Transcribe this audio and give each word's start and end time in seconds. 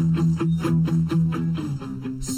Thank 0.00 1.10
you. 1.12 1.19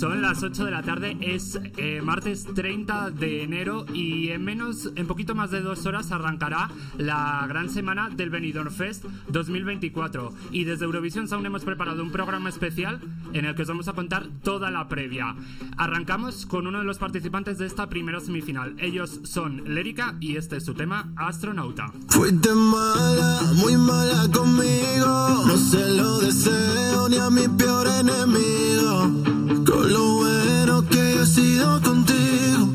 Son 0.02 0.20
las 0.20 0.42
8 0.42 0.64
de 0.64 0.70
la 0.72 0.82
tarde, 0.82 1.16
es 1.20 1.60
eh, 1.76 2.00
martes 2.02 2.44
30 2.56 3.12
de 3.12 3.44
enero 3.44 3.86
y 3.94 4.30
en 4.30 4.44
menos, 4.44 4.90
en 4.96 5.06
poquito 5.06 5.36
más 5.36 5.52
de 5.52 5.60
dos 5.60 5.86
horas 5.86 6.10
arrancará 6.10 6.72
la 6.98 7.46
gran 7.48 7.70
semana 7.70 8.10
del 8.10 8.28
Benidorm 8.28 8.72
Fest 8.72 9.04
2024 9.28 10.34
y 10.50 10.64
desde 10.64 10.86
Eurovisión 10.86 11.28
Sound 11.28 11.46
hemos 11.46 11.62
preparado 11.62 12.02
un 12.02 12.10
programa 12.10 12.48
especial 12.48 12.98
en 13.32 13.44
el 13.44 13.54
que 13.54 13.62
os 13.62 13.68
vamos 13.68 13.86
a 13.86 13.92
contar 13.92 14.26
toda 14.42 14.72
la 14.72 14.88
previa. 14.88 15.36
Arrancamos 15.76 16.46
con 16.46 16.66
uno 16.66 16.80
de 16.80 16.84
los 16.84 16.98
participantes 16.98 17.58
de 17.58 17.66
esta 17.66 17.88
primera 17.88 18.18
semifinal. 18.18 18.74
Ellos 18.78 19.20
son 19.22 19.72
Lérica 19.72 20.16
y 20.18 20.34
este 20.34 20.56
es 20.56 20.64
su 20.64 20.74
tema 20.74 21.12
Astronauta. 21.14 21.92
Fuiste 22.08 22.52
mala, 22.52 23.52
muy 23.54 23.76
mala 23.76 24.28
conmigo. 24.32 25.44
No 25.46 25.56
se 25.56 25.96
lo 25.96 26.18
deseo 26.18 27.08
ni 27.08 27.18
a 27.18 27.30
mi 27.30 27.46
peor 27.46 27.86
enemigo. 27.86 29.41
Lo 29.88 30.14
bueno 30.14 30.84
que 30.88 31.14
yo 31.14 31.22
he 31.22 31.26
sido 31.26 31.80
contigo. 31.82 32.68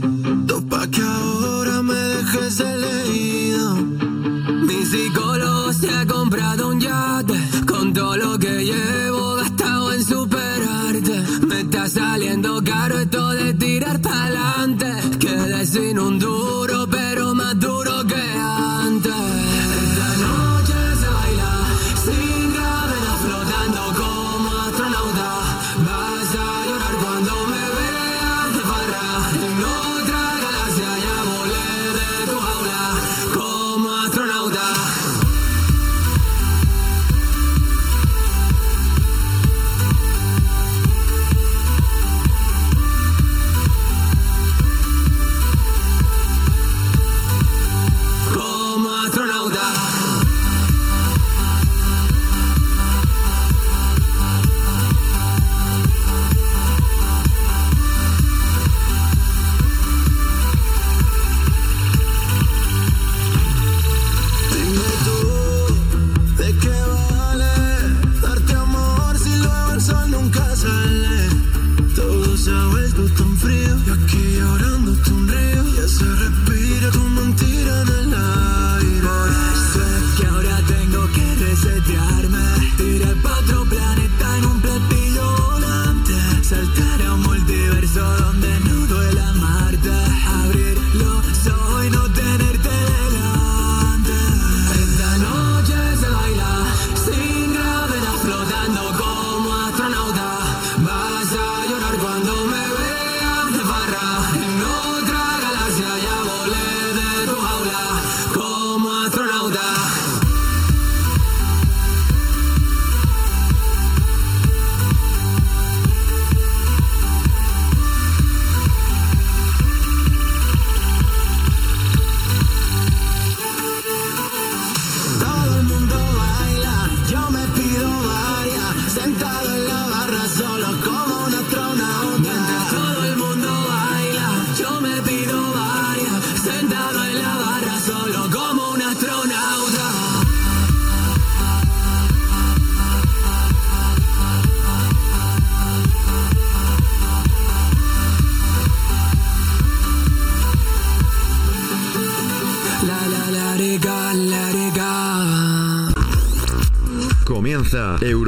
Topa 0.46 0.88
que 0.88 1.02
ahora 1.02 1.82
me 1.82 1.94
dejes 1.94 2.60
elegido. 2.60 3.76
Mi 4.68 4.86
psicólogo 4.86 5.74
se 5.74 5.90
ha 5.90 6.06
comprado 6.06 6.70
un 6.70 6.80
yate 6.80 7.40
con 7.66 7.94
todo 7.94 8.18
lo 8.18 8.38
que 8.38 8.66
llevo 8.66 9.36
gastado 9.36 9.94
en 9.94 10.04
superarte. 10.04 11.24
Me 11.48 11.62
está 11.62 11.88
saliendo 11.88 12.62
caro 12.64 13.00
esto 13.00 13.30
de 13.30 13.54
tirar 13.54 14.02
pa'lante. 14.02 14.92
Quedé 15.20 15.66
sin 15.66 16.00
un 16.00 16.20
duro, 16.20 16.67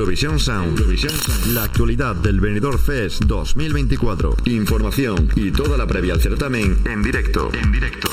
Eurovisión 0.10 0.40
Sound. 0.40 1.54
La 1.54 1.66
actualidad 1.66 2.16
del 2.16 2.40
Benidorm 2.40 2.80
Fest 2.80 3.26
2024. 3.26 4.38
Información 4.46 5.30
y 5.36 5.52
toda 5.52 5.78
la 5.78 5.86
previa 5.86 6.16
al 6.16 6.20
certamen 6.20 6.80
en 6.86 7.04
directo. 7.04 7.52
En 7.54 7.72
directo. 7.72 8.10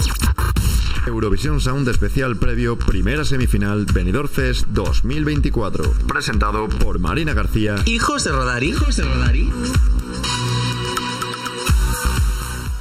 Eurovisión 1.07 1.59
Sound 1.59 1.89
especial 1.89 2.37
previo 2.37 2.77
primera 2.77 3.25
semifinal 3.25 3.87
Benidorm 3.87 4.29
Fest 4.29 4.67
2024. 4.67 5.91
Presentado 6.07 6.69
por 6.69 6.99
Marina 6.99 7.33
García. 7.33 7.77
Hijos 7.87 8.25
de 8.25 8.33
Rodari. 8.33 8.69
Hijos 8.69 8.97
de 8.97 9.03
Rodari. 9.05 9.51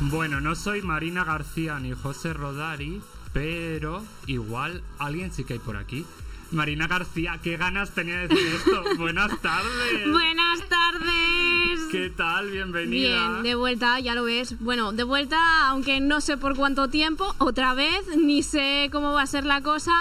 Bueno, 0.01 0.41
no 0.41 0.55
soy 0.55 0.81
Marina 0.81 1.23
García 1.23 1.79
ni 1.79 1.93
José 1.93 2.33
Rodari, 2.33 3.01
pero 3.31 4.03
igual 4.27 4.83
alguien 4.99 5.31
sí 5.31 5.45
que 5.45 5.53
hay 5.53 5.59
por 5.59 5.77
aquí. 5.77 6.05
Marina 6.51 6.87
García, 6.87 7.39
qué 7.41 7.57
ganas 7.57 7.91
tenía 7.91 8.19
de 8.19 8.27
decir 8.27 8.47
esto. 8.55 8.83
Buenas 8.97 9.41
tardes. 9.41 10.11
Buenas 10.11 10.59
tardes. 10.69 11.79
¿Qué 11.91 12.09
tal? 12.15 12.49
Bienvenida. 12.51 13.29
Bien, 13.29 13.43
de 13.43 13.55
vuelta, 13.55 13.99
ya 13.99 14.15
lo 14.15 14.23
ves. 14.23 14.59
Bueno, 14.59 14.91
de 14.91 15.03
vuelta, 15.03 15.67
aunque 15.67 15.99
no 15.99 16.21
sé 16.21 16.37
por 16.37 16.55
cuánto 16.55 16.89
tiempo, 16.89 17.35
otra 17.39 17.73
vez, 17.73 18.07
ni 18.17 18.43
sé 18.43 18.89
cómo 18.91 19.13
va 19.13 19.23
a 19.23 19.27
ser 19.27 19.45
la 19.45 19.61
cosa, 19.61 19.93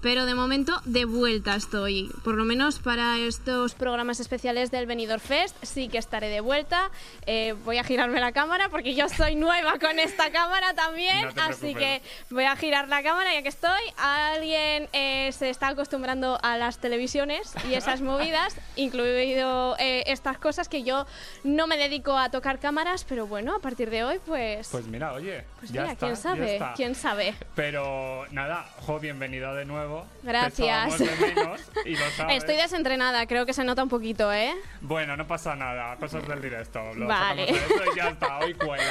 pero 0.00 0.26
de 0.26 0.34
momento 0.34 0.80
de 0.84 1.04
vuelta 1.04 1.56
estoy. 1.56 2.10
Por 2.22 2.36
lo 2.36 2.44
menos 2.44 2.78
para 2.78 3.18
estos 3.18 3.74
programas 3.74 4.20
especiales 4.20 4.70
del 4.70 4.86
Benidorm 4.86 5.20
Fest, 5.20 5.56
sí 5.62 5.88
que 5.88 5.98
estaré 5.98 6.28
de 6.28 6.40
vuelta. 6.40 6.90
Eh, 7.26 7.54
voy 7.64 7.78
a 7.78 7.84
girarme 7.84 8.20
la 8.20 8.32
cámara 8.32 8.68
porque 8.68 8.94
yo 8.94 9.08
soy 9.08 9.34
nueva 9.34 9.78
con 9.78 9.98
esta 9.98 10.30
cámara 10.30 10.74
también, 10.74 11.28
No 11.34 11.42
así 11.42 11.74
que 11.74 12.00
voy 12.30 12.44
a 12.44 12.54
girar 12.56 12.88
la 12.88 13.02
cámara 13.02 13.32
ya 13.34 13.42
que 13.42 13.48
estoy. 13.48 13.80
Alguien 13.96 14.88
eh, 14.92 15.32
se 15.32 15.50
está 15.50 15.68
acostumbrando 15.68 16.38
a 16.42 16.56
las 16.56 16.78
televisiones 16.78 17.52
y 17.68 17.74
esas 17.74 18.00
movidas, 18.00 18.56
incluido 18.76 19.76
eh, 19.78 20.04
estas 20.06 20.38
cosas 20.38 20.68
que 20.68 20.84
yo 20.84 21.06
no 21.42 21.66
me 21.66 21.76
dedico 21.76 22.16
a 22.16 22.30
tocar 22.30 22.60
cámaras, 22.60 23.04
pero 23.08 23.26
bueno, 23.26 23.56
a 23.56 23.58
partir 23.58 23.90
de 23.90 24.04
hoy, 24.04 24.20
pues. 24.24 24.68
Pues 24.70 24.86
mira, 24.86 25.12
oye, 25.12 25.44
pues 25.58 25.72
ya 25.72 25.82
mira, 25.82 25.92
está, 25.94 26.06
quién 26.06 26.16
sabe, 26.16 26.60
quién 26.76 26.94
sabe. 26.94 27.34
Pero 27.54 28.26
nada, 28.30 28.68
jo, 28.86 29.00
bienvenida 29.00 29.54
de 29.54 29.64
nuevo. 29.64 29.87
Gracias. 30.22 30.58
echábamos 30.58 30.98
de 30.98 31.26
menos 31.34 31.60
y 31.84 31.96
lo 31.96 32.10
sabes. 32.16 32.36
Estoy 32.38 32.56
desentrenada, 32.56 33.26
creo 33.26 33.46
que 33.46 33.52
se 33.52 33.64
nota 33.64 33.82
un 33.82 33.88
poquito, 33.88 34.32
¿eh? 34.32 34.54
Bueno, 34.80 35.16
no 35.16 35.26
pasa 35.26 35.54
nada, 35.56 35.96
cosas 35.96 36.26
del 36.28 36.40
directo. 36.42 36.80
Lo 36.94 37.06
Vale. 37.06 37.46
y 37.50 37.96
ya 37.96 38.08
está, 38.08 38.38
hoy 38.44 38.54
cuela. 38.54 38.84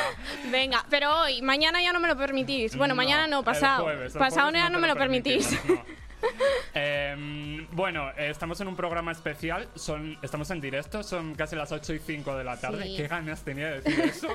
Venga, 0.52 0.86
pero 0.90 1.22
hoy, 1.24 1.42
mañana 1.42 1.82
ya 1.82 1.92
no 1.94 2.00
me 2.00 2.08
lo 2.08 2.18
permitís. 2.18 2.76
Bueno, 2.76 2.94
No, 2.94 2.98
mañana 2.98 3.28
no, 3.28 3.40
el 3.40 3.46
pasado. 3.46 3.84
jueves, 3.84 4.14
el 4.14 4.20
pasado 4.20 4.48
jueves 4.48 4.62
ya 4.64 4.70
no, 4.70 4.80
me 4.80 4.88
lo 4.88 4.96
permitís. 4.96 5.52
no. 5.66 5.84
Em, 6.74 7.68
Bueno, 7.72 8.10
eh, 8.18 8.30
estamos 8.30 8.60
en 8.62 8.68
un 8.68 8.76
programa 8.76 9.12
especial, 9.12 9.68
son, 9.76 10.18
estamos 10.22 10.50
en 10.52 10.62
directo, 10.62 11.02
son 11.04 11.34
casi 11.36 11.56
las 11.56 11.72
8 11.72 11.94
y 11.94 12.00
5 12.00 12.36
de 12.36 12.44
la 12.44 12.60
tarde. 12.60 12.84
Sí. 12.84 12.98
¿Qué 12.98 13.08
ganas 13.08 13.42
tenía 13.44 13.70
de 13.70 13.82
decir 13.82 14.00
eso? 14.06 14.28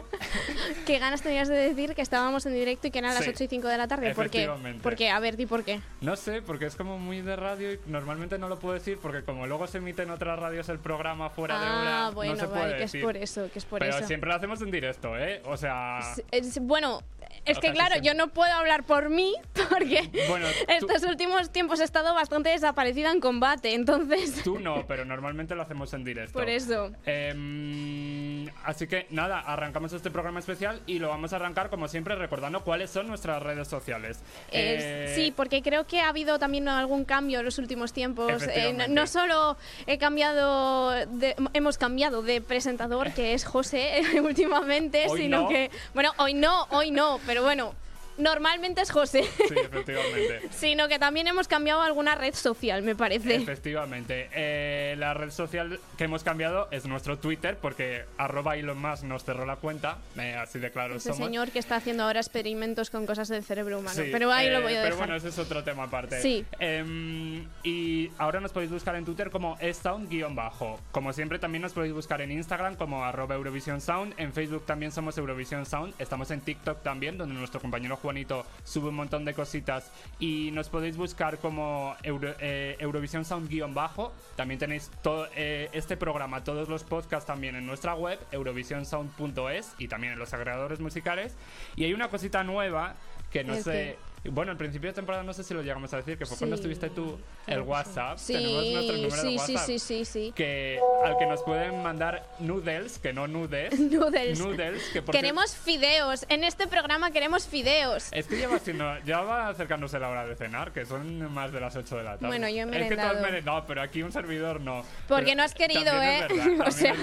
¿Qué 0.87 0.99
ganas 0.99 1.23
tenías 1.23 1.49
de 1.49 1.55
decir 1.57 1.95
que 1.95 2.03
estábamos 2.03 2.45
en 2.47 2.55
directo 2.55 2.87
y 2.89 2.91
que 2.91 2.99
eran 2.99 3.15
las 3.15 3.25
Sí. 3.25 3.31
8 3.31 3.45
y 3.45 3.49
5 3.49 3.69
de 3.69 3.79
la 3.79 3.89
tarde? 3.89 4.15
¿Por 4.15 4.31
qué? 4.31 4.51
¿Por 4.83 4.97
qué? 4.97 5.11
A 5.11 5.21
ver, 5.21 5.37
di 5.37 5.47
por 5.47 5.65
qué. 5.65 5.81
No 6.01 6.17
sé, 6.17 6.43
porque 6.43 6.67
es 6.67 6.77
como 6.77 6.99
muy 6.99 7.21
de 7.21 7.37
radio 7.37 7.73
y 7.73 7.81
normalmente 7.87 8.39
no 8.39 8.49
lo 8.49 8.59
puedo 8.59 8.75
decir 8.75 8.99
porque 9.01 9.23
como 9.23 9.47
luego 9.47 9.67
se 9.67 9.79
emite 9.79 10.03
en 10.03 10.11
otras 10.11 10.39
radios 10.39 10.69
el 10.69 10.79
programa 10.79 11.31
fuera 11.31 11.59
de 11.61 11.67
hora, 11.67 12.07
Ah, 12.07 12.11
bueno, 12.11 12.35
no 12.35 12.39
se 12.41 12.47
vale, 12.47 12.61
puede 12.61 12.77
que 12.79 12.85
es 12.85 12.93
decir. 12.93 13.05
por 13.05 13.17
eso, 13.17 13.51
que 13.53 13.59
es 13.59 13.65
por 13.65 13.79
Pero 13.81 13.97
eso. 13.99 14.07
siempre 14.07 14.29
lo 14.31 14.37
hacemos 14.37 14.61
en 14.63 14.71
directo, 14.71 15.17
¿eh? 15.17 15.43
O 15.45 15.57
sea... 15.57 16.01
Es- 16.01 16.23
es- 16.31 16.59
bueno, 16.61 17.03
es 17.45 17.59
que 17.59 17.73
claro, 17.73 17.97
yo 18.03 18.15
no 18.15 18.29
puedo 18.29 18.53
hablar 18.53 18.85
por 18.85 19.09
mí 19.11 19.35
porque 19.71 20.11
Bueno, 20.29 20.47
tú- 20.81 20.87
estos 20.87 21.03
últimos 21.09 21.51
tiempos 21.51 21.81
he 21.81 21.85
estado 21.85 22.15
bastante 22.15 22.51
desaparecida 22.51 23.11
en 23.11 23.21
combate, 23.21 23.75
entonces 23.75 24.43
Tú 24.43 24.59
no, 24.61 24.85
pero 24.87 25.05
normalmente 25.05 25.55
lo 25.55 25.63
hacemos 25.63 25.93
en 25.95 26.05
directo. 26.05 26.39
por 26.39 26.49
eso. 26.49 26.91
Em, 27.05 28.49
así 28.65 28.87
que 28.87 29.07
nada, 29.11 29.41
arrancamos 29.41 29.93
este 29.93 30.11
programa 30.11 30.41
especial 30.41 30.81
y 30.87 30.99
lo 30.99 31.09
vamos 31.09 31.33
a 31.33 31.37
arrancar 31.37 31.71
como 31.71 31.89
siempre 31.89 32.15
recordando 32.15 32.63
cuáles 32.63 32.91
son 32.91 33.09
nuestras 33.09 33.43
redes 33.43 33.69
sociales. 33.69 34.19
Es- 34.51 34.83
Eh, 34.85 35.13
sí, 35.15 35.33
porque 35.35 35.63
creo 35.63 35.87
que 35.87 36.01
ha 36.01 36.09
habido 36.09 36.39
también 36.39 36.69
algún 36.69 37.05
cambio 37.05 37.41
en 37.41 37.45
los 37.45 37.59
últimos 37.59 37.93
tiempos. 37.93 38.43
Eh, 38.49 38.75
no, 38.89 39.07
solo 39.07 39.57
he 39.87 39.99
cambiado, 39.99 40.91
de- 40.91 41.35
hemos 41.55 41.79
cambiado 41.79 42.23
de 42.23 42.41
presentador, 42.41 43.13
que 43.13 43.35
es 43.35 43.45
José 43.45 44.03
últimamente, 44.23 45.07
Hoy 45.09 45.23
sino 45.23 45.43
no. 45.43 45.49
que, 45.49 45.71
bueno, 45.95 46.13
hoy 46.19 46.35
no, 46.35 46.65
hoy 46.71 46.91
no, 46.91 47.19
pero 47.27 47.43
bueno, 47.43 47.75
normalmente 48.19 48.83
es 48.83 48.91
José. 48.91 49.25
Sí, 49.49 49.55
efectivamente. 49.57 50.41
sino 50.51 50.89
que 50.89 50.99
también 50.99 51.27
hemos 51.27 51.49
cambiado 51.49 51.83
alguna 51.83 52.15
red 52.15 52.35
social, 52.35 52.83
me 52.83 52.95
parece. 52.95 53.37
Efectivamente. 53.37 54.29
Eh, 54.33 54.95
la 54.99 55.15
red 55.15 55.31
social 55.31 55.79
que 55.97 56.05
hemos 56.05 56.23
cambiado 56.23 56.69
es 56.71 56.87
nuestro 56.87 57.19
Twitter 57.19 57.57
porque 57.61 58.05
arroba 58.19 58.57
Elon 58.57 58.79
Musk 58.79 59.05
nos 59.05 59.25
cerró 59.25 59.47
la 59.47 59.57
cuenta. 59.57 59.99
eh, 60.19 60.35
así 60.35 60.59
de 60.59 60.71
claro 60.71 60.97
Ese 60.97 61.11
somos. 61.11 61.27
señor 61.27 61.51
que 61.51 61.59
está 61.59 61.77
haciendo 61.77 62.05
ahora 62.05 62.21
experimentos 62.21 62.91
con 62.91 63.07
cosas 63.07 63.29
del 63.29 63.45
cerebro 63.45 63.79
humano. 63.79 63.97
Sí, 64.03 64.09
pero 64.13 64.33
ahí 64.33 64.49
lo 64.51 64.59
eh, 64.59 64.63
voy 64.63 64.73
a 64.75 64.83
Pero 64.83 64.95
dejar. 64.95 64.99
bueno, 64.99 65.17
ese 65.17 65.29
es 65.29 65.39
otro 65.39 65.63
tema 65.65 65.85
aparte. 65.85 66.21
Sí. 66.21 66.45
Em, 66.59 67.47
y 67.63 68.11
ahora 68.19 68.41
nos 68.41 68.53
podéis 68.53 68.71
buscar 68.71 68.95
en 68.97 69.05
Twitter 69.05 69.31
como 69.31 69.57
sound-bajo. 69.59 70.81
Como 70.93 71.13
siempre, 71.13 71.39
también 71.39 71.63
nos 71.63 71.73
podéis 71.73 71.93
buscar 71.93 72.21
en 72.21 72.33
Instagram 72.33 72.77
como 72.77 73.05
arroba 73.05 73.37
Sound. 73.79 74.15
En 74.17 74.33
Facebook 74.33 74.65
también 74.67 74.93
somos 74.93 75.17
Eurovision 75.19 75.67
Sound. 75.67 75.95
Estamos 75.99 76.31
en 76.31 76.41
TikTok 76.41 76.83
también, 76.83 77.19
donde 77.19 77.35
nuestro 77.35 77.61
compañero 77.61 77.97
Juanito 78.03 78.45
sube 78.65 78.89
un 78.89 78.97
montón 78.97 79.25
de 79.25 79.33
cositas. 79.33 79.91
Y 80.19 80.51
nos 80.53 80.69
podéis 80.69 80.97
buscar 80.97 81.39
como 81.39 81.97
Euro- 82.03 82.35
eh, 82.41 82.77
Eurovisión 82.81 83.25
Sound-bajo. 83.25 84.13
También 84.37 84.59
tenéis 84.59 84.91
todo 85.03 85.29
eh, 85.35 85.71
este 85.73 85.97
programa, 85.97 86.43
todos 86.45 86.69
los 86.69 86.83
podcasts 86.85 87.27
también 87.27 87.55
en 87.57 87.65
nuestra 87.67 87.95
web, 87.95 88.19
eurovisionsound.es 88.33 89.75
y 89.79 89.89
también 89.89 90.15
en 90.15 90.19
los 90.19 90.33
agregadores 90.35 90.81
musicales. 90.81 91.35
Y 91.77 91.85
hay 91.85 91.95
una 91.95 92.09
cosita 92.09 92.43
nueva 92.45 92.95
que 93.31 93.45
no 93.45 93.55
¿El 93.55 93.63
sé. 93.63 93.97
Bueno, 94.25 94.53
al 94.53 94.57
principio 94.57 94.89
de 94.91 94.95
temporada 94.95 95.25
no 95.25 95.33
sé 95.33 95.43
si 95.43 95.53
lo 95.53 95.63
llegamos 95.63 95.93
a 95.93 95.97
decir, 95.97 96.17
que 96.17 96.25
fue 96.27 96.37
Sí. 96.37 96.41
cuando 96.41 96.55
estuviste 96.57 96.91
tú 96.91 97.19
el 97.47 97.61
WhatsApp. 97.63 98.19
Sí, 98.19 98.35
Tenemos 98.35 98.65
nuestro 98.73 98.97
número 98.97 99.17
de 99.17 99.21
sí, 99.21 99.29
sí, 99.31 99.53
WhatsApp. 99.55 99.67
sí, 99.67 99.79
sí, 99.81 100.05
sí. 100.05 100.33
Que, 100.37 100.79
al 101.05 101.19
que 101.19 101.27
nos 101.27 101.43
pueden 101.43 101.83
mandar 101.83 102.25
noodles, 102.39 102.99
que 103.01 103.13
no 103.13 103.27
nudes. 103.27 103.79
Noodles. 103.81 104.39
Noodles, 104.39 104.83
que 104.93 105.03
por 105.03 105.13
Queremos 105.15 105.57
fideos. 105.57 106.25
En 106.29 106.45
este 106.45 106.69
programa 106.69 107.11
queremos 107.11 107.47
fideos. 107.49 108.09
Es 108.13 108.27
que 108.29 108.39
ya 108.39 108.49
va, 108.49 108.59
siendo, 108.61 108.99
ya 109.05 109.23
va 109.23 109.49
acercándose 109.49 109.99
la 109.99 110.09
hora 110.09 110.25
de 110.25 110.37
cenar, 110.37 110.73
que 110.73 110.87
son 110.87 111.33
más 111.33 111.53
de 111.53 111.61
las 111.61 111.75
8 111.75 111.97
de 111.97 112.03
la 112.05 112.13
tarde. 112.13 112.27
Bueno, 112.29 112.49
yo 112.49 112.55
he 112.59 112.61
Es 112.61 112.89
que 112.89 112.95
tú 112.95 113.01
has 113.01 113.07
merendado. 113.15 113.23
merendado, 113.23 113.65
pero 113.67 113.83
aquí 113.83 114.03
un 114.05 114.13
servidor 114.13 114.61
no. 114.61 114.85
Porque 115.09 115.25
Pero 115.25 115.37
no 115.39 115.43
has 115.43 115.55
querido, 115.55 116.01
¿eh? 116.01 116.27
verdad, 116.29 116.61
o 116.69 116.71
sea, 116.71 116.95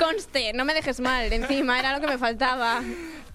conste, 0.00 0.52
no 0.52 0.64
me 0.64 0.74
dejes 0.74 0.98
mal. 1.00 1.32
Encima 1.32 1.78
era 1.78 1.92
lo 1.94 2.00
que 2.00 2.08
me 2.08 2.18
faltaba. 2.18 2.82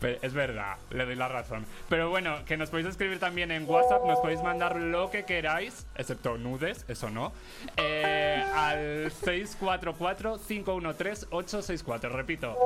Pe- 0.01 0.19
Es 0.21 0.33
verdad, 0.33 0.77
le 0.89 1.05
doy 1.05 1.15
la 1.15 1.27
razón. 1.27 1.65
Pero 1.87 2.09
bueno, 2.09 2.43
que 2.45 2.57
nos 2.57 2.69
podéis 2.71 2.87
escribir 2.89 3.19
también 3.21 3.51
en 3.51 3.69
WhatsApp, 3.69 4.03
nos 4.05 4.19
podéis 4.19 4.43
mandar 4.43 4.75
lo 4.75 5.09
que 5.09 5.23
queráis, 5.23 5.85
excepto 5.95 6.37
nudes, 6.37 6.83
eso 6.89 7.09
no, 7.09 7.31
eh, 7.77 8.43
al 8.53 9.09
644-513-864. 9.11 12.09
Repito, 12.11 12.57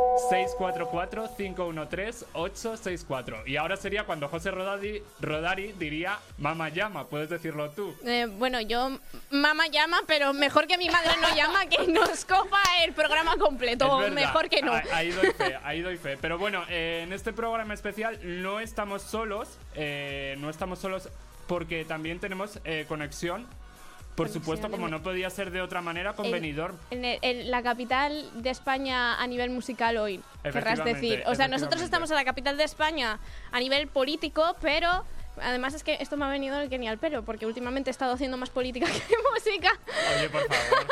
644-513-864. 2.33 3.43
Y 3.47 3.57
ahora 3.57 3.77
sería 3.77 4.03
cuando 4.05 4.27
José 4.29 4.49
Rodari, 4.51 5.03
Rodari 5.19 5.71
diría, 5.73 6.17
mamá 6.37 6.69
llama, 6.69 7.07
puedes 7.07 7.29
decirlo 7.29 7.69
tú. 7.71 7.93
Eh, 8.05 8.27
bueno, 8.37 8.61
yo, 8.61 8.97
mamá 9.29 9.67
llama, 9.67 9.99
pero 10.07 10.31
mejor 10.33 10.65
que 10.67 10.77
mi 10.77 10.89
madre 10.89 11.11
no 11.21 11.35
llama, 11.35 11.65
que 11.67 11.85
nos 11.87 12.23
copa 12.25 12.59
el 12.83 12.93
programa 12.93 13.35
completo. 13.37 13.97
Verdad, 13.97 14.13
mejor 14.15 14.49
que 14.49 14.61
no. 14.61 14.73
ahí- 14.73 14.83
Ahí 14.93 15.09
doy 15.11 15.31
fe, 15.31 15.57
ahí 15.63 15.81
doy 15.81 15.97
fe. 15.97 16.17
Pero 16.17 16.37
bueno, 16.37 16.63
eh, 16.69 17.01
en 17.03 17.11
este 17.13 17.33
programa 17.33 17.73
especial 17.73 18.17
no 18.23 18.59
estamos 18.61 19.01
solos, 19.01 19.57
eh, 19.75 20.35
no 20.39 20.49
estamos 20.49 20.79
solos 20.79 21.09
porque 21.47 21.85
también 21.85 22.19
tenemos 22.19 22.59
eh, 22.65 22.85
conexión. 22.87 23.45
Por 24.15 24.27
Conexión 24.27 24.43
supuesto, 24.43 24.71
como 24.71 24.87
no 24.87 25.03
podía 25.03 25.29
ser 25.29 25.51
de 25.51 25.59
otra 25.61 25.81
manera, 25.81 26.13
con 26.13 26.25
En- 26.27 26.31
Benidorm. 26.31 26.77
En, 26.89 27.03
el- 27.03 27.19
en 27.21 27.51
la 27.51 27.61
capital 27.61 28.29
de 28.41 28.49
España 28.49 29.21
a 29.21 29.27
nivel 29.27 29.49
musical 29.49 29.97
hoy, 29.97 30.21
querrás 30.41 30.83
decir. 30.85 31.21
O 31.27 31.35
sea, 31.35 31.49
nosotros 31.49 31.81
estamos 31.81 32.09
en 32.11 32.15
la 32.15 32.23
capital 32.23 32.55
de 32.55 32.63
España 32.63 33.19
a 33.51 33.59
nivel 33.59 33.87
político, 33.89 34.55
pero 34.61 35.03
además 35.41 35.73
es 35.73 35.83
que 35.83 35.97
esto 35.99 36.15
me 36.15 36.23
ha 36.23 36.29
venido 36.29 36.57
el 36.61 36.69
que 36.69 36.77
ni 36.79 36.87
al 36.87 36.97
pelo, 36.97 37.23
porque 37.25 37.45
últimamente 37.45 37.89
he 37.89 37.91
estado 37.91 38.13
haciendo 38.13 38.37
más 38.37 38.49
política 38.49 38.85
que 39.07 39.15
música. 39.33 39.69
Oye, 40.17 40.29
por 40.29 40.41
favor. 40.47 40.87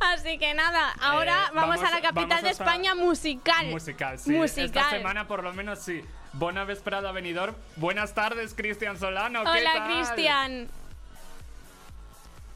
Así 0.14 0.38
que 0.38 0.54
nada, 0.54 0.92
ahora 1.00 1.46
Eh, 1.48 1.52
vamos, 1.54 1.80
vamos- 1.80 1.92
a 1.92 1.96
la 1.96 2.00
capital 2.00 2.42
de 2.42 2.50
España 2.50 2.94
musical. 2.94 3.66
Musical, 3.66 4.18
sí. 4.20 4.30
Musical. 4.30 4.66
Esta 4.84 4.90
semana, 4.90 5.26
por 5.26 5.42
lo 5.42 5.52
menos, 5.52 5.80
sí. 5.80 6.00
Buena 6.32 6.64
vesprada, 6.64 7.10
Benidorm. 7.12 7.54
Buenas 7.76 8.14
tardes, 8.14 8.54
Cristian 8.54 8.98
Solano. 8.98 9.42
¿qué 9.42 9.48
Hola, 9.50 9.72
tal? 9.74 9.92
Cristian. 9.94 10.68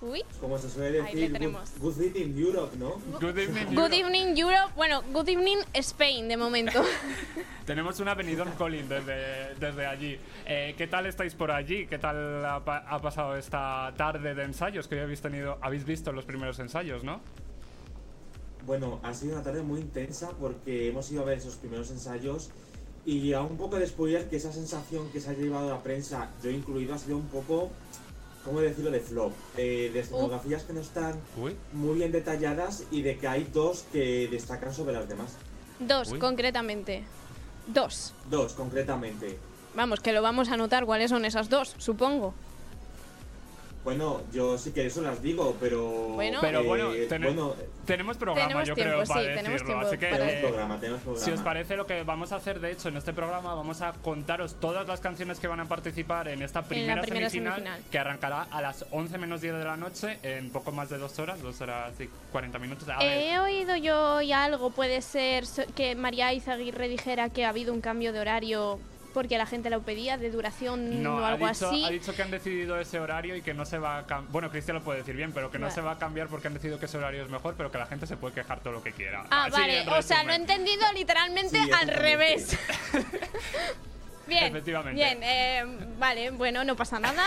Uy. 0.00 0.22
Como 0.38 0.58
se 0.58 0.68
suele 0.68 1.00
Ahí 1.00 1.14
decir, 1.14 1.30
le 1.32 1.38
tenemos. 1.38 1.72
good, 1.78 1.94
good 1.96 2.02
evening 2.04 2.38
Europe, 2.38 2.76
¿no? 2.76 3.00
Good 3.20 3.38
evening, 3.38 3.64
Good 3.74 3.74
Europe. 3.78 3.96
evening 3.96 4.36
Europe, 4.36 4.72
bueno, 4.76 5.02
good 5.12 5.28
evening 5.28 5.56
Spain 5.72 6.28
de 6.28 6.36
momento. 6.36 6.84
Tenemos 7.66 7.98
una 8.00 8.14
Benidorm 8.14 8.52
Calling 8.58 8.86
desde, 8.86 9.54
desde 9.54 9.86
allí. 9.86 10.18
Eh, 10.44 10.74
¿Qué 10.76 10.86
tal 10.88 11.06
estáis 11.06 11.34
por 11.34 11.50
allí? 11.50 11.86
¿Qué 11.86 11.98
tal 11.98 12.44
ha, 12.44 12.56
ha 12.56 12.98
pasado 13.00 13.34
esta 13.36 13.94
tarde 13.96 14.34
de 14.34 14.44
ensayos 14.44 14.86
que 14.88 14.96
hoy 14.96 15.00
habéis 15.00 15.22
tenido? 15.22 15.56
Habéis 15.62 15.86
visto 15.86 16.12
los 16.12 16.26
primeros 16.26 16.58
ensayos, 16.58 17.02
¿no? 17.02 17.20
Bueno, 18.66 19.00
ha 19.02 19.14
sido 19.14 19.34
una 19.36 19.42
tarde 19.42 19.62
muy 19.62 19.80
intensa 19.80 20.32
porque 20.38 20.88
hemos 20.88 21.10
ido 21.10 21.22
a 21.22 21.24
ver 21.24 21.38
esos 21.38 21.56
primeros 21.56 21.90
ensayos 21.90 22.50
y 23.06 23.32
a 23.32 23.42
un 23.42 23.56
poco 23.56 23.76
de 23.76 23.86
spoiler 23.86 24.28
que 24.28 24.36
esa 24.36 24.52
sensación 24.52 25.10
que 25.10 25.20
se 25.20 25.30
ha 25.30 25.32
llevado 25.34 25.68
la 25.68 25.82
prensa, 25.82 26.30
yo 26.42 26.50
incluido, 26.50 26.94
ha 26.94 26.98
sido 26.98 27.16
un 27.16 27.26
poco, 27.28 27.70
¿cómo 28.44 28.60
decirlo?, 28.60 28.90
de 28.90 29.00
flop. 29.00 29.32
Eh, 29.56 29.90
de 29.92 30.00
escenografías 30.00 30.62
que 30.62 30.72
no 30.72 30.80
están 30.80 31.14
Uy. 31.40 31.54
muy 31.72 31.96
bien 31.96 32.12
detalladas 32.12 32.84
y 32.90 33.02
de 33.02 33.18
que 33.18 33.28
hay 33.28 33.44
dos 33.52 33.84
que 33.92 34.28
destacan 34.28 34.72
sobre 34.72 34.94
las 34.94 35.08
demás. 35.08 35.32
Dos, 35.78 36.12
Uy. 36.12 36.18
concretamente. 36.18 37.04
Dos. 37.66 38.14
Dos, 38.30 38.54
concretamente. 38.54 39.38
Vamos, 39.74 40.00
que 40.00 40.12
lo 40.12 40.22
vamos 40.22 40.48
a 40.48 40.54
anotar 40.54 40.86
cuáles 40.86 41.10
son 41.10 41.24
esas 41.24 41.48
dos, 41.48 41.74
supongo. 41.78 42.32
Bueno, 43.84 44.22
yo 44.32 44.56
sí 44.56 44.72
que 44.72 44.86
eso 44.86 45.02
las 45.02 45.20
digo, 45.22 45.56
pero... 45.60 45.82
Bueno. 45.84 46.38
Pero 46.40 46.60
eh, 46.60 46.66
bueno, 46.66 46.90
tene- 47.08 47.26
bueno, 47.26 47.54
tenemos 47.84 48.16
programa, 48.16 48.48
Tenemos 48.48 48.68
yo 48.68 48.74
tiempo, 48.74 48.92
creo, 48.94 49.06
sí, 49.06 49.12
para 49.12 49.22
tenemos 49.22 49.44
decirlo. 49.52 49.66
tiempo 49.66 49.86
Así 49.86 49.98
que, 49.98 50.06
para- 50.06 50.24
tenemos 50.26 50.48
programa, 50.50 50.80
tenemos 50.80 51.00
programa. 51.02 51.24
si 51.26 51.30
os 51.32 51.40
parece, 51.40 51.76
lo 51.76 51.86
que 51.86 52.02
vamos 52.02 52.32
a 52.32 52.36
hacer, 52.36 52.60
de 52.60 52.72
hecho, 52.72 52.88
en 52.88 52.96
este 52.96 53.12
programa 53.12 53.54
vamos 53.54 53.82
a 53.82 53.92
contaros 53.92 54.58
todas 54.58 54.88
las 54.88 55.00
canciones 55.00 55.38
que 55.38 55.48
van 55.48 55.60
a 55.60 55.66
participar 55.66 56.28
en 56.28 56.40
esta 56.40 56.62
primera, 56.62 57.02
primera 57.02 57.28
semifinal, 57.28 57.56
semifinal. 57.56 57.82
que 57.90 57.98
arrancará 57.98 58.46
a 58.50 58.62
las 58.62 58.86
11 58.90 59.18
menos 59.18 59.42
10 59.42 59.54
de 59.54 59.64
la 59.64 59.76
noche, 59.76 60.18
en 60.22 60.48
poco 60.50 60.72
más 60.72 60.88
de 60.88 60.96
dos 60.96 61.18
horas, 61.18 61.42
dos 61.42 61.60
horas 61.60 61.92
y 62.00 62.08
40 62.32 62.58
minutos. 62.58 62.88
A 62.88 62.98
ver, 62.98 63.22
He 63.22 63.38
oído 63.38 63.76
yo 63.76 64.22
ya 64.22 64.44
algo, 64.44 64.70
puede 64.70 65.02
ser 65.02 65.44
que 65.76 65.94
María 65.94 66.32
Izaguirre 66.32 66.88
dijera 66.88 67.28
que 67.28 67.44
ha 67.44 67.50
habido 67.50 67.74
un 67.74 67.82
cambio 67.82 68.14
de 68.14 68.20
horario 68.20 68.78
porque 69.14 69.38
la 69.38 69.46
gente 69.46 69.70
lo 69.70 69.80
pedía, 69.80 70.18
de 70.18 70.30
duración 70.30 71.02
No, 71.02 71.16
o 71.16 71.18
ha 71.20 71.28
algo 71.28 71.48
dicho, 71.48 71.68
así. 71.68 71.84
ha 71.84 71.90
dicho 71.90 72.14
que 72.14 72.22
han 72.22 72.30
decidido 72.30 72.78
ese 72.78 72.98
horario 73.00 73.36
y 73.36 73.40
que 73.42 73.54
no 73.54 73.64
se 73.64 73.78
va 73.78 73.98
a 73.98 74.06
cambiar. 74.06 74.32
Bueno, 74.32 74.50
Cristian 74.50 74.76
lo 74.76 74.82
puede 74.82 74.98
decir 74.98 75.14
bien, 75.16 75.32
pero 75.32 75.50
que 75.50 75.58
no 75.58 75.66
Vale. 75.66 75.74
se 75.74 75.80
va 75.80 75.92
a 75.92 75.98
cambiar 75.98 76.26
porque 76.28 76.48
han 76.48 76.54
decidido 76.54 76.78
que 76.78 76.86
ese 76.86 76.98
horario 76.98 77.22
es 77.22 77.30
mejor, 77.30 77.54
pero 77.56 77.70
que 77.70 77.78
la 77.78 77.86
gente 77.86 78.06
se 78.06 78.16
puede 78.16 78.34
quejar 78.34 78.60
todo 78.60 78.72
lo 78.74 78.82
que 78.82 78.92
quiera. 78.92 79.24
Ah, 79.30 79.44
Así, 79.44 79.52
vale, 79.60 79.88
o 79.88 80.02
sea, 80.02 80.24
lo 80.24 80.32
he 80.32 80.36
entendido 80.36 80.84
literalmente 80.92 81.56
Sí, 81.62 81.70
al 81.72 81.88
revés. 81.88 82.58
Bien, 84.26 84.44
Efectivamente. 84.44 84.94
bien, 84.94 85.18
eh, 85.22 85.62
vale, 85.98 86.30
bueno, 86.30 86.64
no 86.64 86.74
pasa 86.76 86.98
nada. 86.98 87.22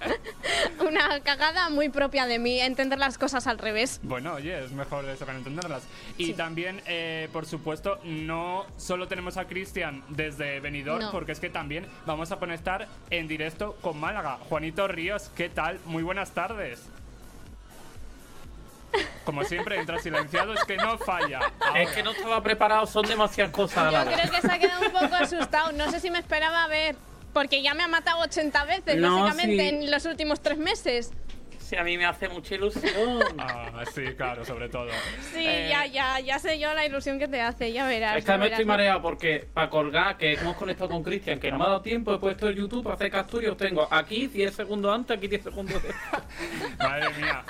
Una 0.86 1.20
cagada 1.20 1.70
muy 1.70 1.88
propia 1.88 2.26
de 2.26 2.38
mí, 2.38 2.60
entender 2.60 2.98
las 2.98 3.18
cosas 3.18 3.46
al 3.46 3.58
revés. 3.58 4.00
Bueno, 4.02 4.34
oye, 4.34 4.64
es 4.64 4.72
mejor 4.72 5.04
eso 5.08 5.24
que 5.26 5.32
no 5.32 5.38
entenderlas. 5.38 5.84
Y 6.18 6.34
también, 6.34 6.82
eh, 6.86 7.28
por 7.32 7.46
supuesto, 7.46 7.98
no 8.04 8.66
solo 8.76 9.08
tenemos 9.08 9.36
a 9.36 9.46
Cristian 9.46 10.02
desde 10.08 10.60
Benidorm, 10.60 11.04
No. 11.04 11.12
porque 11.12 11.32
es 11.32 11.40
que 11.40 11.50
también 11.50 11.86
vamos 12.06 12.32
a 12.32 12.36
conectar 12.36 12.88
en 13.10 13.28
directo 13.28 13.76
con 13.80 13.98
Málaga. 13.98 14.38
Juanito 14.48 14.88
Ríos, 14.88 15.30
¿qué 15.36 15.48
tal? 15.48 15.78
Muy 15.84 16.02
buenas 16.02 16.32
tardes. 16.32 16.80
Como 19.24 19.44
siempre, 19.44 19.78
entra 19.78 19.98
silenciado, 20.00 20.52
es 20.52 20.64
que 20.64 20.76
no 20.76 20.98
falla. 20.98 21.40
Es 21.76 21.90
que 21.92 22.02
no 22.02 22.10
estaba 22.10 22.42
preparado, 22.42 22.86
son 22.86 23.06
demasiadas 23.06 23.52
cosas 23.52 23.94
a 23.94 24.04
Yo 24.04 24.12
creo 24.12 24.30
que 24.30 24.40
se 24.40 24.52
ha 24.52 24.58
quedado 24.58 24.84
un 24.84 24.92
poco 24.92 25.14
asustado. 25.14 25.72
No 25.72 25.90
sé 25.90 26.00
si 26.00 26.10
me 26.10 26.18
esperaba 26.18 26.66
ver. 26.66 26.96
Porque 27.32 27.62
ya 27.62 27.74
me 27.74 27.82
ha 27.82 27.88
matado 27.88 28.20
80 28.22 28.64
veces, 28.64 28.96
No, 28.96 29.22
básicamente, 29.22 29.62
sí. 29.70 29.74
en 29.76 29.90
los 29.90 30.04
últimos 30.06 30.40
tres 30.40 30.58
meses. 30.58 31.12
Sí, 31.58 31.76
a 31.78 31.84
mí 31.84 31.96
me 31.96 32.04
hace 32.04 32.28
mucha 32.28 32.54
ilusión. 32.54 33.20
Ah, 33.38 33.84
sí, 33.94 34.02
claro, 34.16 34.44
sobre 34.44 34.68
todo. 34.68 34.88
Sí, 35.32 35.38
Eh, 35.46 35.68
ya, 35.70 35.86
ya, 35.86 36.20
ya 36.20 36.38
sé 36.38 36.58
yo 36.58 36.74
la 36.74 36.84
ilusión 36.84 37.18
que 37.18 37.26
te 37.28 37.40
hace, 37.40 37.72
ya 37.72 37.86
verás. 37.86 38.18
Es 38.18 38.24
que 38.26 38.36
me 38.36 38.48
estoy 38.48 38.66
mareado 38.66 39.00
porque 39.00 39.46
para 39.54 39.70
colgar, 39.70 40.18
que 40.18 40.34
hemos 40.34 40.56
conectado 40.56 40.90
con 40.90 41.02
Cristian, 41.02 41.40
que 41.40 41.50
no 41.50 41.58
me 41.58 41.64
ha 41.64 41.68
dado 41.68 41.80
tiempo, 41.80 42.14
he 42.14 42.18
puesto 42.18 42.46
el 42.48 42.56
YouTube 42.56 42.82
para 42.84 42.96
hacer 42.96 43.10
captura 43.10 43.46
y 43.46 43.48
os 43.50 43.56
tengo 43.56 43.88
aquí 43.90 44.26
10 44.26 44.54
segundos 44.54 44.94
antes, 44.94 45.16
aquí 45.16 45.28
10 45.28 45.42
segundos 45.44 45.82
después. 45.82 46.22
Madre 46.78 47.08
mía. 47.18 47.42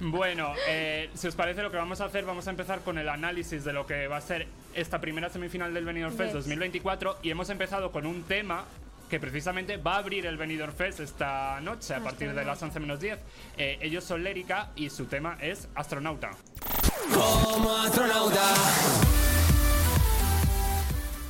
Bueno, 0.00 0.54
eh, 0.68 1.10
si 1.14 1.28
os 1.28 1.34
parece 1.36 1.62
lo 1.62 1.70
que 1.70 1.76
vamos 1.76 2.00
a 2.00 2.06
hacer, 2.06 2.24
vamos 2.24 2.46
a 2.48 2.50
empezar 2.50 2.80
con 2.80 2.96
el 2.98 3.08
análisis 3.08 3.64
de 3.64 3.72
lo 3.74 3.86
que 3.86 4.08
va 4.08 4.16
a 4.16 4.20
ser 4.22 4.48
esta 4.74 5.00
primera 5.00 5.28
semifinal 5.28 5.72
del 5.74 5.84
Benidorm 5.84 6.16
Fest 6.16 6.30
Yes. 6.34 6.44
2024 6.44 7.18
y 7.22 7.30
hemos 7.30 7.50
empezado 7.50 7.92
con 7.92 8.06
un 8.06 8.22
tema 8.24 8.64
que 9.12 9.20
precisamente 9.20 9.76
va 9.76 9.96
a 9.96 9.98
abrir 9.98 10.24
el 10.24 10.38
Benidorm 10.38 10.72
Fest 10.72 11.00
esta 11.00 11.60
noche 11.60 11.94
a 11.94 12.00
partir 12.02 12.32
de 12.32 12.44
las 12.46 12.62
11 12.62 12.80
menos 12.80 12.98
10. 12.98 13.18
Eh, 13.58 13.76
ellos 13.82 14.04
son 14.04 14.24
Lérica 14.24 14.70
y 14.74 14.88
su 14.88 15.04
tema 15.04 15.36
es 15.38 15.68
Astronauta. 15.74 16.30
Como 17.12 17.76
astronauta. 17.76 18.54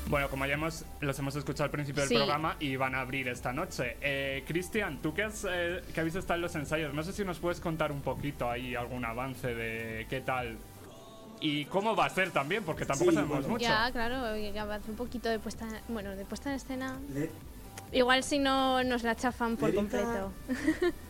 Bueno, 0.09 0.29
como 0.31 0.47
ya 0.47 0.55
hemos, 0.55 0.85
los 1.01 1.19
hemos 1.19 1.35
escuchado 1.35 1.65
al 1.65 1.71
principio 1.73 2.03
del 2.03 2.09
Sí. 2.11 2.15
programa 2.15 2.55
y 2.61 2.77
van 2.77 2.95
a 2.95 3.01
abrir 3.01 3.27
esta 3.27 3.53
noche. 3.53 3.97
Eh, 4.01 4.45
Cristian, 4.47 5.03
tú 5.03 5.13
que, 5.13 5.25
has, 5.25 5.45
eh, 5.51 5.83
que 5.93 5.99
habéis 5.99 6.15
estado 6.15 6.37
en 6.37 6.43
los 6.43 6.55
ensayos, 6.55 6.95
no 6.95 7.03
sé 7.03 7.13
si 7.13 7.25
nos 7.25 7.41
puedes 7.41 7.59
contar 7.59 7.91
un 7.91 8.03
poquito 8.03 8.49
ahí 8.49 8.77
algún 8.77 9.05
avance 9.05 9.53
de 9.57 10.07
qué 10.09 10.21
tal 10.21 10.57
y 11.41 11.65
cómo 11.65 11.97
va 11.97 12.05
a 12.07 12.11
ser 12.11 12.31
también, 12.31 12.63
porque 12.63 12.87
tampoco 12.87 13.11
Sí, 13.11 13.17
sabemos 13.17 13.39
bueno. 13.39 13.49
mucho. 13.55 13.63
Ya, 13.65 13.91
claro, 13.91 14.37
ya 14.37 14.65
va 14.67 14.75
a 14.75 14.77
hacer 14.77 14.91
un 14.91 14.97
poquito 14.97 15.29
de 15.29 15.41
puesta, 15.41 15.67
bueno, 15.89 16.15
de 16.15 16.25
puesta 16.27 16.49
en 16.51 16.55
escena. 16.55 16.97
Le- 17.13 17.31
Igual 17.93 18.23
si 18.25 18.39
no 18.39 18.83
nos 18.85 19.03
la 19.03 19.15
chafan 19.15 19.57
por 19.57 19.71
Lérica. 19.71 20.01
completo. 20.01 20.33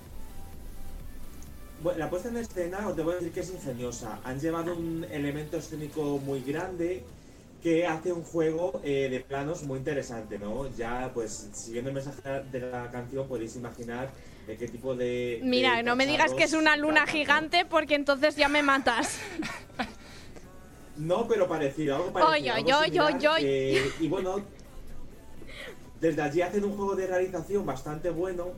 Bueno, 1.82 1.98
la 1.98 2.08
puesta 2.08 2.28
en 2.28 2.36
escena, 2.36 2.86
os 2.86 2.96
debo 2.96 3.10
decir 3.10 3.32
que 3.32 3.40
es 3.40 3.50
ingeniosa. 3.50 4.20
Han 4.22 4.38
llevado 4.38 4.72
un 4.76 5.04
elemento 5.10 5.56
escénico 5.56 6.18
muy 6.18 6.40
grande 6.40 7.02
que 7.60 7.88
hace 7.88 8.12
un 8.12 8.22
juego 8.22 8.80
eh, 8.84 9.08
de 9.10 9.18
planos 9.18 9.64
muy 9.64 9.78
interesante, 9.78 10.38
¿no? 10.38 10.68
Ya, 10.76 11.10
pues, 11.12 11.50
siguiendo 11.52 11.90
el 11.90 11.94
mensaje 11.94 12.44
de 12.52 12.60
la 12.60 12.88
canción, 12.90 13.26
podéis 13.26 13.56
imaginar 13.56 14.10
de 14.46 14.56
qué 14.56 14.68
tipo 14.68 14.94
de... 14.94 15.40
Mira, 15.42 15.76
de 15.78 15.82
no 15.82 15.96
me 15.96 16.06
digas 16.06 16.32
que 16.34 16.44
es 16.44 16.52
una 16.52 16.76
luna 16.76 17.04
gigante 17.06 17.64
porque 17.64 17.96
entonces 17.96 18.36
ya 18.36 18.48
me 18.48 18.62
matas. 18.62 19.18
No, 20.94 21.26
pero 21.26 21.48
parecido, 21.48 21.96
algo 21.96 22.12
parecido. 22.12 22.54
Oy, 22.78 22.98
oy. 23.26 23.42
eh, 23.42 23.90
y 23.98 24.08
bueno, 24.08 24.42
desde 26.02 26.20
allí 26.20 26.42
hacen 26.42 26.64
un 26.64 26.76
juego 26.76 26.96
de 26.96 27.06
realización 27.06 27.64
bastante 27.64 28.10
bueno, 28.10 28.48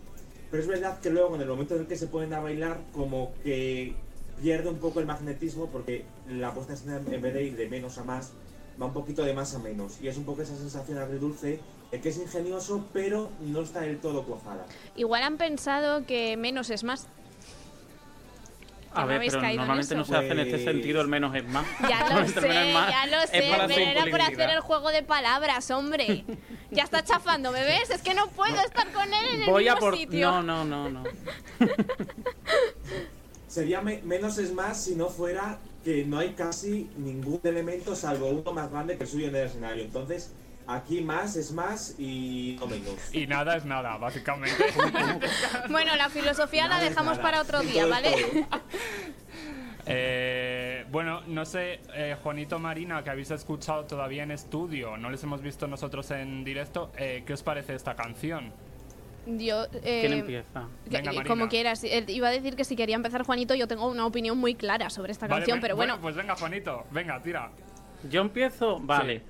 pero 0.50 0.62
es 0.62 0.66
verdad 0.66 0.98
que 1.00 1.10
luego 1.10 1.34
en 1.34 1.42
el 1.42 1.48
momento 1.48 1.74
en 1.74 1.82
el 1.82 1.86
que 1.86 1.96
se 1.96 2.06
ponen 2.06 2.32
a 2.32 2.40
bailar, 2.40 2.80
como 2.94 3.34
que 3.44 3.94
pierde 4.40 4.70
un 4.70 4.78
poco 4.78 4.98
el 5.00 5.06
magnetismo 5.06 5.66
porque 5.66 6.06
la 6.26 6.54
puesta 6.54 6.72
en 6.72 7.12
en 7.12 7.20
vez 7.20 7.34
de 7.34 7.44
ir 7.44 7.56
de 7.56 7.68
menos 7.68 7.98
a 7.98 8.04
más, 8.04 8.32
va 8.80 8.86
un 8.86 8.94
poquito 8.94 9.22
de 9.22 9.34
más 9.34 9.54
a 9.54 9.58
menos. 9.58 10.00
Y 10.00 10.08
es 10.08 10.16
un 10.16 10.24
poco 10.24 10.40
esa 10.40 10.56
sensación 10.56 10.96
agridulce 10.96 11.60
de 11.90 12.00
que 12.00 12.08
es 12.08 12.16
ingenioso, 12.16 12.86
pero 12.94 13.28
no 13.40 13.60
está 13.60 13.82
del 13.82 13.98
todo 13.98 14.24
cuajada. 14.24 14.64
Igual 14.96 15.22
han 15.22 15.36
pensado 15.36 16.06
que 16.06 16.38
menos 16.38 16.70
es 16.70 16.82
más. 16.82 17.08
A 18.94 19.00
no 19.02 19.06
ver, 19.08 19.16
habéis 19.16 19.32
pero 19.32 19.42
caído 19.42 19.52
en 19.62 19.66
normalmente 19.68 19.94
no 19.94 20.04
se 20.04 20.16
hace 20.16 20.28
en 20.30 20.38
este 20.38 20.50
Pues- 20.52 20.64
sentido, 20.64 21.00
el 21.00 21.08
menos 21.08 21.34
es 21.34 21.44
más. 21.48 21.66
Ya 21.88 22.08
lo 22.20 22.28
sé, 22.28 22.40
ya 22.72 23.06
lo 23.06 23.20
sé, 23.22 23.28
pero 23.32 23.72
era 23.90 24.04
por 24.10 24.20
hacer 24.22 24.50
el 24.50 24.60
juego 24.60 24.90
de 24.90 25.02
palabras, 25.02 25.70
hombre. 25.70 26.24
Ya 26.70 26.84
está 26.84 27.02
chafando, 27.04 27.52
¿me 27.52 27.62
ves? 27.64 27.90
Es 27.90 28.02
que 28.02 28.14
no 28.14 28.26
puedo 28.28 28.54
estar 28.60 28.90
con 28.92 29.12
él 29.12 29.26
en 29.34 29.42
el 29.42 29.50
Voy 29.50 29.68
a 29.68 29.74
mismo 29.74 29.88
por... 29.90 29.96
sitio. 29.98 30.30
No, 30.30 30.42
no, 30.42 30.64
no, 30.64 30.88
no. 30.90 31.04
Sería 33.48 33.80
me- 33.80 34.02
menos 34.02 34.38
es 34.38 34.52
más 34.52 34.82
si 34.82 34.96
no 34.96 35.08
fuera 35.08 35.58
que 35.84 36.04
no 36.04 36.18
hay 36.18 36.30
casi 36.30 36.90
ningún 36.96 37.40
elemento 37.44 37.94
salvo 37.94 38.28
uno 38.28 38.52
más 38.52 38.70
grande 38.70 38.96
que 38.96 39.04
el 39.04 39.08
suyo 39.08 39.28
en 39.28 39.36
el 39.36 39.46
escenario. 39.46 39.84
Entonces, 39.84 40.32
aquí 40.66 41.00
más 41.00 41.36
es 41.36 41.52
más 41.52 41.94
y 41.98 42.56
no 42.60 42.66
menos. 42.66 42.94
Y 43.12 43.26
nada 43.26 43.56
es 43.56 43.64
nada, 43.64 43.96
básicamente. 43.96 44.64
Bueno, 45.70 45.96
la 45.96 46.08
filosofía 46.08 46.62
la 46.64 46.76
Nada 46.76 46.88
dejamos 46.88 47.18
para 47.18 47.40
otro 47.40 47.60
día, 47.60 47.86
¿vale? 47.86 48.12
Eh, 49.86 50.86
bueno, 50.90 51.20
no 51.26 51.44
sé, 51.44 51.80
eh, 51.94 52.16
Juanito 52.22 52.58
Marina, 52.58 53.04
que 53.04 53.10
habéis 53.10 53.30
escuchado 53.30 53.84
todavía 53.84 54.22
en 54.22 54.30
estudio, 54.30 54.96
no 54.96 55.10
les 55.10 55.22
hemos 55.24 55.42
visto 55.42 55.66
nosotros 55.66 56.10
en 56.10 56.42
directo, 56.42 56.90
eh, 56.96 57.22
¿qué 57.26 57.34
os 57.34 57.42
parece 57.42 57.74
esta 57.74 57.94
canción? 57.94 58.50
Yo, 59.26 59.64
eh, 59.82 60.00
¿Quién 60.00 60.12
empieza? 60.14 60.68
que- 60.84 60.90
Venga, 60.90 61.12
Marina. 61.12 61.24
como 61.24 61.48
quieras. 61.48 61.82
Iba 61.84 62.28
a 62.28 62.30
decir 62.30 62.56
que 62.56 62.64
si 62.64 62.76
quería 62.76 62.96
empezar 62.96 63.24
Juanito, 63.24 63.54
yo 63.54 63.66
tengo 63.68 63.86
una 63.88 64.06
opinión 64.06 64.38
muy 64.38 64.54
clara 64.54 64.88
sobre 64.90 65.12
esta 65.12 65.26
Vale, 65.26 65.40
canción, 65.42 65.60
pero 65.60 65.76
bueno, 65.76 65.98
Pues 66.00 66.14
venga, 66.14 66.34
Juanito, 66.34 66.84
venga, 66.90 67.22
tira. 67.22 67.50
¿Yo 68.10 68.20
empiezo? 68.22 68.80
Vale. 68.80 69.18
Sí. 69.18 69.24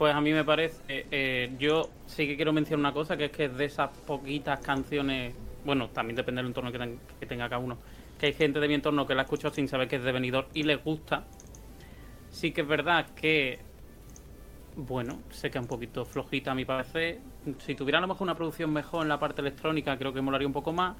Pues 0.00 0.14
a 0.14 0.20
mí 0.22 0.32
me 0.32 0.44
parece, 0.44 0.80
eh, 0.88 1.06
eh, 1.10 1.52
yo 1.58 1.90
sí 2.06 2.26
que 2.26 2.34
quiero 2.36 2.54
mencionar 2.54 2.80
una 2.80 2.94
cosa, 2.94 3.18
que 3.18 3.26
es 3.26 3.32
que 3.32 3.50
de 3.50 3.66
esas 3.66 3.90
poquitas 4.06 4.58
canciones, 4.60 5.34
bueno, 5.62 5.90
también 5.90 6.16
depende 6.16 6.40
del 6.40 6.46
entorno 6.48 6.72
que, 6.72 6.78
ten- 6.78 6.98
que 7.20 7.26
tenga 7.26 7.50
cada 7.50 7.58
uno, 7.60 7.76
que 8.18 8.26
hay 8.26 8.32
gente 8.32 8.60
de 8.60 8.68
mi 8.68 8.74
entorno 8.74 9.06
que 9.06 9.14
la 9.14 9.22
escucha 9.24 9.50
sin 9.50 9.68
saber 9.68 9.88
que 9.88 9.96
es 9.96 10.02
de 10.02 10.12
venidor 10.12 10.48
y 10.54 10.62
les 10.62 10.82
gusta. 10.82 11.24
Sí 12.30 12.52
que 12.52 12.62
es 12.62 12.66
verdad 12.68 13.06
que, 13.14 13.60
bueno, 14.76 15.18
sé 15.30 15.50
que 15.50 15.58
es 15.58 15.62
un 15.62 15.68
poquito 15.68 16.04
flojita 16.04 16.52
a 16.52 16.54
mi 16.54 16.64
parecer. 16.64 17.18
Si 17.58 17.74
tuviera 17.74 17.98
a 17.98 18.00
lo 18.00 18.08
mejor 18.08 18.22
una 18.22 18.34
producción 18.34 18.72
mejor 18.72 19.02
en 19.02 19.08
la 19.08 19.18
parte 19.18 19.40
electrónica, 19.40 19.96
creo 19.98 20.12
que 20.12 20.20
molaría 20.20 20.46
un 20.46 20.52
poco 20.52 20.72
más. 20.72 20.96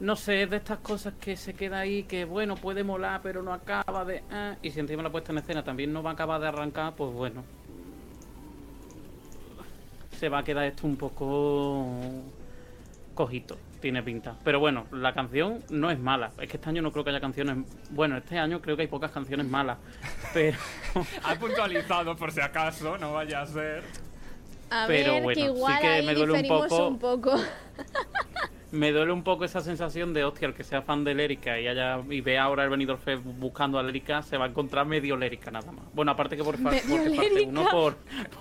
No 0.00 0.16
sé, 0.16 0.42
es 0.42 0.50
de 0.50 0.56
estas 0.58 0.78
cosas 0.80 1.14
que 1.20 1.36
se 1.36 1.54
queda 1.54 1.78
ahí, 1.80 2.02
que 2.04 2.24
bueno, 2.24 2.56
puede 2.56 2.82
molar, 2.84 3.20
pero 3.22 3.42
no 3.42 3.52
acaba 3.54 4.04
de... 4.04 4.22
ah, 4.30 4.56
y 4.60 4.70
si 4.70 4.80
encima 4.80 5.02
la 5.02 5.10
puesta 5.12 5.32
en 5.32 5.38
escena 5.38 5.62
también 5.64 5.92
no 5.92 6.02
va 6.02 6.10
a 6.10 6.12
acabar 6.14 6.40
de 6.40 6.48
arrancar, 6.48 6.94
pues 6.96 7.12
bueno. 7.12 7.42
Se 10.22 10.28
va 10.28 10.38
a 10.38 10.44
quedar 10.44 10.66
esto 10.66 10.86
un 10.86 10.96
poco 10.96 11.84
cojito, 13.12 13.58
tiene 13.80 14.04
pinta. 14.04 14.36
Pero 14.44 14.60
bueno, 14.60 14.86
la 14.92 15.12
canción 15.14 15.58
no 15.68 15.90
es 15.90 15.98
mala. 15.98 16.30
Es 16.40 16.48
que 16.48 16.58
este 16.58 16.68
año 16.68 16.80
no 16.80 16.92
creo 16.92 17.02
que 17.02 17.10
haya 17.10 17.20
canciones... 17.20 17.56
Bueno, 17.90 18.16
este 18.16 18.38
año 18.38 18.62
creo 18.62 18.76
que 18.76 18.82
hay 18.82 18.88
pocas 18.88 19.10
canciones 19.10 19.48
malas. 19.48 19.78
Pero... 20.32 20.56
Ha 21.24 21.34
puntualizado 21.34 22.14
por 22.14 22.30
si 22.30 22.40
acaso, 22.40 22.96
no 22.98 23.14
vaya 23.14 23.42
a 23.42 23.46
ser. 23.48 23.82
a 24.70 24.86
pero 24.86 25.14
ver, 25.14 25.22
bueno, 25.24 25.54
que 25.54 25.60
sí 25.60 25.80
que 25.80 25.86
ahí 25.88 26.06
me 26.06 26.14
duele 26.14 26.40
un 26.40 26.46
poco. 26.46 26.86
un 26.86 26.98
poco. 27.00 27.34
Me 28.72 28.90
duele 28.90 29.12
un 29.12 29.22
poco 29.22 29.44
esa 29.44 29.60
sensación 29.60 30.14
de, 30.14 30.24
hostia, 30.24 30.48
el 30.48 30.54
que 30.54 30.64
sea 30.64 30.80
fan 30.80 31.04
de 31.04 31.14
Lérica 31.14 31.60
y 31.60 31.68
haya 31.68 32.00
y 32.08 32.22
ve 32.22 32.38
ahora 32.38 32.64
el 32.64 32.70
Benidorm 32.70 32.98
Fest 32.98 33.22
buscando 33.22 33.78
a 33.78 33.82
Lérica, 33.82 34.22
se 34.22 34.38
va 34.38 34.46
a 34.46 34.48
encontrar 34.48 34.86
medio 34.86 35.14
Lérica 35.14 35.50
nada 35.50 35.70
más. 35.72 35.84
Bueno, 35.92 36.10
aparte 36.12 36.38
que 36.38 36.42
por, 36.42 36.56
fa- 36.56 36.70
porque 36.70 36.80
parte 36.88 37.08
Lérica. 37.10 37.50
uno 37.50 37.68
por, 37.70 37.96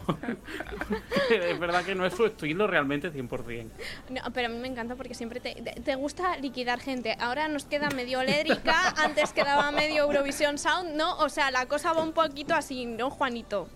por- 0.05 0.17
es 1.31 1.59
verdad 1.59 1.83
que 1.83 1.95
no 1.95 2.05
es 2.05 2.13
su 2.13 2.25
estilo 2.25 2.65
realmente 2.65 3.11
100%. 3.11 3.69
No, 4.09 4.21
pero 4.33 4.47
a 4.47 4.49
mí 4.49 4.57
me 4.57 4.69
encanta 4.69 4.95
porque 4.95 5.13
siempre 5.13 5.41
te, 5.41 5.53
te- 5.55 5.81
te 5.81 5.95
gusta 5.95 6.37
liquidar 6.37 6.79
gente. 6.79 7.17
Ahora 7.19 7.49
nos 7.49 7.65
queda 7.65 7.89
medio 7.89 8.23
Lédrica, 8.23 8.93
antes 9.03 9.33
quedaba 9.33 9.69
medio 9.71 10.03
Eurovisión 10.03 10.57
Sound, 10.57 10.95
¿no? 10.95 11.17
O 11.17 11.27
sea, 11.27 11.51
la 11.51 11.65
cosa 11.65 11.91
va 11.91 12.03
un 12.03 12.13
poquito 12.13 12.55
así, 12.55 12.85
¿no, 12.85 13.09
Juanito? 13.09 13.67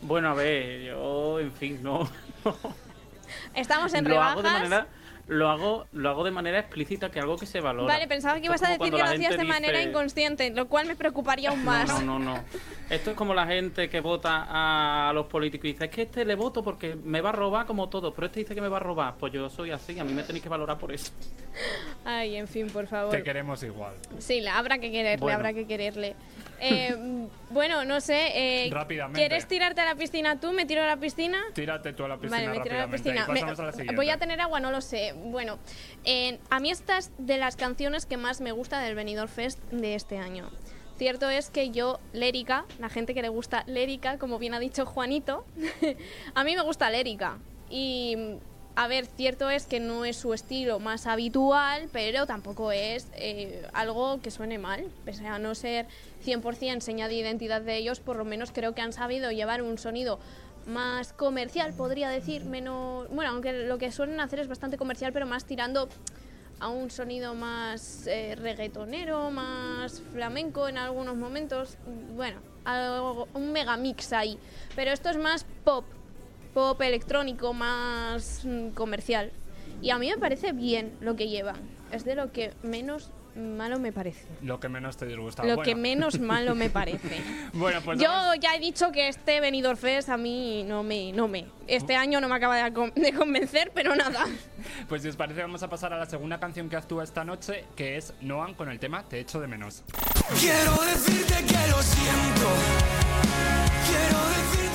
Bueno, 0.00 0.30
a 0.30 0.34
ver, 0.34 0.82
yo, 0.82 1.38
en 1.38 1.52
fin, 1.52 1.78
no. 1.80 2.10
no. 2.44 2.56
Estamos 3.54 3.94
en 3.94 4.02
lo 4.02 4.10
rebajas. 4.10 4.32
hago 4.32 4.42
de 4.42 4.50
manera 4.50 4.86
lo 5.32 5.48
hago 5.50 5.86
lo 5.92 6.10
hago 6.10 6.24
de 6.24 6.30
manera 6.30 6.58
explícita 6.60 7.10
que 7.10 7.18
algo 7.20 7.36
que 7.36 7.46
se 7.46 7.60
valora. 7.60 7.94
Vale, 7.94 8.06
pensaba 8.06 8.38
que 8.40 8.46
ibas 8.46 8.62
a 8.62 8.70
decir 8.70 8.90
que 8.92 8.98
lo 8.98 9.04
hacías 9.04 9.36
de 9.36 9.44
manera 9.44 9.78
dice- 9.78 9.90
inconsciente, 9.90 10.50
lo 10.50 10.68
cual 10.68 10.86
me 10.86 10.96
preocuparía 10.96 11.50
aún 11.50 11.64
más. 11.64 11.88
No, 11.88 12.00
no, 12.00 12.18
no, 12.18 12.34
no. 12.36 12.44
Esto 12.90 13.10
es 13.12 13.16
como 13.16 13.32
la 13.34 13.46
gente 13.46 13.88
que 13.88 14.00
vota 14.00 14.46
a 14.48 15.12
los 15.14 15.26
políticos 15.26 15.64
y 15.66 15.72
dice, 15.72 15.86
es 15.86 15.90
que 15.90 16.02
este 16.02 16.24
le 16.24 16.34
voto 16.34 16.62
porque 16.62 16.94
me 16.94 17.20
va 17.20 17.30
a 17.30 17.32
robar 17.32 17.66
como 17.66 17.88
todo, 17.88 18.12
pero 18.14 18.26
este 18.26 18.40
dice 18.40 18.54
que 18.54 18.60
me 18.60 18.68
va 18.68 18.76
a 18.76 18.80
robar. 18.80 19.14
Pues 19.18 19.32
yo 19.32 19.48
soy 19.48 19.70
así, 19.70 19.98
a 19.98 20.04
mí 20.04 20.12
me 20.12 20.22
tenéis 20.22 20.42
que 20.42 20.48
valorar 20.50 20.78
por 20.78 20.92
eso. 20.92 21.12
Ay, 22.04 22.36
en 22.36 22.48
fin, 22.48 22.68
por 22.70 22.86
favor. 22.86 23.10
Te 23.10 23.22
queremos 23.22 23.62
igual. 23.62 23.94
Sí, 24.18 24.40
la- 24.40 24.58
habrá 24.58 24.78
que 24.78 24.90
quererle, 24.90 25.20
Bueno. 25.20 25.36
habrá 25.36 25.52
que 25.52 25.66
quererle. 25.66 26.14
Eh, 26.60 26.94
bueno, 27.50 27.84
no 27.84 28.00
sé. 28.00 28.66
eh, 28.66 28.70
Rápidamente. 28.70 29.18
¿Quieres 29.20 29.46
tirarte 29.48 29.80
a 29.80 29.84
la 29.84 29.94
piscina 29.94 30.38
tú? 30.38 30.52
¿Me 30.52 30.66
tiro 30.66 30.82
a 30.82 30.86
la 30.86 30.96
piscina? 30.96 31.38
Tírate 31.54 31.92
tú 31.92 32.04
a 32.04 32.08
la 32.08 32.16
piscina 32.18 32.36
Vale, 32.46 32.58
me 32.58 32.62
tiro 32.62 32.74
a 32.74 32.78
la 32.78 32.88
piscina. 32.88 33.26
Me- 33.28 33.40
a 33.40 33.84
la 33.84 33.92
voy 33.96 34.10
a 34.10 34.18
tener 34.18 34.40
agua, 34.40 34.60
no 34.60 34.70
lo 34.70 34.80
sé. 34.80 35.12
Bueno, 35.24 35.58
a 36.50 36.60
mí 36.60 36.70
esta 36.70 36.98
es 36.98 37.10
de 37.18 37.38
las 37.38 37.56
canciones 37.56 38.06
que 38.06 38.16
más 38.16 38.40
me 38.40 38.52
gusta 38.52 38.80
del 38.80 38.94
Benidorm 38.94 39.28
Fest 39.28 39.60
de 39.70 39.94
este 39.94 40.18
año. 40.18 40.50
Cierto 40.98 41.30
es 41.30 41.50
que 41.50 41.70
yo, 41.70 42.00
Lérica, 42.12 42.64
la 42.78 42.88
gente 42.88 43.14
que 43.14 43.22
le 43.22 43.28
gusta 43.28 43.64
Lérica, 43.66 44.18
como 44.18 44.38
bien 44.38 44.54
ha 44.54 44.60
dicho 44.60 44.86
Juanito, 44.86 45.44
a 46.34 46.44
mí 46.44 46.54
me 46.54 46.62
gusta 46.62 46.90
Lérica. 46.90 47.38
Y 47.70 48.38
a 48.74 48.88
ver, 48.88 49.06
cierto 49.06 49.50
es 49.50 49.66
que 49.66 49.80
no 49.80 50.04
es 50.04 50.16
su 50.16 50.32
estilo 50.32 50.80
más 50.80 51.06
habitual, 51.06 51.88
pero 51.92 52.26
tampoco 52.26 52.72
es 52.72 53.06
eh, 53.14 53.66
algo 53.74 54.20
que 54.22 54.30
suene 54.30 54.58
mal. 54.58 54.90
Pese 55.04 55.26
a 55.26 55.38
no 55.38 55.54
ser 55.54 55.86
100% 56.24 56.80
seña 56.80 57.08
de 57.08 57.14
identidad 57.14 57.60
de 57.60 57.76
ellos, 57.76 58.00
por 58.00 58.16
lo 58.16 58.24
menos 58.24 58.50
creo 58.50 58.74
que 58.74 58.80
han 58.80 58.92
sabido 58.92 59.30
llevar 59.30 59.62
un 59.62 59.78
sonido 59.78 60.18
más 60.66 61.12
comercial, 61.12 61.72
podría 61.74 62.08
decir, 62.08 62.44
menos... 62.44 63.08
Bueno, 63.10 63.32
aunque 63.32 63.52
lo 63.66 63.78
que 63.78 63.90
suelen 63.92 64.20
hacer 64.20 64.38
es 64.40 64.48
bastante 64.48 64.76
comercial, 64.76 65.12
pero 65.12 65.26
más 65.26 65.44
tirando 65.44 65.88
a 66.60 66.68
un 66.68 66.90
sonido 66.90 67.34
más 67.34 68.06
eh, 68.06 68.36
reggaetonero, 68.36 69.30
más 69.30 70.00
flamenco 70.12 70.68
en 70.68 70.78
algunos 70.78 71.16
momentos. 71.16 71.76
Bueno, 72.14 72.38
algo- 72.64 73.26
un 73.34 73.50
megamix 73.52 74.12
ahí. 74.12 74.38
Pero 74.76 74.92
esto 74.92 75.10
es 75.10 75.16
más 75.16 75.44
pop, 75.64 75.84
pop 76.54 76.80
electrónico, 76.82 77.52
más 77.52 78.44
mm, 78.44 78.68
comercial. 78.70 79.32
Y 79.80 79.90
a 79.90 79.98
mí 79.98 80.08
me 80.10 80.18
parece 80.18 80.52
bien 80.52 80.92
lo 81.00 81.16
que 81.16 81.28
llevan. 81.28 81.56
Es 81.90 82.04
de 82.04 82.14
lo 82.14 82.30
que 82.30 82.52
menos 82.62 83.10
malo 83.36 83.78
me 83.78 83.92
parece. 83.92 84.24
Lo 84.42 84.58
que 84.60 84.68
menos 84.68 84.96
te 84.96 85.06
disgusta. 85.06 85.42
Lo 85.42 85.56
Bueno. 85.56 85.62
que 85.62 85.74
menos 85.74 86.18
malo 86.20 86.54
me 86.54 86.70
parece. 86.70 87.20
Bueno, 87.52 87.80
pues 87.84 87.98
Yo 88.00 88.08
ya 88.40 88.54
he 88.54 88.60
dicho 88.60 88.90
que 88.92 89.08
este 89.08 89.40
Benidorm 89.40 89.76
Fest 89.76 90.08
a 90.08 90.16
mí 90.16 90.64
no 90.66 90.82
me, 90.82 91.12
no 91.12 91.28
me. 91.28 91.46
Este 91.66 91.94
año 91.96 92.20
no 92.20 92.28
me 92.28 92.34
acaba 92.36 92.56
de, 92.62 92.72
con- 92.72 92.92
de 92.94 93.12
convencer, 93.12 93.70
pero 93.74 93.94
nada. 93.94 94.24
Pues 94.88 95.02
si 95.02 95.08
os 95.08 95.16
parece 95.16 95.40
vamos 95.42 95.62
a 95.64 95.68
pasar 95.68 95.92
a 95.92 95.98
la 95.98 96.06
segunda 96.06 96.38
canción 96.38 96.68
que 96.68 96.76
actúa 96.76 97.02
esta 97.02 97.24
noche, 97.24 97.64
que 97.74 97.96
es 97.96 98.14
Noan 98.20 98.54
con 98.54 98.68
el 98.70 98.78
tema 98.78 99.02
Te 99.08 99.18
echo 99.18 99.40
de 99.40 99.48
menos. 99.48 99.82
Quiero 100.38 100.72
decirte 100.84 101.34
que 101.44 101.70
lo 101.70 101.82
siento. 101.82 102.48
Quiero 103.86 104.18
decirte 104.28 104.71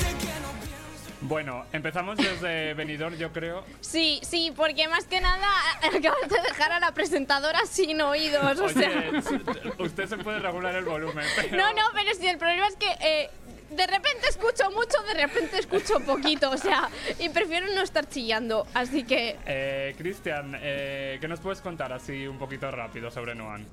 Bueno, 1.20 1.64
empezamos 1.72 2.16
desde 2.16 2.74
Benidorm, 2.74 3.16
yo 3.16 3.32
creo. 3.32 3.64
Sí, 3.80 4.20
sí, 4.22 4.52
porque 4.54 4.86
más 4.88 5.04
que 5.04 5.20
nada 5.20 5.48
acabas 5.82 6.28
de 6.28 6.40
dejar 6.48 6.72
a 6.72 6.80
la 6.80 6.92
presentadora 6.92 7.66
sin 7.66 8.00
oídos. 8.00 8.58
O 8.60 8.68
sea. 8.68 8.88
Oye, 8.88 9.72
usted 9.78 10.06
se 10.06 10.16
puede 10.18 10.38
regular 10.38 10.74
el 10.76 10.84
volumen. 10.84 11.24
pero- 11.36 11.56
No, 11.56 11.72
no, 11.72 11.82
pero 11.92 12.14
sí, 12.14 12.26
el 12.28 12.38
problema 12.38 12.68
es 12.68 12.76
que 12.76 12.86
eh, 13.00 13.30
de 13.70 13.86
repente 13.86 14.28
escucho 14.28 14.70
mucho, 14.70 15.02
de 15.08 15.14
repente 15.14 15.58
escucho 15.58 15.98
poquito, 16.00 16.50
o 16.50 16.56
sea, 16.56 16.88
y 17.18 17.28
prefiero 17.30 17.66
no 17.74 17.82
estar 17.82 18.08
chillando, 18.08 18.66
así 18.72 19.02
que 19.04 19.36
Eh, 19.44 19.94
Cristian, 19.98 20.56
eh, 20.60 21.18
¿qué 21.20 21.28
nos 21.28 21.40
puedes 21.40 21.60
contar 21.60 21.92
así 21.92 22.26
un 22.26 22.38
poquito 22.38 22.70
rápido 22.70 23.10
sobre 23.10 23.34
Noan? 23.34 23.66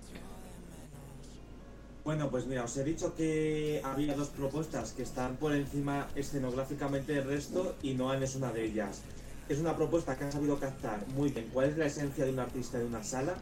Bueno, 2.05 2.29
pues 2.29 2.45
mira, 2.45 2.63
os 2.63 2.77
he 2.77 2.83
dicho 2.83 3.15
que 3.15 3.81
había 3.83 4.13
dos 4.13 4.27
propuestas 4.27 4.93
que 4.93 5.01
están 5.01 5.37
por 5.37 5.55
encima 5.55 6.07
escenográficamente 6.13 7.13
del 7.13 7.23
resto 7.23 7.75
y 7.81 7.95
Noan 7.95 8.21
es 8.21 8.35
una 8.35 8.51
de 8.51 8.63
ellas. 8.63 9.01
Es 9.49 9.57
una 9.57 9.75
propuesta 9.75 10.15
que 10.15 10.25
ha 10.25 10.31
sabido 10.31 10.59
captar 10.59 11.03
muy 11.15 11.31
bien 11.31 11.49
cuál 11.51 11.69
es 11.69 11.77
la 11.79 11.87
esencia 11.87 12.23
de 12.23 12.31
un 12.31 12.37
artista 12.37 12.77
de 12.77 12.85
una 12.85 13.03
sala, 13.03 13.33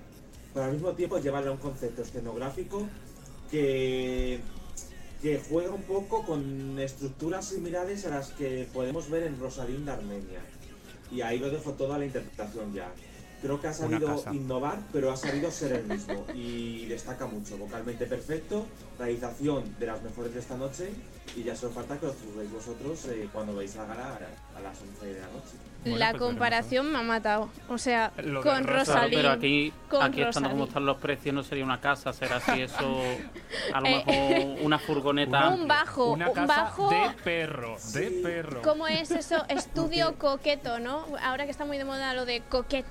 pero 0.54 0.68
al 0.68 0.72
mismo 0.72 0.94
tiempo 0.94 1.18
llevarle 1.18 1.50
a 1.50 1.52
un 1.52 1.58
concepto 1.58 2.04
escenográfico 2.04 2.88
que, 3.52 4.40
que 5.22 5.42
juega 5.50 5.72
un 5.72 5.84
poco 5.84 6.24
con 6.26 6.80
estructuras 6.80 7.44
similares 7.44 8.06
a 8.06 8.12
las 8.12 8.30
que 8.30 8.66
podemos 8.72 9.10
ver 9.10 9.24
en 9.24 9.38
Rosarín 9.42 9.84
de 9.84 9.92
Armenia. 9.92 10.40
Y 11.12 11.20
ahí 11.20 11.38
lo 11.38 11.50
dejo 11.50 11.74
todo 11.74 11.96
a 11.96 11.98
la 11.98 12.06
interpretación 12.06 12.74
ya. 12.74 12.94
Creo 13.44 13.60
que 13.60 13.68
ha 13.68 13.74
sabido 13.74 14.24
innovar, 14.32 14.80
pero 14.94 15.12
ha 15.12 15.18
sabido 15.18 15.52
ser 15.52 15.74
el 15.74 15.84
mismo 15.84 16.26
y 16.34 16.86
destaca 16.86 17.28
mucho. 17.28 17.58
Vocalmente 17.58 18.06
perfecto, 18.06 18.66
realización 18.98 19.76
de 19.78 19.86
las 19.86 20.02
mejores 20.02 20.34
de 20.34 20.40
esta 20.40 20.56
noche 20.56 20.92
y 21.36 21.44
ya 21.44 21.54
solo 21.54 21.74
falta 21.74 22.00
que 22.00 22.06
lo 22.06 22.14
juzguéis 22.14 22.50
vosotros 22.54 23.06
eh, 23.10 23.28
cuando 23.34 23.54
veis 23.54 23.76
la 23.76 23.86
gala 23.86 24.18
a 24.58 24.62
las 24.62 24.82
11 24.82 25.06
de 25.06 25.20
la 25.20 25.28
noche. 25.28 25.58
Bueno, 25.84 25.98
la 25.98 26.12
pues 26.12 26.22
comparación 26.22 26.92
me 26.94 26.98
ha 27.00 27.02
matado. 27.02 27.50
O 27.68 27.78
sea, 27.78 28.14
Lo 28.24 28.42
con 28.42 28.64
Rosalía. 28.64 29.20
pero 29.20 29.32
aquí, 29.32 29.74
aquí 30.02 30.22
estando 30.22 30.50
como 30.50 30.64
están 30.64 30.86
los 30.86 30.96
precios, 30.98 31.36
no 31.36 31.44
sería 31.44 31.66
una 31.66 31.82
casa, 31.82 32.14
será 32.14 32.38
así 32.38 32.62
eso, 32.62 33.02
a 33.74 33.82
lo 33.82 33.88
Eh, 33.88 34.04
mejor 34.08 34.58
una 34.66 34.80
furgoneta. 34.80 35.50
Un 35.50 35.68
bajo, 35.68 36.12
Una 36.14 36.30
un 36.30 36.36
casa 36.36 36.48
bajo. 36.48 36.90
de 36.90 37.10
perro, 37.26 37.76
de 37.94 38.12
perro. 38.24 38.62
¿Cómo 38.62 38.88
es 38.88 39.12
eso? 39.12 39.44
Estudio 39.50 40.16
coqueto, 40.18 40.80
¿no? 40.80 41.06
Ahora 41.22 41.44
que 41.44 41.52
está 41.52 41.66
muy 41.66 41.78
de 41.78 41.84
moda 41.84 42.14
lo 42.14 42.26
de 42.26 42.40
coquet. 42.50 42.86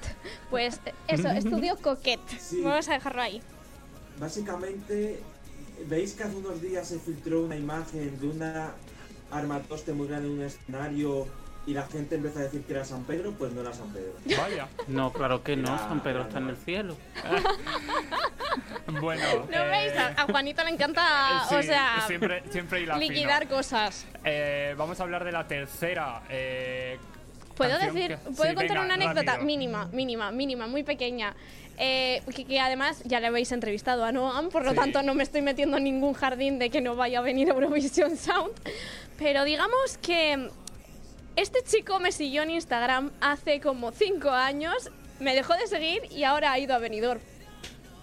Pues 0.50 0.78
eso, 1.08 1.28
estudio 1.28 1.76
coquet. 1.78 2.20
Sí. 2.38 2.60
Vamos 2.62 2.90
a 2.90 2.92
dejarlo 2.92 3.22
ahí. 3.22 3.40
Básicamente, 4.20 5.20
veis 5.88 6.12
que 6.12 6.24
hace 6.24 6.36
unos 6.36 6.60
días 6.60 6.86
se 6.86 6.98
filtró 6.98 7.40
una 7.42 7.56
imagen 7.56 8.20
de 8.20 8.26
una 8.28 8.70
armatoste 9.30 9.94
muy 9.94 10.08
grande 10.08 10.28
en 10.28 10.34
un 10.34 10.42
escenario 10.42 11.26
y 11.66 11.74
la 11.74 11.82
gente 11.86 12.16
empezó 12.16 12.40
a 12.40 12.42
decir 12.42 12.62
que 12.64 12.72
era 12.72 12.84
San 12.84 13.04
Pedro, 13.04 13.32
pues 13.38 13.52
no 13.52 13.60
era 13.60 13.72
San 13.72 13.88
Pedro. 13.92 14.12
Vaya. 14.42 14.68
No, 14.88 15.12
claro 15.12 15.42
que 15.42 15.56
no, 15.56 15.68
Era- 15.74 15.78
San 15.88 16.00
Pedro 16.02 16.22
está 16.22 16.38
en 16.38 16.48
el 16.48 16.56
cielo. 16.56 16.96
Bueno, 19.00 19.22
¿No 19.50 19.56
eh, 19.64 19.68
veis? 19.70 19.92
A, 20.16 20.24
Juanita 20.30 20.64
le 20.64 20.70
encanta, 20.70 21.44
sí, 21.48 21.54
o 21.54 21.62
sea, 21.62 22.04
siempre, 22.06 22.42
siempre 22.50 22.80
fino. 22.80 22.98
liquidar 22.98 23.48
cosas. 23.48 24.06
Eh, 24.24 24.74
vamos 24.76 25.00
a 25.00 25.04
hablar 25.04 25.24
de 25.24 25.32
la 25.32 25.46
tercera. 25.46 26.22
eh, 26.28 26.98
¿Puedo 27.56 27.78
decir, 27.78 28.08
que- 28.08 28.16
puedo 28.16 28.50
sí, 28.50 28.54
contar 28.56 28.68
venga, 28.78 28.82
una 28.84 28.94
anécdota 28.94 29.32
rápido. 29.32 29.46
mínima, 29.46 29.86
mínima, 29.92 30.30
mínima, 30.32 30.66
muy 30.66 30.82
pequeña? 30.82 31.34
Eh, 31.78 32.22
que, 32.34 32.44
que 32.44 32.60
además 32.60 33.02
ya 33.04 33.20
le 33.20 33.28
habéis 33.28 33.50
entrevistado 33.52 34.04
a 34.04 34.12
Noam, 34.12 34.50
por 34.50 34.64
lo 34.64 34.70
Sí. 34.72 34.76
tanto 34.76 35.02
no 35.02 35.14
me 35.14 35.22
estoy 35.22 35.40
metiendo 35.42 35.78
en 35.78 35.84
ningún 35.84 36.12
jardín 36.12 36.58
de 36.58 36.68
que 36.70 36.80
no 36.82 36.94
vaya 36.96 37.20
a 37.20 37.22
venir 37.22 37.48
Eurovision 37.48 38.16
Sound. 38.16 38.52
Pero 39.18 39.44
digamos 39.44 39.96
que 40.02 40.50
este 41.36 41.62
chico 41.62 41.98
me 42.00 42.12
siguió 42.12 42.42
en 42.42 42.50
Instagram 42.50 43.10
hace 43.20 43.60
como 43.60 43.92
5 43.92 44.30
años, 44.30 44.90
me 45.20 45.34
dejó 45.34 45.54
de 45.54 45.66
seguir 45.66 46.02
y 46.10 46.24
ahora 46.24 46.52
ha 46.52 46.58
ido 46.58 46.74
a 46.74 46.78
Benidorm. 46.78 47.20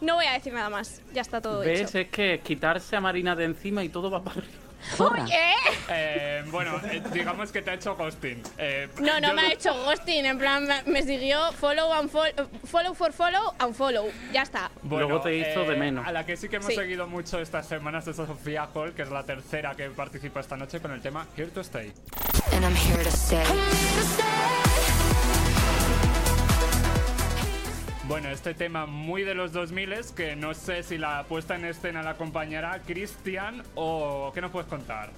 No 0.01 0.15
voy 0.15 0.25
a 0.25 0.33
decir 0.33 0.53
nada 0.53 0.69
más, 0.69 1.01
ya 1.13 1.21
está 1.21 1.41
todo 1.41 1.59
¿Ves? 1.59 1.81
hecho. 1.81 1.99
Es 1.99 2.07
que 2.09 2.39
quitarse 2.43 2.95
a 2.95 3.01
Marina 3.01 3.35
de 3.35 3.45
encima 3.45 3.83
y 3.83 3.89
todo 3.89 4.09
va 4.09 4.23
para 4.23 4.39
arriba. 4.39 4.68
Oye, 4.99 5.53
Eh, 5.89 6.43
bueno, 6.47 6.79
eh, 6.91 7.01
digamos 7.11 7.51
que 7.51 7.61
te 7.61 7.71
ha 7.71 7.73
hecho 7.73 7.95
ghosting. 7.95 8.41
Eh, 8.57 8.87
no, 8.99 9.19
no 9.19 9.33
me 9.33 9.41
lo- 9.41 9.47
ha 9.47 9.51
hecho 9.53 9.73
ghosting, 9.83 10.25
en 10.25 10.37
plan 10.37 10.65
me, 10.67 10.83
me 10.83 11.01
siguió 11.03 11.51
follow 11.53 11.91
and 11.93 12.09
follow, 12.09 12.49
follow 12.65 12.93
for 12.93 13.11
follow 13.11 13.53
and 13.59 13.73
follow, 13.75 14.09
ya 14.31 14.43
está. 14.43 14.69
Bueno, 14.83 15.07
Luego 15.07 15.21
te 15.23 15.35
hizo 15.35 15.63
de 15.63 15.75
menos. 15.75 16.07
A 16.07 16.11
la 16.11 16.25
que 16.25 16.37
sí 16.37 16.47
que 16.49 16.57
hemos 16.57 16.67
Sí. 16.69 16.75
seguido 16.75 17.07
mucho 17.07 17.39
estas 17.39 17.67
semanas 17.67 18.07
es 18.07 18.19
a 18.19 18.25
Sofía 18.27 18.69
Hall, 18.73 18.93
que 18.93 19.01
es 19.01 19.09
la 19.09 19.23
tercera 19.23 19.75
que 19.75 19.89
participa 19.89 20.39
esta 20.39 20.55
noche 20.57 20.79
con 20.79 20.91
el 20.91 21.01
tema 21.01 21.25
Here 21.35 21.47
to 21.51 21.61
Stay. 21.61 21.91
and 22.53 22.63
I'm 22.65 22.75
here 22.75 23.03
to 23.03 23.09
stay. 23.11 23.43
Bueno, 28.09 28.31
este 28.31 28.55
tema 28.55 28.87
muy 28.87 29.21
de 29.21 29.35
los 29.35 29.53
2000 29.53 29.93
que 30.15 30.35
no 30.35 30.55
sé 30.55 30.81
si 30.81 30.97
la 30.97 31.25
puesta 31.25 31.55
en 31.55 31.65
escena 31.65 32.01
la 32.01 32.09
acompañará 32.09 32.81
Cristian 32.81 33.61
o 33.75 34.31
¿qué 34.33 34.41
nos 34.41 34.49
puedes 34.49 34.67
contar? 34.67 35.11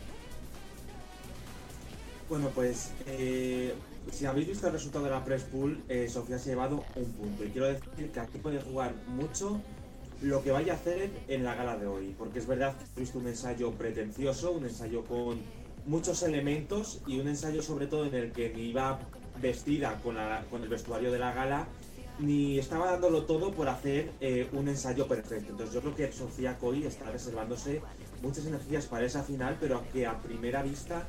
Bueno, 2.27 2.49
pues 2.53 2.91
eh, 3.07 3.73
si 4.11 4.25
habéis 4.25 4.49
visto 4.49 4.67
el 4.67 4.73
resultado 4.73 5.05
de 5.05 5.11
la 5.11 5.23
press 5.23 5.43
pool, 5.43 5.81
eh, 5.87 6.09
Sofía 6.09 6.37
se 6.37 6.49
ha 6.49 6.53
llevado 6.55 6.83
un 6.97 7.13
punto. 7.13 7.45
Y 7.45 7.51
quiero 7.51 7.67
decir 7.67 8.11
que 8.11 8.19
aquí 8.19 8.39
puede 8.39 8.59
jugar 8.59 8.93
mucho 9.07 9.61
lo 10.21 10.43
que 10.43 10.51
vaya 10.51 10.73
a 10.73 10.75
hacer 10.75 11.11
en 11.29 11.45
la 11.45 11.55
gala 11.55 11.77
de 11.77 11.87
hoy. 11.87 12.13
Porque 12.17 12.39
es 12.39 12.45
verdad 12.45 12.75
que 12.75 12.83
he 12.97 12.99
visto 12.99 13.19
un 13.19 13.27
ensayo 13.27 13.71
pretencioso, 13.71 14.51
un 14.51 14.65
ensayo 14.65 15.05
con 15.05 15.39
muchos 15.85 16.23
elementos 16.23 17.01
y 17.07 17.21
un 17.21 17.29
ensayo 17.29 17.61
sobre 17.61 17.87
todo 17.87 18.05
en 18.05 18.15
el 18.15 18.33
que 18.33 18.49
ni 18.49 18.63
iba 18.63 18.99
vestida 19.41 19.97
con 20.03 20.61
el 20.61 20.69
vestuario 20.69 21.09
de 21.09 21.19
la 21.19 21.33
gala, 21.33 21.67
ni 22.19 22.59
estaba 22.59 22.91
dándolo 22.91 23.23
todo 23.23 23.51
por 23.51 23.69
hacer 23.69 24.11
eh, 24.19 24.49
un 24.53 24.67
ensayo 24.67 25.07
perfecto. 25.07 25.51
Entonces 25.51 25.73
yo 25.73 25.81
creo 25.81 25.95
que 25.95 26.11
Sofía 26.11 26.57
Coy 26.57 26.85
está 26.85 27.09
reservándose 27.11 27.81
muchas 28.21 28.45
energías 28.45 28.85
para 28.85 29.05
esa 29.05 29.23
final, 29.23 29.57
pero 29.59 29.83
que 29.91 30.05
a 30.05 30.17
primera 30.21 30.61
vista 30.61 31.07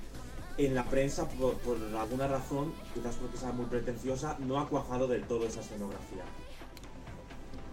en 0.58 0.74
la 0.74 0.84
prensa, 0.84 1.28
por, 1.28 1.54
por 1.58 1.78
alguna 1.96 2.28
razón, 2.28 2.72
quizás 2.94 3.16
porque 3.16 3.38
sea 3.38 3.52
muy 3.52 3.66
pretenciosa, 3.66 4.36
no 4.38 4.60
ha 4.60 4.68
cuajado 4.68 5.06
del 5.06 5.24
todo 5.24 5.46
esa 5.46 5.60
escenografía. 5.60 6.24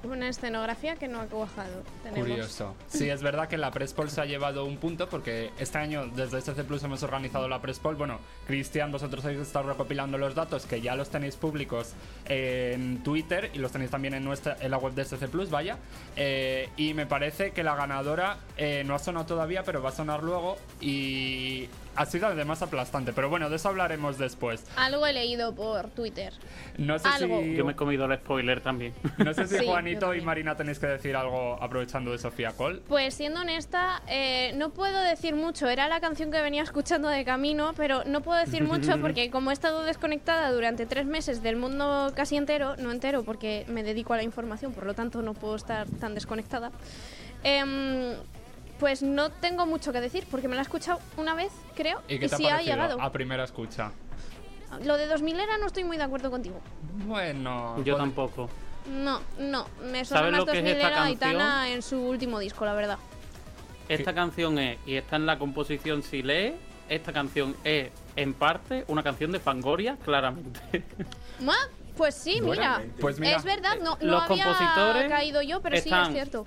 Una 0.03 0.29
escenografía 0.29 0.95
que 0.95 1.07
no 1.07 1.19
ha 1.19 1.25
cuajado. 1.25 1.83
Tenemos. 2.03 2.27
Curioso. 2.27 2.75
Sí, 2.87 3.09
es 3.09 3.21
verdad 3.21 3.47
que 3.47 3.57
la 3.57 3.71
Press 3.71 3.93
Poll 3.93 4.09
se 4.09 4.21
ha 4.21 4.25
llevado 4.25 4.65
un 4.65 4.77
punto 4.77 5.09
porque 5.09 5.51
este 5.59 5.77
año 5.77 6.07
desde 6.07 6.39
SC 6.39 6.63
Plus 6.63 6.83
hemos 6.83 7.03
organizado 7.03 7.47
la 7.49 7.61
Press 7.61 7.79
Poll. 7.79 7.95
Bueno, 7.95 8.19
Cristian, 8.47 8.91
vosotros 8.91 9.25
habéis 9.25 9.41
estado 9.41 9.69
recopilando 9.69 10.17
los 10.17 10.35
datos 10.35 10.65
que 10.65 10.79
ya 10.81 10.95
los 10.95 11.09
tenéis 11.09 11.35
públicos 11.35 11.93
en 12.25 13.03
Twitter 13.03 13.51
y 13.53 13.59
los 13.59 13.71
tenéis 13.71 13.91
también 13.91 14.13
en, 14.13 14.23
nuestra, 14.23 14.57
en 14.61 14.71
la 14.71 14.77
web 14.77 14.93
de 14.93 15.03
SC 15.03 15.27
Plus, 15.27 15.49
vaya. 15.49 15.77
Eh, 16.15 16.69
y 16.77 16.93
me 16.93 17.05
parece 17.05 17.51
que 17.51 17.63
la 17.63 17.75
ganadora 17.75 18.37
eh, 18.57 18.83
no 18.85 18.95
ha 18.95 18.99
sonado 18.99 19.25
todavía, 19.25 19.63
pero 19.63 19.81
va 19.81 19.89
a 19.89 19.93
sonar 19.93 20.23
luego 20.23 20.57
y 20.79 21.67
ha 21.99 22.05
sido 22.05 22.27
además 22.27 22.61
aplastante. 22.61 23.11
Pero 23.11 23.29
bueno, 23.29 23.49
de 23.49 23.57
eso 23.57 23.67
hablaremos 23.67 24.17
después. 24.17 24.63
Algo 24.77 25.05
he 25.05 25.11
leído 25.11 25.53
por 25.53 25.89
Twitter. 25.89 26.31
No 26.77 26.97
sé 26.97 27.09
Algo. 27.09 27.41
si. 27.41 27.55
Yo 27.55 27.65
me 27.65 27.73
he 27.73 27.75
comido 27.75 28.05
el 28.05 28.17
spoiler 28.17 28.61
también. 28.61 28.93
No 29.17 29.33
sé 29.33 29.47
si 29.47 29.57
Sí, 29.59 29.65
Juanito 29.65 30.15
y. 30.15 30.21
Marina 30.21 30.55
tenéis 30.55 30.79
que 30.79 30.87
decir 30.87 31.17
algo 31.17 31.61
aprovechando 31.61 32.11
de 32.11 32.17
Sofía 32.17 32.51
Cole. 32.53 32.79
Pues 32.87 33.15
siendo 33.15 33.41
honesta, 33.41 34.01
eh, 34.07 34.53
no 34.55 34.69
puedo 34.69 35.01
decir 35.01 35.35
mucho. 35.35 35.67
Era 35.67 35.89
la 35.89 35.99
canción 35.99 36.31
que 36.31 36.41
venía 36.41 36.63
escuchando 36.63 37.09
de 37.09 37.25
camino, 37.25 37.73
pero 37.75 38.05
no 38.05 38.21
puedo 38.21 38.39
decir 38.39 38.63
mucho 38.63 38.97
porque 39.01 39.29
como 39.29 39.49
he 39.49 39.53
estado 39.53 39.83
desconectada 39.83 40.53
durante 40.53 40.85
tres 40.85 41.05
meses 41.05 41.43
del 41.43 41.57
mundo 41.57 42.13
casi 42.15 42.37
entero, 42.37 42.77
no 42.77 42.91
entero 42.91 43.23
porque 43.23 43.65
me 43.67 43.83
dedico 43.83 44.13
a 44.13 44.17
la 44.17 44.23
información, 44.23 44.71
por 44.71 44.85
lo 44.85 44.93
tanto 44.93 45.21
no 45.21 45.33
puedo 45.33 45.57
estar 45.57 45.85
tan 45.99 46.15
desconectada, 46.15 46.71
em, 47.43 48.13
pues 48.79 49.03
no 49.03 49.29
tengo 49.29 49.65
mucho 49.65 49.91
que 49.91 50.01
decir 50.01 50.25
porque 50.31 50.47
me 50.47 50.55
la 50.55 50.61
he 50.61 50.63
escuchado 50.63 50.99
una 51.17 51.33
vez, 51.33 51.51
creo, 51.75 52.01
¿Y 52.07 52.17
qué 52.19 52.29
te 52.29 52.37
sí 52.37 52.47
ha 52.47 52.61
llegado. 52.61 52.99
a 53.01 53.11
primera 53.11 53.43
escucha? 53.43 53.91
Lo 54.83 54.97
de 54.97 55.07
2000 55.07 55.39
era 55.39 55.57
no 55.57 55.65
estoy 55.67 55.83
muy 55.83 55.97
de 55.97 56.03
acuerdo 56.03 56.29
contigo. 56.31 56.61
Bueno. 57.05 57.83
Yo 57.83 57.97
tampoco. 57.97 58.49
No, 58.89 59.19
no, 59.37 59.67
me 59.81 60.05
suena 60.05 60.21
¿Sabes 60.21 60.31
más 60.31 60.39
lo 60.39 60.45
que 60.45 60.59
es 60.59 60.63
2000 60.63 60.71
esta 60.75 60.87
era 60.87 61.03
Aitana 61.03 61.37
canción? 61.37 61.73
en 61.73 61.81
su 61.81 61.97
último 61.99 62.39
disco, 62.39 62.65
la 62.65 62.73
verdad. 62.73 62.97
Esta 63.89 64.13
canción 64.13 64.57
es, 64.59 64.77
y 64.85 64.95
está 64.95 65.15
en 65.15 65.25
la 65.25 65.37
composición 65.39 66.03
si 66.03 66.21
lee, 66.21 66.53
esta 66.87 67.11
canción 67.11 67.55
es 67.63 67.89
en 68.15 68.33
parte 68.33 68.85
una 68.87 69.03
canción 69.03 69.31
de 69.31 69.39
Fangoria, 69.39 69.97
claramente. 70.03 70.61
Mua, 71.39 71.55
Pues 71.97 72.15
sí, 72.15 72.39
mira. 72.41 72.83
pues 72.99 73.19
mira, 73.19 73.37
es 73.37 73.43
verdad, 73.43 73.77
no, 73.81 73.97
no 74.01 74.11
los 74.11 74.21
había 74.23 74.43
compositores 74.45 75.09
caído 75.09 75.41
yo, 75.41 75.61
pero 75.61 75.77
sí 75.77 75.89
es 75.91 76.09
cierto. 76.11 76.45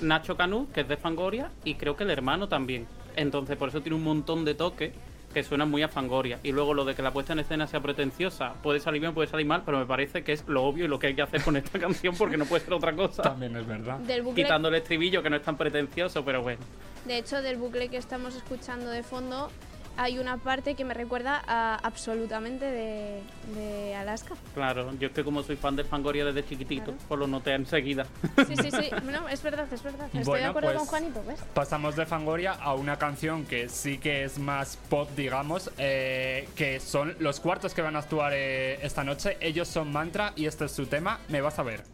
Nacho 0.00 0.36
Canú, 0.36 0.68
que 0.72 0.82
es 0.82 0.88
de 0.88 0.96
Fangoria, 0.96 1.50
y 1.64 1.74
creo 1.74 1.96
que 1.96 2.04
el 2.04 2.10
hermano 2.10 2.48
también. 2.48 2.86
Entonces, 3.16 3.56
por 3.56 3.68
eso 3.68 3.80
tiene 3.80 3.96
un 3.96 4.04
montón 4.04 4.44
de 4.44 4.54
toques 4.54 4.92
que 5.34 5.42
suenan 5.42 5.68
muy 5.68 5.82
a 5.82 5.88
Fangoria. 5.88 6.38
Y 6.42 6.52
luego 6.52 6.72
lo 6.72 6.84
de 6.84 6.94
que 6.94 7.02
la 7.02 7.12
puesta 7.12 7.32
en 7.32 7.40
escena 7.40 7.66
sea 7.66 7.80
pretenciosa, 7.80 8.54
puede 8.62 8.80
salir 8.80 9.00
bien, 9.00 9.12
puede 9.12 9.28
salir 9.28 9.46
mal, 9.46 9.62
pero 9.66 9.78
me 9.78 9.86
parece 9.86 10.22
que 10.22 10.32
es 10.32 10.46
lo 10.46 10.62
obvio 10.62 10.84
y 10.84 10.88
lo 10.88 10.98
que 10.98 11.08
hay 11.08 11.14
que 11.14 11.22
hacer 11.22 11.42
con 11.42 11.56
esta 11.56 11.78
canción 11.80 12.14
porque 12.16 12.36
no 12.36 12.46
puede 12.46 12.64
ser 12.64 12.72
otra 12.72 12.94
cosa. 12.94 13.22
También 13.22 13.56
es 13.56 13.66
verdad. 13.66 13.98
Del 13.98 14.22
bucle, 14.22 14.42
Quitando 14.42 14.68
el 14.68 14.76
estribillo, 14.76 15.22
que 15.22 15.30
no 15.30 15.36
es 15.36 15.42
tan 15.42 15.56
pretencioso, 15.56 16.24
pero 16.24 16.42
bueno. 16.42 16.60
de 17.04 17.18
hecho, 17.18 17.42
del 17.42 17.56
bucle 17.56 17.88
que 17.88 17.96
estamos 17.96 18.36
escuchando 18.36 18.88
de 18.90 19.02
fondo, 19.02 19.50
hay 19.96 20.18
una 20.18 20.36
parte 20.38 20.74
que 20.74 20.84
me 20.84 20.94
recuerda 20.94 21.42
a 21.46 21.76
absolutamente 21.76 22.64
de, 22.64 23.22
de 23.54 23.94
Alaska. 23.94 24.34
Claro, 24.54 24.92
yo 24.98 25.08
es 25.08 25.12
que 25.14 25.24
como 25.24 25.42
soy 25.42 25.56
fan 25.56 25.76
de 25.76 25.84
Fangoria 25.84 26.24
desde 26.24 26.44
chiquitito, 26.46 26.84
Claro. 26.92 26.98
pues 27.08 27.20
lo 27.20 27.26
noté 27.26 27.54
enseguida. 27.54 28.06
Sí, 28.46 28.56
sí, 28.56 28.70
sí. 28.70 28.90
No, 29.04 29.28
es 29.28 29.42
verdad, 29.42 29.66
es 29.72 29.82
verdad. 29.82 30.06
Estoy 30.06 30.20
de 30.20 30.24
Bueno, 30.24 30.48
acuerdo 30.50 30.68
pues- 30.70 30.78
con 30.78 30.86
Juanito, 30.88 31.22
¿ves? 31.26 31.40
Pasamos 31.54 31.96
de 31.96 32.06
Fangoria 32.06 32.52
a 32.52 32.74
una 32.74 32.96
canción 32.98 33.44
que 33.44 33.68
sí 33.68 33.98
que 33.98 34.24
es 34.24 34.38
más 34.38 34.76
pop, 34.88 35.08
digamos, 35.16 35.70
eh, 35.78 36.48
que 36.56 36.80
son 36.80 37.14
los 37.20 37.40
cuartos 37.40 37.74
que 37.74 37.82
van 37.82 37.96
a 37.96 38.00
actuar 38.00 38.32
eh, 38.34 38.78
esta 38.84 39.04
noche. 39.04 39.36
Ellos 39.40 39.68
son 39.68 39.92
Mantra 39.92 40.32
y 40.36 40.46
este 40.46 40.64
es 40.66 40.72
su 40.72 40.86
tema, 40.86 41.20
Me 41.28 41.40
vas 41.40 41.58
a 41.58 41.62
ver. 41.62 41.84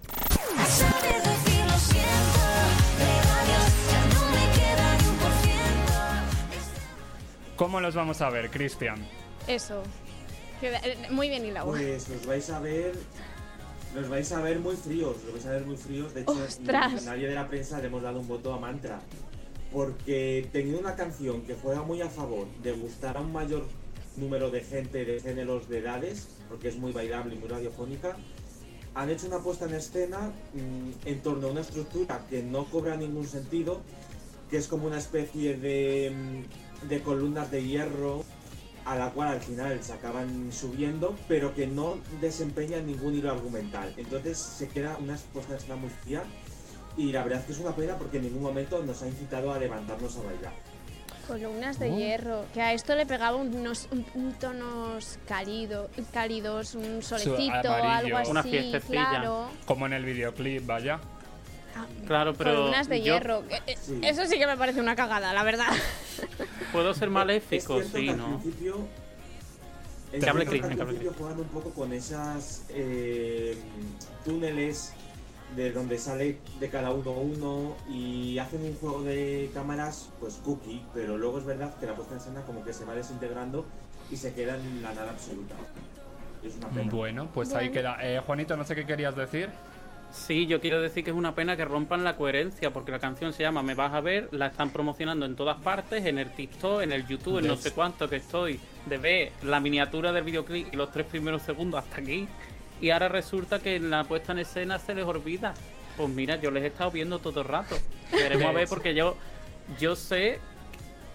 ¿Cómo 7.61 7.79
los 7.79 7.95
vamos 7.95 8.23
a 8.23 8.31
ver, 8.31 8.51
Cristian? 8.51 9.07
Eso. 9.47 9.83
Eh, 10.63 10.97
Muy 11.11 11.29
bien 11.29 11.45
hilado. 11.45 11.67
Pues 11.67 12.09
los 12.09 12.25
vais 12.25 12.49
a 12.49 12.59
ver. 12.59 12.95
Los 13.95 14.09
vais 14.09 14.33
a 14.33 14.41
ver 14.41 14.61
muy 14.61 14.77
fríos, 14.77 15.23
los 15.25 15.35
vais 15.35 15.45
a 15.45 15.51
ver 15.51 15.67
muy 15.67 15.77
fríos. 15.77 16.15
De 16.15 16.23
hecho, 16.23 16.33
¡Ostras! 16.43 17.05
nadie 17.05 17.29
de 17.29 17.35
la 17.35 17.47
prensa 17.51 17.79
le 17.79 17.89
hemos 17.89 18.01
dado 18.01 18.19
un 18.19 18.27
voto 18.27 18.55
a 18.55 18.59
Mantra. 18.59 19.03
Porque 19.71 20.49
teniendo 20.51 20.81
una 20.81 20.97
canción 20.97 21.43
que 21.43 21.55
juega 21.55 21.83
muy 21.83 22.01
a 22.01 22.09
favor 22.09 22.47
de 22.63 22.73
gustar 22.73 23.19
a 23.19 23.21
un 23.21 23.31
mayor 23.31 23.67
número 24.17 24.51
de 24.51 24.63
gente 24.63 25.05
de 25.05 25.21
géneros 25.21 25.69
de 25.69 25.81
edades, 25.81 26.29
porque 26.49 26.69
es 26.69 26.79
muy 26.79 26.93
bailable 26.93 27.35
y 27.35 27.39
muy 27.39 27.49
radiofónica, 27.51 28.17
han 28.95 29.11
hecho 29.11 29.27
una 29.27 29.41
puesta 29.41 29.67
en 29.67 29.75
escena 29.75 30.33
mm, 30.55 31.07
en 31.07 31.21
torno 31.21 31.49
a 31.49 31.51
una 31.51 31.61
estructura 31.61 32.25
que 32.31 32.43
no 32.43 32.65
cobra 32.71 32.97
ningún 32.97 33.29
sentido, 33.29 33.83
que 34.49 34.57
es 34.57 34.67
como 34.67 34.87
una 34.87 34.97
especie 34.97 35.59
de, 35.59 36.11
mm, 36.11 36.70
de 36.83 37.03
columnas 37.03 37.51
de 37.51 37.65
hierro 37.65 38.25
a 38.85 38.97
la 38.97 39.11
cual 39.11 39.29
al 39.29 39.41
final 39.41 39.83
se 39.83 39.93
acaban 39.93 40.51
subiendo, 40.53 41.15
pero 41.29 41.55
que 41.55 41.67
no 41.67 41.99
desempeñan 42.21 42.87
ningún 42.87 43.15
hilo 43.15 43.31
argumental. 43.31 43.93
Entonces 43.97 44.39
se 44.39 44.69
queda 44.69 44.97
una 44.99 45.17
puesta 45.33 45.53
en 45.53 45.59
escena 45.59 45.77
muy 45.77 45.91
fría 45.91 46.23
y 46.97 47.13
la 47.13 47.23
verdad 47.23 47.41
es 47.41 47.47
que 47.47 47.53
es 47.53 47.59
una 47.59 47.77
pena 47.77 47.97
porque 47.97 48.17
en 48.17 48.25
ningún 48.25 48.43
momento 48.43 48.83
nos 48.83 49.03
ha 49.03 49.07
incitado 49.09 49.53
a 49.53 49.59
levantarnos 49.59 50.17
a 50.17 50.23
bailar. 50.23 50.53
Columnas 51.29 51.79
de 51.79 51.91
Oh. 51.91 51.97
hierro. 51.97 52.45
Que 52.53 52.61
a 52.63 52.73
esto 52.73 52.97
le 52.97 53.07
pegaba 53.07 53.37
unos 53.37 53.87
un, 53.93 54.05
un 54.15 54.33
tonos 54.33 55.19
cálido, 55.29 55.89
cálidos, 56.13 56.75
un 56.75 57.03
solecito, 57.03 57.53
amarillo. 57.73 57.89
algo 57.91 58.17
así. 58.17 58.31
Una 58.33 58.43
fiestecilla. 58.43 59.11
Claro. 59.11 59.51
Como 59.67 59.87
en 59.87 59.93
el 59.93 60.05
videoclip, 60.05 60.67
vaya. 60.67 60.99
Ah, 61.77 61.87
Claro, 62.07 62.35
pero 62.35 62.55
Columnas 62.55 62.89
de 62.89 62.99
yo 62.99 63.15
hierro. 63.15 63.43
Eh, 63.49 63.61
eh, 63.67 63.77
Sí. 63.81 64.01
Eso 64.03 64.27
sí 64.27 64.39
que 64.39 64.47
me 64.47 64.57
parece 64.57 64.81
una 64.81 64.97
cagada, 64.97 65.33
la 65.33 65.43
verdad. 65.43 65.69
puedo 66.73 66.93
ser 66.95 67.11
maléfico, 67.11 67.83
sí, 67.83 68.07
que 68.07 68.15
¿no? 68.15 68.41
principio. 68.41 68.89
Es 70.13 70.25
que 70.25 70.31
Chris, 70.47 70.65
al 70.65 70.77
principio 70.77 71.15
juegan 71.17 71.39
un 71.39 71.49
poco 71.49 71.71
con 71.71 71.93
esas 71.93 72.65
eh, 72.71 73.57
túneles 74.25 74.93
de 75.55 75.73
donde 75.73 75.99
sale 75.99 76.39
de 76.59 76.69
cada 76.69 76.91
uno 76.91 77.11
uno 77.13 77.77
y 77.89 78.39
hacen 78.39 78.63
un 78.63 78.75
juego 78.77 79.03
de 79.03 79.51
cámaras 79.55 80.11
pues 80.19 80.35
cookie, 80.45 80.85
pero 80.95 81.17
luego 81.17 81.39
es 81.39 81.45
verdad 81.45 81.75
que 81.79 81.87
la 81.87 81.95
puesta 81.95 82.15
en 82.15 82.21
escena 82.21 82.43
como 82.43 82.65
que 82.65 82.73
se 82.73 82.85
va 82.85 82.95
desintegrando 82.95 83.65
y 84.11 84.17
se 84.17 84.33
queda 84.33 84.57
en 84.57 84.83
la 84.83 84.93
nada 84.93 85.11
absoluta. 85.11 85.55
Y 86.43 86.49
es 86.49 86.57
una 86.57 86.69
pena. 86.69 86.91
Bueno, 86.93 87.29
pues 87.33 87.53
ahí 87.55 87.71
queda. 87.71 87.97
Eh, 88.01 88.21
Juanito, 88.25 88.57
no 88.57 88.65
sé 88.65 88.75
qué 88.75 88.87
querías 88.87 89.15
decir. 89.15 89.51
Sí, 90.13 90.47
yo 90.47 90.61
quiero 90.61 90.81
decir 90.81 91.05
que 91.05 91.11
es 91.11 91.17
una 91.17 91.35
pena 91.35 91.57
que 91.57 91.65
rompan 91.65 92.03
la 92.03 92.17
coherencia, 92.17 92.73
porque 92.73 92.91
la 92.91 92.99
canción 92.99 93.33
se 93.33 93.43
llama 93.43 93.63
Me 93.63 93.75
vas 93.75 93.95
a 93.95 94.01
ver, 94.01 94.29
la 94.33 94.47
están 94.47 94.71
promocionando 94.71 95.25
en 95.25 95.37
todas 95.37 95.61
partes, 95.61 96.05
en 96.05 96.19
el 96.19 96.33
TikTok, 96.33 96.83
en 96.83 96.93
el 96.93 97.07
YouTube, 97.07 97.39
en 97.39 97.47
no 97.47 97.57
sé 97.57 97.71
cuánto 97.71 98.09
que 98.09 98.17
estoy, 98.17 98.59
de 98.87 98.99
ver 98.99 99.33
la 99.43 99.61
miniatura 99.61 100.13
del 100.13 100.25
videoclip 100.25 100.73
y 100.73 100.77
los 100.77 100.91
tres 100.91 101.07
primeros 101.07 101.43
segundos 101.43 101.85
hasta 101.85 102.01
aquí, 102.01 102.27
y 102.81 102.91
ahora 102.91 103.09
resulta 103.09 103.61
que 103.61 103.77
en 103.77 103.91
la 103.91 104.05
puesta 104.05 104.33
en 104.33 104.41
escena 104.41 104.79
se 104.79 104.95
les 104.95 105.05
olvida. 105.05 105.55
Pues 105.97 106.09
mira, 106.09 106.37
yo 106.37 106.51
les 106.51 106.65
he 106.65 106.69
estado 106.69 106.91
viendo 106.91 107.19
todo 107.19 107.43
el 107.43 107.49
rato. 107.49 107.77
Veremos 108.11 108.47
a 108.47 108.53
ver, 108.53 108.69
porque 108.69 108.95
yo, 108.95 109.17
yo 109.79 109.95
sé, 109.97 110.39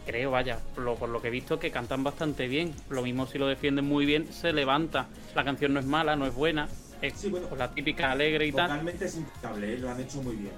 creo, 0.05 0.31
vaya, 0.31 0.59
lo, 0.77 0.95
por 0.95 1.09
lo 1.09 1.21
que 1.21 1.29
he 1.29 1.31
visto, 1.31 1.59
que 1.59 1.71
cantan 1.71 2.03
bastante 2.03 2.47
bien. 2.47 2.73
Lo 2.89 3.01
mismo 3.01 3.25
si 3.25 3.39
lo 3.39 3.47
defienden 3.47 3.85
muy 3.85 4.05
bien, 4.05 4.31
se 4.31 4.53
levanta. 4.53 5.07
La 5.33 5.43
canción 5.43 5.73
no 5.73 5.79
es 5.79 5.85
mala, 5.85 6.15
no 6.15 6.27
es 6.27 6.35
buena, 6.35 6.69
es 7.01 7.13
Sí, 7.13 7.29
bueno. 7.29 7.47
pues, 7.47 7.59
la 7.59 7.71
típica 7.71 8.11
alegre 8.11 8.45
y 8.47 8.51
tal. 8.51 8.67
Vocalmente 8.69 9.05
es 9.05 9.15
impecable, 9.15 9.73
¿eh? 9.73 9.77
lo 9.77 9.89
han 9.89 9.99
hecho 10.01 10.21
muy 10.21 10.35
bien. 10.35 10.53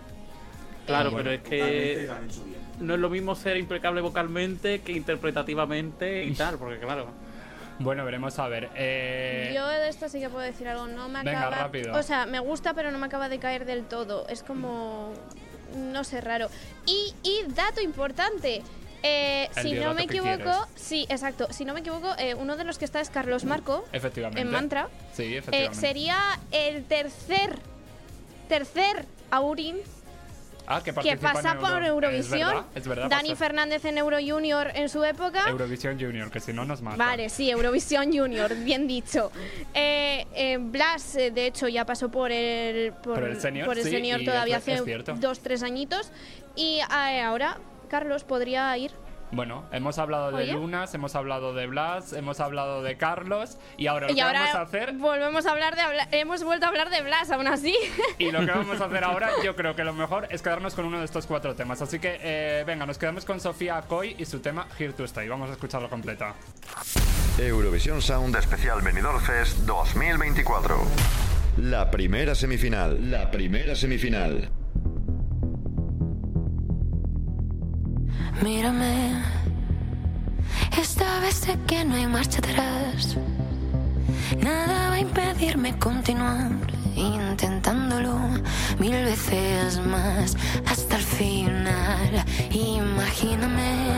Claro, 0.85 1.11
Bueno, 1.11 1.29
pero 1.29 1.35
es 1.35 1.41
que 1.49 2.03
lo 2.07 2.13
han 2.13 2.25
hecho 2.29 2.43
bien. 2.45 2.59
no 2.79 2.93
es 2.93 2.99
lo 2.99 3.09
mismo 3.09 3.35
ser 3.35 3.57
impecable 3.57 3.99
vocalmente 4.01 4.79
que 4.81 4.93
interpretativamente 4.93 6.23
y 6.23 6.33
tal, 6.33 6.57
porque 6.57 6.79
claro. 6.79 7.07
Bueno, 7.79 8.03
veremos 8.05 8.39
a 8.39 8.47
ver. 8.47 8.69
Eh, 8.75 9.51
Yo 9.53 9.67
de 9.67 9.89
esto 9.89 10.09
sí 10.09 10.19
que 10.19 10.29
puedo 10.29 10.43
decir 10.43 10.67
algo. 10.67 10.87
No 10.87 11.09
me 11.09 11.21
Venga, 11.23 11.41
acaba. 11.47 11.57
rápido. 11.63 11.93
O 11.95 12.01
sea, 12.01 12.25
me 12.25 12.39
gusta, 12.39 12.73
pero 12.73 12.89
no 12.89 12.97
me 12.97 13.05
acaba 13.05 13.29
de 13.29 13.37
caer 13.37 13.65
del 13.65 13.83
todo. 13.85 14.27
Es 14.29 14.41
como. 14.41 15.13
No 15.75 16.03
sé, 16.03 16.21
raro. 16.21 16.47
Y, 16.87 17.13
y 17.21 17.43
dato 17.53 17.81
importante. 17.81 18.63
Eh, 19.07 19.49
si 19.61 19.73
no 19.73 19.93
me 19.93 20.03
equivoco, 20.03 20.67
sí, 20.75 21.05
exacto. 21.09 21.47
Si 21.51 21.65
no 21.65 21.73
me 21.73 21.79
equivoco, 21.81 22.13
eh, 22.17 22.35
uno 22.35 22.55
de 22.57 22.63
los 22.63 22.77
que 22.77 22.85
está 22.85 22.99
es 23.01 23.09
Carlos 23.09 23.45
Marco 23.45 23.85
efectivamente. 23.91 24.41
en 24.41 24.49
Mantra. 24.51 24.89
Sí, 25.13 25.23
Eh, 25.23 25.37
efectivamente. 25.37 25.79
sería 25.79 26.17
el 26.51 26.83
tercer, 26.85 27.57
tercer 28.47 29.05
Aurin 29.31 29.77
ah, 30.67 30.81
que, 30.83 30.93
que 30.93 31.17
pasa 31.17 31.57
por 31.59 31.71
Euro- 31.71 31.85
Eurovisión. 31.85 32.39
Es 32.41 32.47
verdad, 32.47 32.65
es 32.75 32.87
verdad. 32.87 33.09
Dani 33.09 33.29
pasa- 33.29 33.39
Fernández 33.45 33.85
en 33.85 33.97
Euro 33.97 34.17
Junior 34.25 34.71
en 34.73 34.89
su 34.89 35.03
época. 35.03 35.49
Eurovisión 35.49 35.99
Junior, 35.99 36.29
que 36.31 36.39
si 36.39 36.53
no 36.53 36.63
nos 36.65 36.81
mata. 36.81 36.97
Vale, 36.97 37.29
sí, 37.29 37.49
Eurovisión 37.49 38.11
Junior, 38.13 38.55
bien 38.55 38.87
dicho. 38.87 39.31
Eh, 39.73 40.25
eh, 40.33 40.57
Blas, 40.59 41.13
de 41.13 41.45
hecho, 41.45 41.67
ya 41.67 41.85
pasó 41.85 42.09
por 42.09 42.31
el, 42.31 42.93
Por 42.93 43.23
el 43.23 43.39
senior, 43.41 43.65
por 43.65 43.77
el 43.77 43.83
sí, 43.83 43.91
senior 43.91 44.21
y 44.21 44.25
todavía 44.25 44.57
hace 44.57 44.81
dos, 45.19 45.39
tres 45.39 45.63
añitos. 45.63 46.09
Y 46.55 46.79
eh, 46.79 47.21
ahora 47.21 47.57
Carlos 47.87 48.23
podría 48.23 48.75
ir. 48.77 48.91
Bueno, 49.29 49.65
hemos 49.73 49.97
hablado 49.97 50.29
de 50.31 50.43
Oye. 50.43 50.53
Lunas, 50.53 50.93
hemos 50.93 51.13
hablado 51.13 51.53
de 51.53 51.67
Blas, 51.67 52.13
hemos 52.13 52.39
hablado 52.39 52.81
de 52.81 52.95
Carlos 52.95 53.57
y 53.75 53.87
ahora 53.87 54.07
lo 54.07 54.13
y 54.13 54.15
que 54.15 54.21
ahora 54.21 54.39
vamos 54.39 54.55
a 54.55 54.61
hacer 54.61 54.93
volvemos 54.93 55.45
a 55.45 55.51
hablar 55.51 55.75
de 55.75 55.81
habla- 55.81 56.07
hemos 56.11 56.45
vuelto 56.45 56.65
a 56.65 56.69
hablar 56.69 56.89
de 56.89 57.01
Blas 57.01 57.29
aún 57.31 57.45
así. 57.47 57.75
y 58.19 58.31
lo 58.31 58.39
que 58.39 58.51
vamos 58.51 58.79
a 58.79 58.85
hacer 58.85 59.03
ahora 59.03 59.29
yo 59.43 59.53
creo 59.57 59.75
que 59.75 59.83
lo 59.83 59.91
mejor 59.93 60.27
es 60.29 60.41
quedarnos 60.41 60.75
con 60.75 60.85
uno 60.85 60.99
de 60.99 61.03
estos 61.05 61.27
cuatro 61.27 61.55
temas. 61.55 61.81
Así 61.81 61.99
que 61.99 62.17
eh, 62.21 62.63
venga, 62.65 62.85
nos 62.85 62.97
quedamos 62.97 63.25
con 63.25 63.41
Sofía 63.41 63.81
Coy 63.85 64.15
y 64.17 64.23
su 64.23 64.39
tema 64.39 64.65
Here 64.79 64.93
to 64.93 65.03
Stay. 65.03 65.27
Vamos 65.27 65.49
a 65.49 65.53
escucharlo 65.53 65.89
completa. 65.89 66.33
Eurovisión 67.37 68.01
Sound 68.01 68.33
Especial 68.37 68.81
Benidorm 68.81 69.19
Fest 69.19 69.57
2024. 69.65 70.77
La 71.57 71.91
primera 71.91 72.33
semifinal. 72.33 73.11
La 73.11 73.29
primera 73.29 73.75
semifinal. 73.75 74.49
Mírame, 78.41 79.23
Esta 80.79 81.19
vez 81.19 81.35
sé 81.35 81.57
que 81.67 81.83
no 81.85 81.95
hay 81.95 82.07
marcha 82.07 82.39
atrás. 82.39 83.17
Nada 84.41 84.89
va 84.89 84.95
a 84.95 84.99
impedirme 84.99 85.77
continuar 85.77 86.51
intentándolo 86.97 88.17
mil 88.79 89.03
veces 89.05 89.79
más 89.85 90.35
hasta 90.65 90.95
el 90.97 91.03
final. 91.03 92.25
Imagíname 92.51 93.93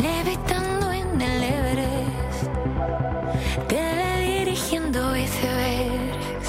levitando 0.00 0.92
en 0.92 1.20
el 1.20 1.42
Everest, 1.42 2.50
teledirigiendo 3.68 5.16
icebergs, 5.16 6.48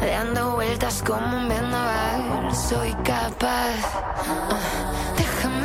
dando 0.00 0.52
vueltas 0.52 1.02
como 1.06 1.36
un 1.36 1.48
vendaval. 1.48 2.54
Soy 2.54 2.92
capaz, 3.04 3.80
de 5.16 5.24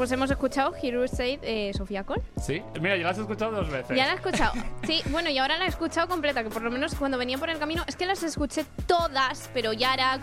pues 0.00 0.12
hemos 0.12 0.30
escuchado 0.30 0.72
Hero 0.82 1.04
State 1.04 1.40
de 1.42 1.74
Sofía 1.76 2.04
Cole. 2.04 2.22
Sí, 2.42 2.62
mira, 2.80 2.96
ya 2.96 3.02
la 3.02 3.10
has 3.10 3.18
escuchado 3.18 3.52
dos 3.52 3.68
veces. 3.68 3.94
Ya 3.94 4.06
la 4.06 4.12
he 4.12 4.14
escuchado. 4.14 4.54
Sí, 4.86 5.02
bueno, 5.10 5.28
y 5.28 5.36
ahora 5.36 5.58
la 5.58 5.66
he 5.66 5.68
escuchado 5.68 6.08
completa, 6.08 6.42
que 6.42 6.48
por 6.48 6.62
lo 6.62 6.70
menos 6.70 6.94
cuando 6.94 7.18
venía 7.18 7.36
por 7.36 7.50
el 7.50 7.58
camino, 7.58 7.84
es 7.86 7.96
que 7.96 8.06
las 8.06 8.22
escuché 8.22 8.64
todas, 8.86 9.50
pero 9.52 9.74
ya 9.74 9.92
era... 9.92 10.18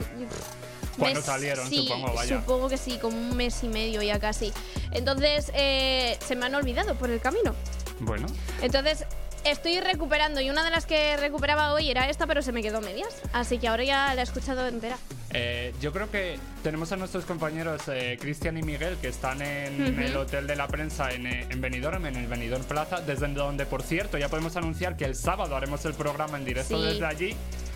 Cuando 0.97 1.21
salieron, 1.21 1.69
sí, 1.69 1.85
supongo, 1.87 2.11
vaya. 2.15 2.39
supongo 2.39 2.69
que 2.69 2.77
sí, 2.77 2.97
como 2.97 3.15
un 3.19 3.37
mes 3.37 3.63
y 3.63 3.67
medio 3.67 4.01
ya 4.01 4.19
casi. 4.19 4.51
Entonces, 4.93 5.51
eh, 5.53 6.17
se 6.25 6.35
me 6.35 6.47
han 6.47 6.55
olvidado 6.55 6.95
por 6.95 7.11
el 7.11 7.21
camino. 7.21 7.53
Bueno, 7.99 8.25
Entonces, 8.63 9.05
estoy 9.43 9.79
recuperando, 9.79 10.41
y 10.41 10.49
una 10.49 10.63
de 10.63 10.71
las 10.71 10.87
que 10.87 11.17
recuperaba 11.17 11.71
hoy 11.73 11.91
era 11.91 12.09
esta, 12.09 12.25
pero 12.25 12.41
se 12.41 12.51
me 12.51 12.63
quedó 12.63 12.81
medias. 12.81 13.21
Así 13.31 13.59
que 13.59 13.67
ahora 13.67 13.83
ya 13.83 14.15
la 14.15 14.21
he 14.21 14.23
escuchado 14.23 14.67
entera. 14.67 14.97
Eh, 15.33 15.73
yo 15.81 15.91
creo 15.91 16.09
que 16.09 16.37
tenemos 16.63 16.91
a 16.91 16.95
nuestros 16.97 17.25
compañeros 17.25 17.81
eh, 17.87 18.17
Cristian 18.19 18.57
y 18.57 18.63
Miguel 18.63 18.97
que 19.01 19.09
están 19.09 19.41
en 19.41 19.99
el 19.99 20.15
Hotel 20.15 20.47
de 20.47 20.55
la 20.55 20.67
Prensa 20.67 21.11
en, 21.11 21.27
eh, 21.27 21.45
en 21.49 21.59
Benidorm, 21.59 22.05
en 22.05 22.15
el 22.15 22.27
Benidorm 22.27 22.63
Plaza, 22.63 23.01
desde 23.01 23.27
donde, 23.27 23.65
por 23.65 23.83
cierto, 23.83 24.17
ya 24.17 24.29
podemos 24.29 24.55
anunciar 24.55 24.95
que 24.95 25.05
el 25.05 25.15
sábado 25.15 25.55
haremos 25.55 25.83
el 25.85 25.93
programa 25.93 26.37
en 26.37 26.45
directo 26.45 26.79
Sí. 26.79 26.85
desde 26.85 27.05
allí. 27.05 27.35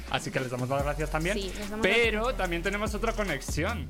Así 0.10 0.30
que 0.32 0.40
les 0.40 0.50
damos 0.50 0.68
las 0.70 0.84
gracias 0.84 1.10
también. 1.10 1.38
Sí, 1.38 1.52
Pero 1.82 2.34
también 2.36 2.62
tenemos 2.62 2.94
otra 2.94 3.14
conexión. 3.14 3.88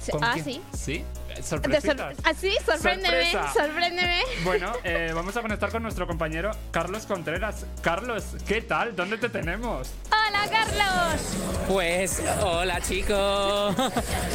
Se- 0.00 0.12
¿Con 0.12 0.24
ah, 0.24 0.30
quién? 0.34 0.44
sí. 0.44 0.62
Sí, 0.76 1.04
eh, 1.28 1.42
sorpresitas. 1.42 1.96
sor- 2.16 2.24
ah, 2.24 2.32
sí, 2.38 2.56
sorpréndeme, 2.64 3.30
Sorpresa. 3.32 3.52
sorpréndeme. 3.52 4.20
Bueno, 4.44 4.72
eh, 4.84 5.12
vamos 5.14 5.36
a 5.36 5.42
conectar 5.42 5.70
con 5.70 5.82
nuestro 5.82 6.06
compañero 6.06 6.50
Carlos 6.70 7.04
Contreras. 7.06 7.66
Carlos, 7.82 8.24
¿qué 8.46 8.62
tal? 8.62 8.96
¿Dónde 8.96 9.18
te 9.18 9.28
tenemos? 9.28 9.90
Hola, 10.06 10.48
Carlos. 10.50 11.20
Pues, 11.68 12.22
hola 12.42 12.80
chicos. 12.80 13.74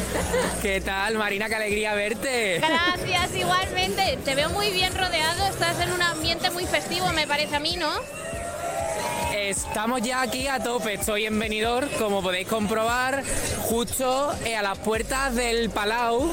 ¿Qué 0.62 0.80
tal, 0.80 1.18
Marina? 1.18 1.48
Qué 1.48 1.54
alegría 1.56 1.94
verte. 1.94 2.58
Gracias, 2.60 3.34
igualmente. 3.34 4.18
Te 4.24 4.34
veo 4.34 4.50
muy 4.50 4.70
bien 4.70 4.94
rodeado, 4.96 5.46
estás 5.48 5.80
en 5.80 5.92
un 5.92 6.02
ambiente 6.02 6.50
muy 6.50 6.64
festivo, 6.66 7.08
me 7.12 7.26
parece 7.26 7.56
a 7.56 7.60
mí, 7.60 7.76
¿no? 7.76 7.90
Estamos 9.36 10.00
ya 10.00 10.22
aquí 10.22 10.48
a 10.48 10.58
tope. 10.60 10.94
Estoy 10.94 11.26
en 11.26 11.38
Benidorm, 11.38 11.88
como 11.98 12.22
podéis 12.22 12.48
comprobar, 12.48 13.22
justo 13.60 14.32
eh, 14.46 14.56
a 14.56 14.62
las 14.62 14.78
puertas 14.78 15.34
del 15.34 15.68
Palau. 15.68 16.32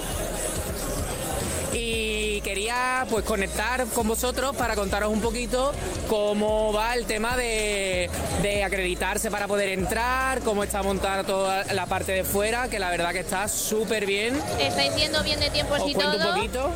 Y 1.73 2.39
quería 2.41 3.05
pues 3.09 3.25
conectar 3.25 3.85
con 3.87 4.07
vosotros 4.07 4.55
para 4.55 4.75
contaros 4.75 5.11
un 5.11 5.19
poquito 5.19 5.73
cómo 6.07 6.71
va 6.71 6.95
el 6.95 7.05
tema 7.05 7.35
de, 7.35 8.09
de 8.41 8.63
acreditarse 8.63 9.29
para 9.29 9.47
poder 9.47 9.69
entrar, 9.69 10.39
cómo 10.39 10.63
está 10.63 10.81
montada 10.81 11.25
toda 11.25 11.65
la 11.73 11.85
parte 11.87 12.13
de 12.13 12.23
fuera, 12.23 12.69
que 12.69 12.79
la 12.79 12.89
verdad 12.89 13.11
que 13.11 13.19
está 13.19 13.49
súper 13.49 14.05
bien. 14.05 14.41
Estáis 14.59 14.95
yendo 14.95 15.21
bien 15.23 15.41
de 15.41 15.49
tiempos 15.49 15.81
Os 15.81 15.89
y 15.89 15.93
todo. 15.93 16.29
un 16.29 16.35
poquito. 16.35 16.71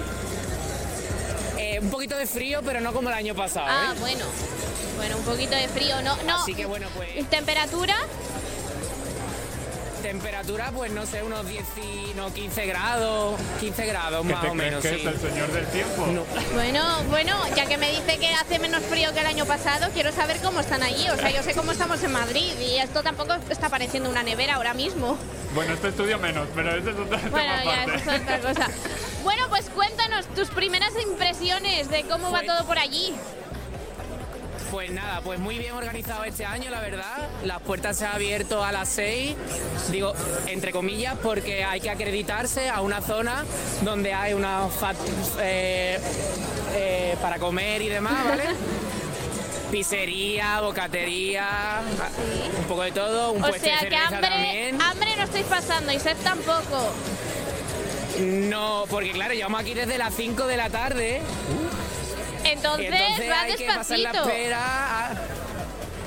Eh, 1.58 1.80
un 1.82 1.90
poquito 1.90 2.18
de 2.18 2.28
frío, 2.28 2.60
pero 2.66 2.82
no 2.82 2.92
como 2.92 3.08
el 3.08 3.16
año 3.16 3.34
pasado. 3.34 3.68
Ah, 3.70 3.94
¿eh? 3.96 4.00
bueno. 4.02 4.26
Bueno, 4.98 5.18
un 5.18 5.24
poquito 5.24 5.56
de 5.56 5.68
frío, 5.70 6.02
no, 6.02 6.16
no. 6.24 6.42
Así 6.42 6.54
que 6.54 6.66
bueno, 6.66 6.88
pues 6.96 7.30
Temperatura, 7.30 7.96
temperatura, 10.02 10.72
pues 10.74 10.92
no 10.92 11.06
sé, 11.06 11.24
unos 11.24 11.48
10 11.48 11.64
y, 11.84 12.14
no, 12.16 12.32
15 12.34 12.66
grados, 12.68 13.40
15 13.60 13.86
grados 13.88 14.26
¿Qué 14.26 14.34
más 14.34 14.42
te 14.42 14.48
o 14.50 14.52
crees 14.54 14.66
menos. 14.72 14.82
que 14.82 14.90
sí. 14.90 14.96
es 15.02 15.06
el 15.06 15.20
señor 15.20 15.52
del 15.52 15.66
tiempo? 15.68 16.06
bueno, 16.54 17.04
bueno, 17.10 17.36
ya 17.56 17.66
que 17.66 17.78
me 17.78 17.90
dice 17.92 18.18
que 18.18 18.30
hace 18.34 18.60
menos 18.60 18.84
frío 18.84 19.12
que 19.14 19.20
el 19.22 19.26
año 19.28 19.46
pasado, 19.46 19.90
quiero 19.94 20.12
saber 20.12 20.38
cómo 20.42 20.60
están 20.62 20.84
allí. 20.84 21.10
O 21.10 21.16
sea, 21.18 21.30
yo 21.32 21.44
sé 21.44 21.54
cómo 21.54 21.72
estamos 21.72 22.02
en 22.04 22.12
Madrid 22.14 22.54
y 22.60 22.78
esto 22.78 23.04
tampoco 23.04 23.34
está 23.50 23.70
pareciendo 23.70 24.10
una 24.10 24.24
nevera 24.24 24.56
ahora 24.56 24.74
mismo. 24.74 25.18
Bueno, 25.54 25.74
este 25.74 25.90
estudio 25.90 26.18
menos, 26.20 26.48
pero 26.56 26.72
ese 26.76 26.92
es 26.92 26.96
otro 26.98 27.18
Bueno, 27.32 27.54
ya, 27.66 27.84
eso 27.86 28.12
es 28.12 28.22
otra 28.22 28.40
cosa. 28.40 28.68
Bueno, 29.24 29.50
pues 29.50 29.70
cuéntanos 29.72 30.26
tus 30.28 30.48
primeras 30.52 30.94
impresiones 31.06 31.90
de 31.90 32.04
cómo 32.04 32.32
va 32.32 32.40
Pues- 32.40 32.48
todo 32.48 32.66
por 32.66 32.78
allí. 32.80 33.14
Pues 34.78 34.92
nada, 34.92 35.22
pues 35.22 35.40
muy 35.40 35.58
bien 35.58 35.74
organizado 35.74 36.24
este 36.24 36.46
año, 36.46 36.70
la 36.70 36.80
verdad. 36.82 37.28
Las 37.44 37.60
puertas 37.64 37.98
se 37.98 38.06
han 38.06 38.12
abierto 38.14 38.64
a 38.64 38.72
las 38.72 38.88
6, 38.90 39.36
digo, 39.90 40.14
entre 40.46 40.72
comillas, 40.72 41.16
porque 41.24 41.64
hay 41.64 41.82
que 41.82 41.90
acreditarse 41.90 42.70
a 42.70 42.82
una 42.82 43.02
zona 43.02 43.44
donde 43.82 44.14
hay 44.14 44.34
una 44.34 44.68
fat- 44.70 44.96
eh, 45.40 45.98
eh, 46.76 47.16
para 47.24 47.40
comer 47.40 47.82
y 47.82 47.88
demás, 47.88 48.24
¿vale? 48.30 48.44
pizzería, 49.72 50.62
bocatería, 50.62 51.82
un 52.60 52.64
poco 52.66 52.84
de 52.84 52.92
todo, 52.92 53.32
un 53.32 53.44
O 53.44 53.48
puesto 53.48 53.66
sea 53.66 53.80
de 53.82 53.90
que 53.90 53.96
cerveza 53.96 54.16
hambre, 54.18 54.30
también. 54.30 54.80
hambre 54.84 55.10
no 55.18 55.24
estáis 55.24 55.46
pasando 55.48 55.92
y 55.92 56.00
sed 56.00 56.18
tampoco. 56.24 56.92
No, 58.20 58.84
porque 58.92 59.10
claro, 59.10 59.34
llevamos 59.34 59.60
aquí 59.60 59.74
desde 59.74 59.98
las 59.98 60.14
5 60.14 60.46
de 60.46 60.56
la 60.58 60.70
tarde. 60.70 61.22
Entonces, 62.52 62.92
va 63.32 63.42
hay 63.42 63.56
que 63.56 63.66
pasar 63.66 64.00
la 64.00 64.12
despacito. 64.12 64.30
espera. 64.30 64.60
a- 64.60 65.12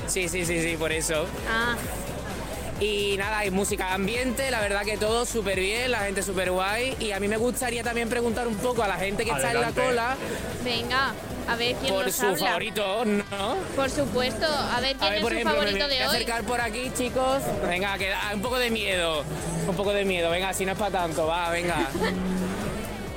Sí, 0.07 0.27
sí, 0.27 0.45
sí, 0.45 0.61
sí, 0.61 0.75
por 0.77 0.91
eso. 0.91 1.25
Ah, 1.49 1.75
Y 2.79 3.15
nada, 3.17 3.37
hay 3.39 3.51
música 3.51 3.89
de 3.89 3.93
ambiente, 3.93 4.49
la 4.49 4.59
verdad 4.59 4.81
que 4.83 4.97
todo 4.97 5.23
súper 5.27 5.59
bien, 5.59 5.91
la 5.91 5.99
gente 5.99 6.23
súper 6.23 6.49
guay. 6.51 6.95
Y 6.99 7.11
a 7.11 7.19
mí 7.19 7.27
me 7.27 7.37
gustaría 7.37 7.83
también 7.83 8.09
preguntar 8.09 8.47
un 8.47 8.55
poco 8.55 8.81
a 8.81 8.87
la 8.87 8.95
gente 8.95 9.23
que 9.23 9.29
está 9.29 9.51
en 9.51 9.61
la 9.61 9.71
cola 9.71 10.15
venga, 10.63 11.13
a 11.47 11.55
ver 11.57 11.75
quién 11.75 11.93
por 11.93 12.05
nos 12.07 12.15
su 12.15 12.25
habla. 12.25 12.47
favorito, 12.47 13.05
¿no? 13.05 13.55
Por 13.75 13.89
supuesto, 13.91 14.47
a 14.47 14.79
ver 14.81 14.95
A 14.95 14.99
quién 14.99 15.09
ver, 15.11 15.13
es 15.17 15.21
por 15.21 15.31
su 15.31 15.37
ejemplo, 15.37 15.53
me 15.59 15.65
favorito 15.67 15.85
voy 15.87 15.95
de 15.95 16.03
a 16.03 16.09
hoy. 16.09 16.15
acercar 16.15 16.43
por 16.43 16.59
aquí, 16.59 16.91
chicos. 16.97 17.43
Venga, 17.69 17.97
que 17.99 18.09
da 18.09 18.31
un 18.33 18.41
poco 18.41 18.57
de 18.57 18.71
miedo. 18.71 19.23
Un 19.67 19.75
poco 19.75 19.93
de 19.93 20.03
miedo, 20.03 20.31
venga, 20.31 20.51
si 20.53 20.65
no 20.65 20.71
es 20.71 20.77
para 20.79 20.91
tanto, 21.03 21.27
va, 21.27 21.51
venga. 21.51 21.87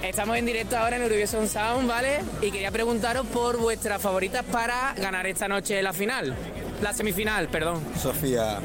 Estamos 0.05 0.37
en 0.37 0.45
directo 0.47 0.77
ahora 0.77 0.97
en 0.97 1.03
Eurovision 1.03 1.49
Sound, 1.49 1.89
¿vale? 1.89 2.21
Y 2.43 2.51
quería 2.51 2.71
preguntaros 2.71 3.27
por 3.27 3.57
vuestras 3.57 4.01
favoritas 4.01 4.45
para 4.45 4.93
ganar 4.95 5.27
esta 5.27 5.49
noche 5.49 5.83
la 5.83 5.93
final. 5.93 6.35
La 6.83 6.93
semifinal, 6.93 7.49
perdón. 7.49 7.83
Sofía. 8.01 8.59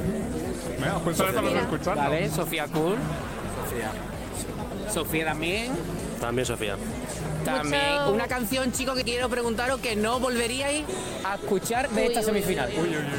Venga, 0.79 0.93
justo 1.03 1.23
lo 1.23 1.29
estamos 1.29 1.53
escuchando. 1.53 2.01
Vale, 2.01 2.29
Sofía 2.29 2.67
Cool. 2.67 2.95
Sofía. 3.69 3.91
Sofía 4.93 5.25
también. 5.25 5.71
También 6.19 6.45
Sofía. 6.45 6.75
También. 7.45 7.81
Mucho- 7.99 8.11
Una 8.13 8.27
canción, 8.27 8.71
chicos, 8.73 8.97
que 8.97 9.03
quiero 9.05 9.29
preguntaros 9.29 9.79
que 9.79 9.95
no 9.95 10.19
volveríais 10.19 10.83
a 11.23 11.35
escuchar 11.35 11.89
de 11.89 12.01
Uy, 12.01 12.07
esta 12.07 12.19
uy, 12.19 12.25
semifinal. 12.25 12.69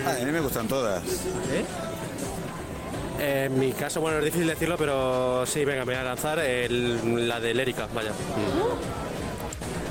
Ah, 0.06 0.14
a 0.20 0.24
mí 0.24 0.30
me 0.30 0.40
gustan 0.40 0.68
todas. 0.68 1.02
Eh, 1.04 1.64
en 3.20 3.58
mi 3.58 3.72
caso, 3.72 4.00
bueno, 4.00 4.18
es 4.18 4.24
difícil 4.24 4.46
decirlo, 4.48 4.76
pero 4.78 5.44
sí, 5.46 5.64
venga, 5.64 5.84
me 5.84 5.92
voy 5.92 6.00
a 6.00 6.04
lanzar 6.04 6.38
el- 6.38 7.28
la 7.28 7.38
de 7.40 7.52
Lérica, 7.54 7.86
vaya. 7.94 8.10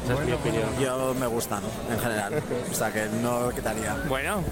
Esa 0.05 0.13
es 0.13 0.25
mi 0.25 0.31
opinión. 0.31 0.69
Yo 0.79 1.13
me 1.13 1.27
gustan, 1.27 1.61
en 1.91 1.99
general. 1.99 2.41
O 2.71 2.73
sea 2.73 2.91
que 2.91 3.05
no 3.21 3.49
quitaría. 3.51 3.95
Bueno, 4.07 4.43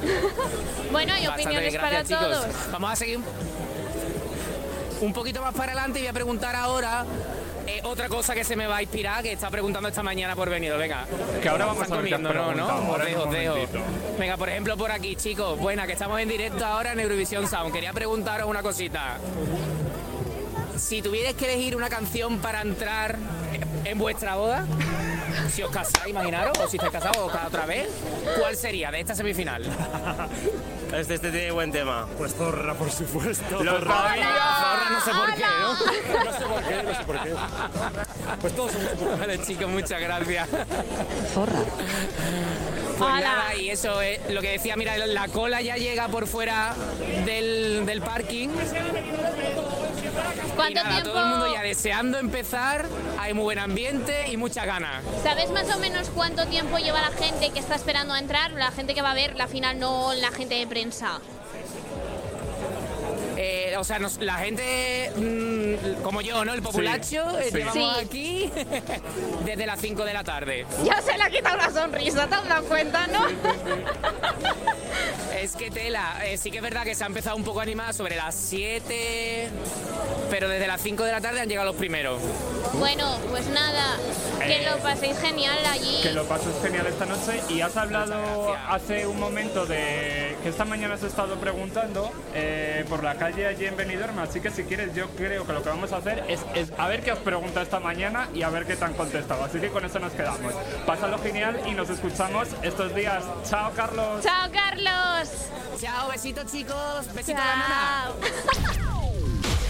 Bueno, 0.92 1.12
hay 1.12 1.26
bastante 1.26 1.42
opiniones 1.58 1.76
para 1.76 2.04
chicos. 2.04 2.20
todos. 2.22 2.46
Vamos 2.72 2.92
a 2.92 2.96
seguir 2.96 3.18
un 5.00 5.12
poquito 5.12 5.42
más 5.42 5.54
para 5.54 5.72
adelante 5.72 5.98
y 5.98 6.02
voy 6.02 6.08
a 6.08 6.12
preguntar 6.12 6.56
ahora 6.56 7.04
eh, 7.68 7.80
otra 7.84 8.08
cosa 8.08 8.34
que 8.34 8.44
se 8.44 8.56
me 8.56 8.66
va 8.66 8.78
a 8.78 8.82
inspirar, 8.82 9.22
que 9.22 9.32
está 9.32 9.50
preguntando 9.50 9.88
esta 9.88 10.02
mañana 10.02 10.34
por 10.34 10.48
venido. 10.48 10.78
Venga. 10.78 11.06
Que 11.42 11.48
ahora 11.48 11.66
vamos 11.66 11.82
a 11.82 11.96
comiendo, 11.96 12.32
¿no? 12.32 12.54
¿no? 12.54 12.90
Os 12.92 13.04
dejo, 13.04 13.22
os 13.24 13.30
dejo. 13.30 13.54
Venga, 14.18 14.36
por 14.36 14.48
ejemplo, 14.48 14.76
por 14.76 14.90
aquí, 14.90 15.16
chicos. 15.16 15.58
Buena, 15.58 15.86
que 15.86 15.92
estamos 15.92 16.20
en 16.20 16.28
directo 16.28 16.64
ahora 16.64 16.92
en 16.92 17.00
Eurovisión 17.00 17.46
Sound. 17.48 17.72
Quería 17.72 17.92
preguntaros 17.92 18.48
una 18.48 18.62
cosita. 18.62 19.18
Si 20.76 21.02
tuvierais 21.02 21.34
que 21.36 21.44
elegir 21.52 21.76
una 21.76 21.88
canción 21.88 22.38
para 22.38 22.62
entrar 22.62 23.18
en 23.88 23.98
vuestra 23.98 24.36
boda, 24.36 24.66
si 25.50 25.62
os 25.62 25.70
casáis, 25.70 26.08
imaginaros, 26.08 26.58
o 26.58 26.68
si 26.68 26.76
estáis 26.76 26.92
casados 26.92 27.16
o 27.18 27.28
cada 27.28 27.46
otra 27.46 27.64
vez, 27.64 27.88
¿cuál 28.38 28.54
sería 28.54 28.90
de 28.90 29.00
esta 29.00 29.14
semifinal? 29.14 29.62
Este, 30.88 31.16
este 31.16 31.30
tiene 31.30 31.50
buen 31.50 31.70
tema. 31.70 32.06
Pues 32.16 32.34
Zorra, 32.34 32.72
por 32.72 32.90
supuesto. 32.90 33.62
Lo 33.62 33.72
Zorra. 33.72 34.16
no 34.90 35.00
sé 35.02 35.10
por 35.10 35.34
qué, 35.34 35.44
¿no? 35.60 35.74
No 35.74 35.76
sé 36.32 36.46
por 36.46 36.62
qué, 36.62 36.82
no 36.82 36.94
sé 36.94 37.04
por 37.04 37.22
qué. 37.22 37.34
Pues 38.40 38.56
todos 38.56 38.72
somos 38.72 39.20
Vale, 39.20 39.42
chicos, 39.42 39.68
muchas 39.68 40.00
gracias. 40.00 40.48
Pues 42.98 43.10
Hola. 43.12 43.20
nada, 43.20 43.54
y 43.54 43.68
eso 43.68 44.00
es 44.00 44.18
lo 44.30 44.40
que 44.40 44.52
decía, 44.52 44.76
mira, 44.76 44.96
la 45.06 45.28
cola 45.28 45.60
ya 45.60 45.76
llega 45.76 46.08
por 46.08 46.26
fuera 46.26 46.74
del, 47.26 47.84
del 47.84 48.00
parking. 48.00 48.48
Y 50.46 50.50
¿Cuánto 50.56 50.74
nada, 50.82 50.88
tiempo? 50.90 51.10
todo 51.10 51.22
el 51.22 51.28
mundo 51.28 51.52
ya 51.52 51.62
deseando 51.62 52.18
empezar, 52.18 52.86
hay 53.18 53.34
muy 53.34 53.44
buen 53.44 53.58
ambiente 53.58 54.28
y 54.30 54.36
mucha 54.36 54.64
ganas. 54.64 55.04
¿Sabes 55.22 55.50
más 55.50 55.74
o 55.74 55.78
menos 55.78 56.10
cuánto 56.10 56.46
tiempo 56.46 56.78
lleva 56.78 57.00
la 57.00 57.10
gente 57.16 57.50
que 57.50 57.58
está 57.60 57.74
esperando 57.76 58.14
a 58.14 58.18
entrar? 58.18 58.50
La 58.52 58.70
gente 58.72 58.94
que 58.94 59.02
va 59.02 59.12
a 59.12 59.14
ver 59.14 59.36
la 59.36 59.46
final, 59.48 59.78
no 59.78 60.12
la 60.14 60.30
gente 60.30 60.54
de 60.56 60.66
prensa. 60.66 61.20
Eh, 63.40 63.76
o 63.78 63.84
sea, 63.84 64.00
nos- 64.00 64.18
la 64.18 64.34
gente 64.34 65.12
mm, 65.16 66.02
como 66.02 66.20
yo, 66.22 66.44
¿no? 66.44 66.54
El 66.54 66.60
populacho, 66.62 67.38
eh, 67.38 67.50
sí. 67.52 67.58
llevamos 67.58 67.96
Sí. 67.98 68.04
aquí 68.04 68.52
desde 69.44 69.64
las 69.64 69.80
5 69.80 70.04
de 70.04 70.12
la 70.12 70.24
tarde. 70.24 70.66
Ya 70.84 71.00
se 71.00 71.16
le 71.16 71.22
ha 71.22 71.30
quitado 71.30 71.56
la 71.56 71.70
sonrisa, 71.70 72.26
¿te 72.26 72.34
has 72.34 72.48
dado 72.48 72.64
cuenta, 72.64 73.06
no? 73.06 73.26
Eh, 76.24 76.36
sí 76.36 76.50
que 76.50 76.58
es 76.58 76.62
verdad 76.62 76.84
que 76.84 76.94
se 76.94 77.04
ha 77.04 77.06
empezado 77.06 77.36
un 77.36 77.44
poco 77.44 77.60
a 77.60 77.62
animar 77.62 77.92
sobre 77.94 78.16
las 78.16 78.34
7, 78.34 79.48
pero 80.30 80.48
desde 80.48 80.66
las 80.66 80.80
5 80.80 81.02
de 81.04 81.12
la 81.12 81.20
tarde 81.20 81.40
han 81.40 81.48
llegado 81.48 81.66
los 81.68 81.76
primeros. 81.76 82.20
Bueno, 82.74 83.16
pues 83.30 83.46
nada, 83.48 83.96
que 84.38 84.56
Eh, 84.64 84.68
lo 84.70 84.78
paséis 84.78 85.18
genial 85.18 85.58
allí. 85.70 86.00
Que 86.02 86.12
lo 86.12 86.24
pases 86.26 86.54
genial 86.62 86.86
esta 86.86 87.06
noche 87.06 87.40
y 87.48 87.60
has 87.60 87.76
hablado 87.76 88.54
hace 88.68 89.06
un 89.06 89.18
momento 89.18 89.66
de 89.66 90.36
que 90.42 90.48
esta 90.50 90.64
mañana 90.64 90.94
has 90.94 91.02
estado 91.02 91.36
preguntando 91.36 92.12
eh, 92.34 92.84
por 92.88 93.02
la 93.02 93.14
calle 93.16 93.46
allí 93.46 93.66
en 93.66 93.76
Benidorm, 93.76 94.18
así 94.20 94.40
que 94.40 94.50
si 94.50 94.64
quieres 94.64 94.94
yo 94.94 95.08
creo 95.10 95.46
que 95.46 95.52
lo 95.52 95.62
que 95.62 95.68
vamos 95.68 95.92
a 95.92 95.96
hacer 95.96 96.24
es, 96.28 96.40
es 96.54 96.70
a 96.78 96.86
ver 96.88 97.02
qué 97.02 97.10
has 97.10 97.18
preguntado 97.18 97.62
esta 97.62 97.80
mañana 97.80 98.28
y 98.34 98.42
a 98.42 98.50
ver 98.50 98.66
qué 98.66 98.76
te 98.76 98.84
han 98.84 98.94
contestado, 98.94 99.44
así 99.44 99.58
que 99.58 99.68
con 99.68 99.84
eso 99.84 99.98
nos 99.98 100.12
quedamos. 100.12 100.52
Pásalo 100.86 101.18
genial 101.18 101.60
y 101.66 101.72
nos 101.72 101.90
escuchamos 101.90 102.48
estos 102.62 102.94
días. 102.94 103.24
Chao 103.48 103.72
Carlos. 103.74 104.22
Chao, 104.22 104.48
Carlos. 104.52 105.28
Chao, 105.88 106.10
besitos 106.10 106.52
chicos, 106.52 107.06
besitos 107.14 107.42
a 107.42 107.46
la 107.46 107.56
nana. 107.56 108.10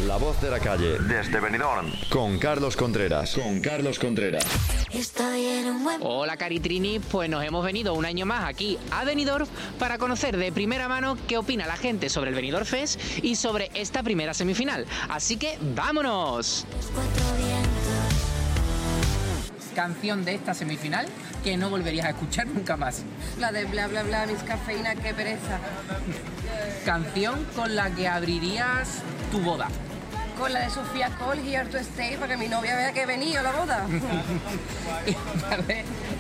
La 0.05 0.17
voz 0.17 0.41
de 0.41 0.51
la 0.51 0.59
calle, 0.59 0.99
desde 0.99 1.39
Benidorm, 1.39 1.93
con 2.11 2.41
Carlos 2.41 2.77
Contreras. 2.77 3.35
Con 3.35 3.61
Carlos 3.61 4.01
Contreras. 4.01 4.45
Estoy 4.93 5.47
en 5.47 5.67
un 5.67 5.85
buen 5.85 6.01
Hola 6.03 6.37
Caritrini, 6.37 6.99
pues 6.99 7.31
nos 7.31 7.45
hemos 7.45 7.65
venido 7.65 7.95
un 7.95 8.05
año 8.05 8.27
más 8.27 8.49
aquí 8.49 8.77
a 8.91 9.05
Benidorm 9.05 9.47
para 9.79 9.97
conocer 9.99 10.37
de 10.37 10.51
primera 10.51 10.89
mano 10.89 11.17
qué 11.29 11.39
opina 11.39 11.69
la 11.69 11.77
gente 11.77 12.09
sobre 12.09 12.31
el 12.31 12.35
Benidorm 12.35 12.67
Fest 12.67 13.01
y 13.23 13.37
sobre 13.37 13.71
esta 13.75 14.03
primera 14.03 14.35
semifinal. 14.35 14.87
Así 15.09 15.37
que 15.37 15.57
vámonos. 15.77 16.67
cuatro 16.93 17.37
vientos. 17.37 17.69
Canción 19.73 20.25
de 20.25 20.35
esta 20.35 20.55
semifinal 20.55 21.07
que 21.45 21.57
no 21.57 21.71
volverías 21.71 22.07
a 22.07 22.11
escuchar 22.11 22.47
nunca 22.55 22.77
más. 22.77 23.03
La 23.39 23.53
de 23.53 23.65
bla 23.65 23.87
bla 23.89 24.03
bla, 24.03 24.27
mis 24.27 24.43
cafeína, 24.43 24.95
qué 24.97 25.15
pereza. 25.15 25.59
Canción 26.85 27.45
con 27.57 27.75
la 27.75 27.91
que 27.91 28.09
abrirías 28.09 29.03
tu 29.31 29.41
boda. 29.41 29.69
Con 30.39 30.53
la 30.53 30.61
de 30.61 30.71
Sofía 30.71 31.11
Cole, 31.19 31.43
Here 31.43 31.69
to 31.69 31.79
Stay, 31.79 32.17
para 32.17 32.29
que 32.35 32.37
mi 32.37 32.47
novia 32.49 32.77
vea 32.77 32.93
que 32.93 33.03
he 33.03 33.07
venido 33.07 33.41
a 33.41 33.43
la 33.43 33.53
boda. 33.53 33.87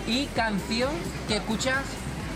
Y 0.07 0.26
canción 0.28 0.90
que 1.28 1.37
escuchas 1.37 1.83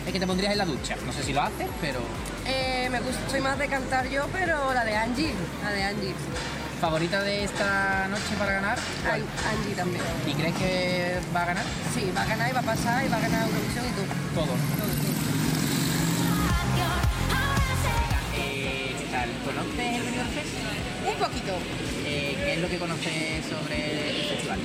es 0.06 0.12
que 0.12 0.20
te 0.20 0.26
pondrías 0.26 0.52
en 0.52 0.58
la 0.58 0.64
ducha. 0.66 0.96
No 1.06 1.12
sé 1.12 1.22
si 1.22 1.32
lo 1.32 1.40
haces, 1.42 1.68
pero 1.80 2.00
Eh, 2.46 2.88
me 2.90 3.00
gusta, 3.00 3.20
soy 3.30 3.40
más 3.40 3.58
de 3.58 3.66
cantar 3.68 4.08
yo, 4.08 4.26
pero 4.32 4.72
la 4.74 4.84
de 4.84 4.96
Angie, 4.96 5.32
la 5.64 5.70
de 5.70 5.82
Angie. 5.84 6.14
Favorita 6.82 7.22
de 7.22 7.44
esta 7.44 8.08
noche 8.08 8.34
para 8.36 8.54
ganar. 8.54 8.76
Ay, 9.08 9.22
Angie 9.48 9.76
también. 9.76 10.02
¿Y 10.26 10.34
crees 10.34 10.56
que 10.56 11.20
va 11.32 11.42
a 11.42 11.46
ganar? 11.46 11.64
Sí, 11.94 12.10
va 12.14 12.22
a 12.22 12.26
ganar 12.26 12.50
y 12.50 12.52
va 12.54 12.58
a 12.58 12.62
pasar 12.64 13.06
y 13.06 13.08
va 13.08 13.18
a 13.18 13.20
ganar 13.20 13.46
Eurovisión 13.46 13.84
y. 13.86 13.90
Todo. 14.34 14.46
todo, 14.46 14.56
todo. 14.80 14.90
Eh, 18.34 18.96
¿Qué 18.98 19.06
tal? 19.12 19.30
¿Conoces 19.46 19.94
el 19.94 20.02
Benidorm 20.02 20.30
Fest? 20.30 20.54
Un 21.06 21.14
poquito, 21.22 21.52
Eh, 22.04 22.36
¿Qué 22.42 22.54
es 22.54 22.60
lo 22.60 22.68
que 22.68 22.78
conoces 22.78 23.46
sobre 23.46 24.10
el 24.10 24.26
festival? 24.26 24.58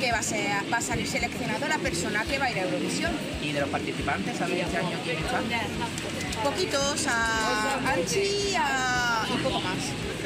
Que 0.00 0.12
va 0.12 0.18
a, 0.18 0.22
ser, 0.22 0.46
va 0.72 0.78
a 0.78 0.80
salir 0.80 1.06
seleccionado 1.06 1.66
la 1.68 1.78
persona 1.78 2.24
que 2.24 2.38
va 2.38 2.46
a 2.46 2.50
ir 2.50 2.58
a 2.58 2.62
Eurovisión. 2.62 3.12
¿Y 3.42 3.52
de 3.52 3.60
los 3.60 3.68
participantes? 3.70 4.36
¿Sabes 4.36 4.60
este 4.64 4.76
año 4.76 4.98
quién 5.04 5.18
está? 5.18 5.40
Poquitos, 6.42 7.06
a 7.08 7.92
Angie 7.92 8.56
a... 8.58 9.26
y 9.34 9.38
poco 9.42 9.60
más. 9.60 9.76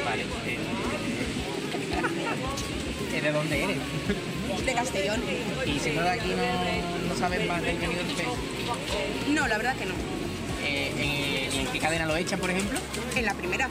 Vale. 0.05 0.23
eh. 0.47 0.57
Eh, 3.13 3.21
¿De 3.21 3.31
dónde 3.31 3.63
eres? 3.63 3.77
De 4.65 4.73
Castellón. 4.73 5.21
Y 5.65 5.79
si 5.79 5.91
no 5.91 6.01
de 6.01 6.09
aquí 6.09 6.29
no, 6.29 7.09
no 7.13 7.19
sabes 7.19 7.47
más 7.47 7.61
del 7.61 7.77
Benidorm 7.77 8.07
Fest. 8.15 8.29
No, 9.29 9.47
la 9.47 9.57
verdad 9.57 9.75
que 9.75 9.85
no. 9.85 9.93
Eh, 10.63 11.49
¿en, 11.49 11.53
¿Y 11.55 11.59
en 11.61 11.67
qué 11.67 11.79
cadena 11.79 12.05
lo 12.05 12.15
echan, 12.15 12.39
por 12.39 12.49
ejemplo? 12.51 12.79
En 13.15 13.25
la 13.25 13.33
primera, 13.33 13.67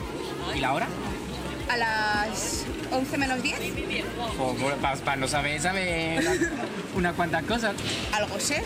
¿Y 0.55 0.61
la 0.61 0.73
hora? 0.75 0.89
A 1.71 1.77
las 1.77 2.65
11 2.91 3.19
menos 3.19 3.43
10, 3.43 3.59
Pues 4.37 5.01
para 5.01 5.17
no 5.17 5.29
saber, 5.29 5.61
saber 5.61 6.25
unas 6.97 7.15
cuantas 7.15 7.45
cosas. 7.45 7.75
algo 8.13 8.41
sé. 8.41 8.65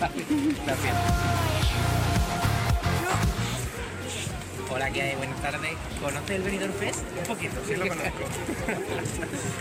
Vale, 0.00 0.24
gracias. 0.64 0.96
Hola, 4.70 4.90
¿qué 4.90 5.02
hay? 5.02 5.16
Buenas 5.16 5.40
tardes. 5.40 5.72
¿Conoces 6.00 6.30
el 6.30 6.42
Benidorm 6.42 6.72
Fest? 6.74 7.00
Un 7.20 7.26
poquito, 7.26 7.56
sí 7.66 7.74
lo 7.76 7.88
conozco. 7.88 8.10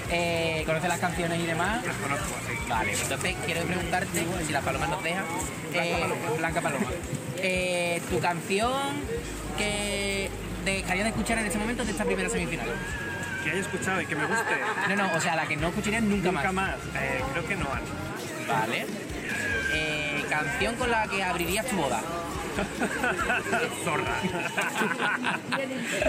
Eh, 0.09 0.63
¿Conoces 0.65 0.87
las 0.87 0.99
canciones 0.99 1.39
y 1.41 1.45
demás? 1.45 1.85
Las 1.85 1.95
conozco, 1.97 2.33
sí. 2.47 2.53
Vale, 2.69 2.93
entonces 2.93 3.35
quiero 3.45 3.61
preguntarte, 3.63 4.25
si 4.45 4.53
las 4.53 4.63
palomas 4.63 4.89
nos 4.89 5.03
dejan, 5.03 5.25
eh, 5.73 6.05
Blanca 6.37 6.61
Paloma, 6.61 6.85
eh, 7.37 8.01
tu 8.09 8.19
canción 8.19 8.71
que 9.57 10.26
dejarías 10.71 11.05
de 11.05 11.09
escuchar 11.09 11.37
en 11.39 11.45
este 11.45 11.57
momento 11.57 11.83
de 11.83 11.91
esta 11.91 12.05
primera 12.05 12.29
semifinal. 12.29 12.67
Que 13.43 13.51
haya 13.51 13.61
escuchado 13.61 14.01
y 14.01 14.05
que 14.05 14.15
me 14.15 14.25
guste. 14.25 14.55
No, 14.89 14.95
no, 14.95 15.13
o 15.15 15.21
sea, 15.21 15.35
la 15.35 15.47
que 15.47 15.55
no 15.55 15.69
escucharías 15.69 16.03
nunca, 16.03 16.31
Nunca 16.31 16.51
más. 16.51 16.75
Eh, 16.95 17.21
creo 17.33 17.47
que 17.47 17.55
no. 17.55 17.65
Vale. 18.47 18.85
Eh, 19.73 20.25
canción 20.29 20.75
con 20.75 20.89
la 20.91 21.07
que 21.07 21.23
abrirías 21.23 21.65
tu 21.67 21.75
boda. 21.75 22.01
Zorra. 23.83 24.15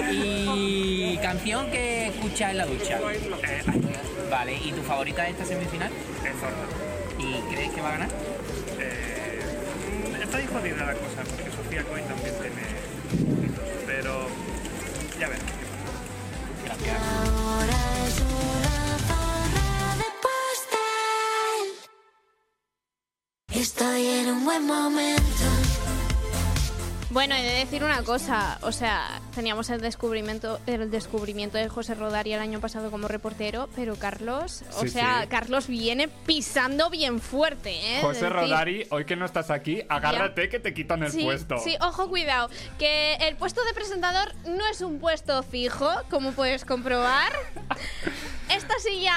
y 0.12 1.18
canción 1.18 1.70
que 1.70 2.08
escuchas 2.08 2.52
en 2.52 2.58
la 2.58 2.66
ducha. 2.66 2.98
Eh, 3.42 3.62
Vale, 4.30 4.54
¿y 4.54 4.72
tu 4.72 4.82
favorita 4.82 5.22
de 5.22 5.30
esta 5.30 5.44
semifinal? 5.44 5.90
Es 6.24 6.40
Zorra. 6.40 6.88
¿Y 7.18 7.40
crees 7.54 7.72
que 7.72 7.80
va 7.80 7.88
a 7.88 7.92
ganar? 7.92 8.08
Eh, 8.78 9.40
está 10.22 10.38
jodida 10.46 10.86
la 10.86 10.94
cosa, 10.94 11.22
porque 11.24 11.50
Sofía 11.50 11.82
Coy 11.84 12.02
también 12.02 12.34
tiene... 12.40 12.67
Ahora 15.20 15.32
es 18.06 18.16
una 18.20 18.98
zorra 19.08 19.96
de 19.96 20.08
pastel. 20.22 21.64
Estoy 23.60 24.06
en 24.06 24.30
un 24.30 24.44
buen 24.44 24.64
momento. 24.64 25.07
Bueno, 27.18 27.34
he 27.34 27.42
de 27.42 27.52
decir 27.54 27.82
una 27.82 28.04
cosa, 28.04 28.60
o 28.62 28.70
sea, 28.70 29.20
teníamos 29.34 29.70
el 29.70 29.80
descubrimiento, 29.80 30.60
el 30.68 30.88
descubrimiento 30.88 31.58
de 31.58 31.68
José 31.68 31.96
Rodari 31.96 32.32
el 32.32 32.38
año 32.38 32.60
pasado 32.60 32.92
como 32.92 33.08
reportero, 33.08 33.68
pero 33.74 33.96
Carlos, 33.96 34.62
o 34.76 34.82
Sí, 34.82 34.90
sea, 34.90 35.22
sí. 35.22 35.26
Carlos 35.26 35.66
viene 35.66 36.06
pisando 36.06 36.90
bien 36.90 37.20
fuerte, 37.20 37.72
¿eh? 37.72 38.02
José 38.02 38.26
decir, 38.26 38.36
Rodari, 38.36 38.86
hoy 38.90 39.04
que 39.04 39.16
no 39.16 39.24
estás 39.24 39.50
aquí, 39.50 39.82
agárrate 39.88 40.48
que 40.48 40.60
te 40.60 40.72
quitan 40.72 41.02
el 41.02 41.10
sí, 41.10 41.24
puesto. 41.24 41.58
Sí, 41.58 41.76
ojo, 41.80 42.08
cuidado, 42.08 42.50
que 42.78 43.14
el 43.14 43.34
puesto 43.34 43.64
de 43.64 43.74
presentador 43.74 44.32
no 44.46 44.64
es 44.68 44.80
un 44.80 45.00
puesto 45.00 45.42
fijo, 45.42 45.90
como 46.10 46.30
puedes 46.30 46.64
comprobar. 46.64 47.32
Esta 48.48 48.78
silla 48.78 49.16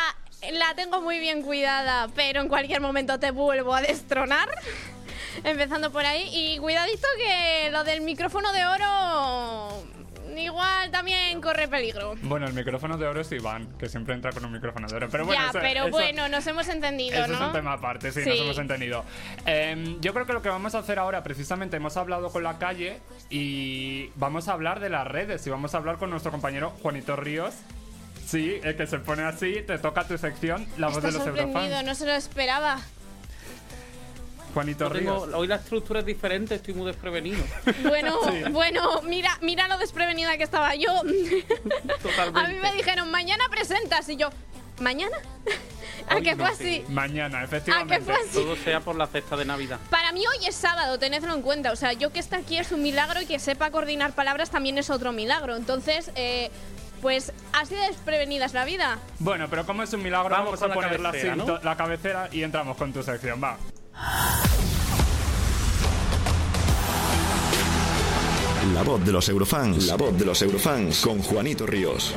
la 0.53 0.73
tengo 0.73 1.01
muy 1.01 1.19
bien 1.19 1.43
cuidada, 1.43 2.07
pero 2.15 2.41
en 2.41 2.47
cualquier 2.47 2.81
momento 2.81 3.19
te 3.19 3.29
vuelvo 3.29 3.75
a 3.75 3.81
destronar. 3.81 4.49
Empezando 5.43 5.91
por 5.91 6.05
ahí. 6.05 6.29
Y 6.31 6.57
cuidadito 6.59 7.07
que 7.17 7.69
lo 7.71 7.83
del 7.83 8.01
micrófono 8.01 8.51
de 8.53 8.65
oro 8.65 9.83
igual 10.37 10.89
también 10.91 11.41
corre 11.41 11.67
peligro. 11.67 12.15
Bueno, 12.21 12.47
el 12.47 12.53
micrófono 12.53 12.97
de 12.97 13.05
oro 13.05 13.19
es 13.21 13.31
Iván, 13.33 13.67
que 13.77 13.89
siempre 13.89 14.13
entra 14.15 14.31
con 14.31 14.45
un 14.45 14.51
micrófono 14.53 14.87
de 14.87 14.95
oro. 14.95 15.09
Pero 15.11 15.25
bueno, 15.25 15.41
ya, 15.43 15.49
eso- 15.49 15.59
pero 15.59 15.81
eso- 15.83 15.91
bueno, 15.91 16.29
nos 16.29 16.47
hemos 16.47 16.67
entendido, 16.69 17.17
Eso 17.17 17.27
¿no? 17.27 17.33
es 17.35 17.41
un 17.41 17.51
tema 17.51 17.73
aparte, 17.73 18.11
sí, 18.13 18.23
Sí. 18.23 18.29
nos 18.29 18.39
hemos 18.39 18.57
entendido. 18.57 19.03
Em, 19.45 19.99
yo 19.99 20.13
creo 20.13 20.25
que 20.25 20.33
lo 20.33 20.41
que 20.41 20.47
vamos 20.49 20.73
a 20.73 20.79
hacer 20.79 20.99
ahora, 20.99 21.21
precisamente, 21.21 21.75
hemos 21.77 21.97
hablado 21.97 22.29
con 22.31 22.43
la 22.43 22.57
calle 22.59 23.01
y 23.29 24.07
vamos 24.15 24.47
a 24.47 24.53
hablar 24.53 24.79
de 24.79 24.89
las 24.89 25.05
redes 25.05 25.45
y 25.45 25.49
vamos 25.49 25.75
a 25.75 25.77
hablar 25.77 25.97
con 25.97 26.09
nuestro 26.09 26.31
compañero 26.31 26.71
Juanito 26.81 27.15
Ríos. 27.17 27.53
Sí, 28.25 28.59
el 28.63 28.77
que 28.77 28.87
se 28.87 28.99
pone 28.99 29.23
así, 29.23 29.61
te 29.67 29.77
toca 29.79 30.05
tu 30.07 30.17
sección, 30.17 30.65
la 30.77 30.87
voz 30.87 30.97
Está 30.97 31.07
de 31.07 31.13
los 31.15 31.23
sorprendido, 31.23 31.61
Eurofans. 31.63 31.85
no 31.85 31.95
se 31.95 32.05
lo 32.05 32.13
esperaba. 32.13 32.79
Juanito 34.53 34.85
No 34.85 34.91
tengo- 34.95 35.27
hoy 35.37 35.47
la 35.47 35.55
estructura 35.55 35.99
es 36.01 36.05
diferente, 36.05 36.55
estoy 36.55 36.73
muy 36.73 36.85
desprevenido. 36.87 37.43
Bueno, 37.83 38.19
Sí. 38.29 38.43
bueno, 38.51 39.01
mira, 39.03 39.37
mira 39.41 39.67
lo 39.67 39.77
desprevenida 39.77 40.37
que 40.37 40.43
estaba 40.43 40.75
yo. 40.75 40.91
A 41.01 41.97
Totalmente. 42.01 42.53
mí 42.53 42.59
me 42.61 42.73
dijeron, 42.73 43.09
mañana 43.11 43.43
presentas 43.49 44.07
y 44.09 44.17
yo, 44.17 44.29
¿mañana? 44.79 45.17
¿A 46.09 46.15
Hoy 46.15 46.23
que 46.23 46.35
no, 46.35 46.45
fue 46.45 46.55
sí. 46.55 46.81
así? 46.83 46.91
Mañana, 46.93 47.43
efectivamente. 47.43 48.01
fue 48.01 48.13
así? 48.15 48.33
Todo 48.33 48.55
sea 48.55 48.79
por 48.79 48.95
la 48.95 49.07
cesta 49.07 49.37
de 49.37 49.45
Navidad. 49.45 49.79
Para 49.89 50.11
mí 50.11 50.23
hoy 50.25 50.45
es 50.47 50.55
sábado, 50.55 50.97
tenedlo 50.99 51.33
en 51.33 51.41
cuenta. 51.41 51.71
O 51.71 51.75
sea, 51.75 51.93
yo 51.93 52.11
que 52.11 52.19
esté 52.19 52.35
aquí 52.37 52.57
es 52.57 52.71
un 52.71 52.81
milagro 52.81 53.21
y 53.21 53.25
que 53.25 53.37
sepa 53.39 53.69
coordinar 53.71 54.13
palabras 54.13 54.49
también 54.49 54.77
es 54.77 54.89
otro 54.89 55.11
milagro. 55.13 55.55
Entonces, 55.55 56.11
eh, 56.15 56.49
pues 57.01 57.31
así 57.53 57.75
de 57.75 57.81
desprevenida 57.87 58.45
es 58.45 58.53
la 58.53 58.65
vida. 58.65 58.97
Bueno, 59.19 59.47
pero 59.49 59.65
como 59.65 59.83
es 59.83 59.93
un 59.93 60.01
milagro, 60.03 60.29
Vamos 60.31 60.59
vamos, 60.59 60.61
a 60.63 60.67
la 60.67 60.73
poner 60.73 60.99
la, 60.99 61.09
cabecera, 61.11 61.35
cinto- 61.35 61.57
¿no? 61.59 61.63
la 61.63 61.77
cabecera 61.77 62.29
y 62.31 62.43
entramos 62.43 62.77
con 62.77 62.91
tu 62.91 63.03
sección, 63.03 63.41
va. 63.41 63.57
La 68.73 68.83
voz 68.83 69.03
de 69.05 69.11
los 69.11 69.27
Eurofans. 69.29 69.85
La 69.87 69.95
voz 69.95 70.17
de 70.17 70.25
los 70.25 70.41
Eurofans 70.41 71.01
con 71.01 71.21
Juanito 71.21 71.65
Ríos. 71.65 72.13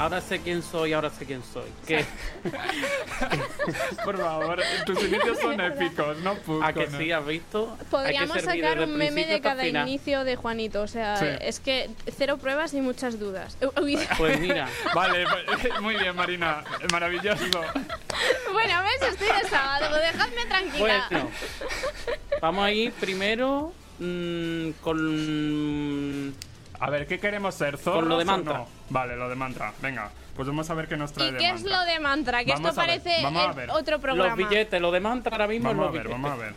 Ahora 0.00 0.22
sé 0.22 0.40
quién 0.40 0.62
soy, 0.62 0.94
ahora 0.94 1.10
sé 1.10 1.26
quién 1.26 1.42
soy. 1.52 1.68
¿Qué? 1.86 2.06
Por 4.02 4.16
favor, 4.16 4.62
tus 4.86 4.98
inicios 5.02 5.38
son 5.38 5.60
épicos, 5.60 6.16
no 6.20 6.36
puto. 6.36 6.64
¿A 6.64 6.72
que 6.72 6.86
no. 6.86 6.96
sí? 6.96 7.12
¿Has 7.12 7.26
visto? 7.26 7.76
Podríamos 7.90 8.40
sacar 8.40 8.80
un 8.80 8.96
meme 8.96 9.26
de 9.26 9.42
cada 9.42 9.62
final. 9.62 9.86
inicio 9.86 10.24
de 10.24 10.36
Juanito. 10.36 10.80
O 10.80 10.86
sea, 10.88 11.18
Sí. 11.18 11.26
es 11.42 11.60
que 11.60 11.90
cero 12.16 12.38
pruebas 12.38 12.72
y 12.72 12.80
muchas 12.80 13.18
dudas. 13.20 13.58
Pues 14.16 14.40
mira. 14.40 14.68
Vale, 14.94 15.26
pues, 15.26 15.80
muy 15.82 15.96
bien, 15.96 16.16
Marina. 16.16 16.64
Maravilloso. 16.90 17.60
Bueno, 18.52 18.74
ves, 18.82 19.10
estoy 19.10 19.28
de 19.42 19.48
sábado, 19.50 19.96
dejadme 19.96 20.46
tranquila. 20.48 21.06
Bueno, 21.10 21.30
vamos 22.40 22.64
a 22.64 22.72
ir 22.72 22.92
primero 22.92 23.72
mm, 23.98 24.70
con. 24.80 26.34
A 26.80 26.88
ver, 26.90 27.06
¿qué 27.06 27.18
queremos 27.20 27.54
ser? 27.54 27.76
¿Zorros 27.76 28.00
Con 28.00 28.08
lo 28.08 28.16
de 28.18 28.24
o 28.24 28.26
mantra. 28.26 28.58
no? 28.58 28.66
Vale, 28.88 29.16
lo 29.16 29.28
de 29.28 29.34
mantra. 29.36 29.72
Venga, 29.82 30.10
pues 30.34 30.48
vamos 30.48 30.68
a 30.70 30.74
ver 30.74 30.88
qué 30.88 30.96
nos 30.96 31.12
trae 31.12 31.28
¿Y 31.28 31.32
de 31.32 31.38
qué 31.38 31.50
es 31.50 31.62
lo 31.62 31.80
de 31.84 32.00
mantra? 32.00 32.42
Que 32.44 32.52
Vamos 32.52 32.70
esto 32.70 32.80
a 32.80 32.86
ver, 32.86 33.00
parece 33.02 33.22
vamos 33.22 33.42
a 33.46 33.50
el 33.50 33.56
ver. 33.56 33.70
otro 33.70 34.00
programa. 34.00 34.34
Los 34.34 34.36
billetes, 34.48 34.80
lo 34.80 34.90
de 34.90 35.00
mantra 35.00 35.32
ahora 35.32 35.46
mismo 35.46 35.68
Vamos 35.68 35.88
a 35.88 35.90
ver, 35.90 36.08
vamos 36.08 36.30
a 36.32 36.36
ver. 36.36 36.54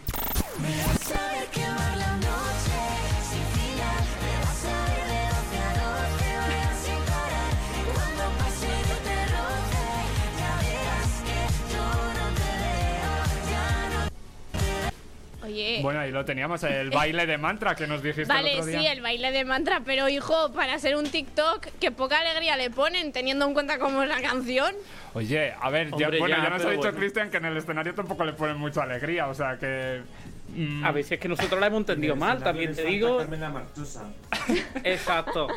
Saber 1.01 1.47
quemar 1.47 1.97
la 1.97 2.02
Bueno, 15.83 15.99
ahí 15.99 16.11
lo 16.11 16.25
teníamos, 16.25 16.63
el 16.63 16.89
baile 16.91 17.25
de 17.27 17.37
mantra 17.37 17.75
que 17.75 17.85
nos 17.85 18.01
dijiste 18.01 18.23
el 18.23 18.27
Vale, 18.29 18.53
otro 18.53 18.65
día. 18.65 18.79
sí, 18.79 18.87
el 18.87 19.01
baile 19.01 19.31
de 19.31 19.45
mantra, 19.45 19.81
pero 19.85 20.09
hijo, 20.09 20.51
para 20.53 20.79
ser 20.79 20.95
un 20.95 21.05
TikTok, 21.09 21.67
que 21.79 21.91
poca 21.91 22.19
alegría 22.19 22.57
le 22.57 22.71
ponen, 22.71 23.11
teniendo 23.11 23.45
en 23.45 23.53
cuenta 23.53 23.77
cómo 23.77 24.01
es 24.01 24.09
la 24.09 24.21
canción. 24.21 24.73
Oye, 25.13 25.53
a 25.61 25.69
ver, 25.69 25.91
ya, 25.97 26.09
bueno, 26.09 26.27
ya, 26.29 26.43
ya, 26.43 26.49
nos 26.49 26.65
ha 26.65 26.69
dicho 26.71 26.81
bueno. 26.81 26.97
Cristian 26.97 27.29
que 27.29 27.37
en 27.37 27.45
el 27.45 27.57
escenario 27.57 27.93
tampoco 27.93 28.25
le 28.25 28.33
ponen 28.33 28.57
mucha 28.57 28.81
alegría, 28.81 29.27
o 29.27 29.35
sea 29.35 29.57
que... 29.59 30.01
mm, 30.55 30.83
A 30.83 30.91
ver 30.91 31.03
si 31.03 31.13
es 31.13 31.19
que 31.19 31.27
nosotros 31.27 31.59
la 31.61 31.67
hemos 31.67 31.81
entendido 31.81 32.15
mal, 32.15 32.41
también 32.41 32.73
te 32.75 32.83
digo. 32.83 33.19
Carmen 33.19 33.39
la 33.41 33.49
Marchosa. 33.51 34.05
Exacto. 34.83 35.47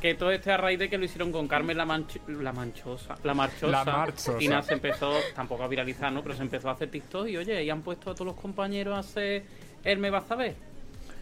Que 0.00 0.14
todo 0.14 0.30
este 0.30 0.50
a 0.52 0.56
raíz 0.56 0.78
de 0.78 0.88
que 0.88 0.96
lo 0.96 1.04
hicieron 1.04 1.32
con 1.32 1.46
Carmen 1.48 1.76
la, 1.76 1.84
Manch- 1.84 2.20
la 2.26 2.52
Manchosa. 2.52 3.16
La 3.22 3.34
Marchosa. 3.34 3.84
La 3.84 3.84
Marchosa. 3.84 4.38
Y 4.42 4.48
nada, 4.48 4.62
se 4.62 4.72
empezó, 4.74 5.12
tampoco 5.34 5.62
a 5.64 5.68
viralizar, 5.68 6.10
¿no? 6.12 6.22
Pero 6.22 6.34
se 6.36 6.42
empezó 6.42 6.68
a 6.70 6.72
hacer 6.72 6.90
TikTok 6.90 7.28
y 7.28 7.36
oye, 7.36 7.62
y 7.62 7.70
han 7.70 7.82
puesto 7.82 8.10
a 8.10 8.14
todos 8.14 8.26
los 8.26 8.36
compañeros 8.40 8.94
a 8.96 9.00
hacer 9.00 9.42
el 9.84 9.98
me 9.98 10.10
vas 10.10 10.30
a 10.30 10.34
ver. 10.36 10.56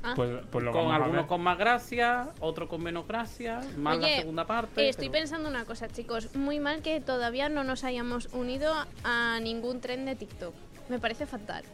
Ah. 0.04 0.14
Pues, 0.16 0.30
pues 0.50 0.64
lo 0.64 0.72
con 0.72 0.80
vamos 0.80 0.92
a 0.92 0.96
algunos 0.96 1.22
ver. 1.22 1.28
con 1.28 1.40
más 1.42 1.56
gracia, 1.58 2.28
otros 2.40 2.68
con 2.68 2.82
menos 2.82 3.06
gracia, 3.06 3.60
más 3.76 3.98
la 3.98 4.06
Oye, 4.06 4.16
segunda 4.18 4.44
parte. 4.46 4.82
eh, 4.84 4.88
estoy 4.88 5.08
pero- 5.08 5.20
pensando 5.20 5.48
una 5.48 5.64
cosa, 5.64 5.86
chicos. 5.88 6.34
Muy 6.34 6.58
mal 6.58 6.82
que 6.82 7.00
todavía 7.00 7.48
no 7.48 7.62
nos 7.62 7.84
hayamos 7.84 8.26
unido 8.32 8.74
a 9.04 9.38
ningún 9.40 9.80
tren 9.80 10.04
de 10.04 10.16
TikTok. 10.16 10.54
Me 10.88 10.98
parece 10.98 11.24
fatal. 11.26 11.64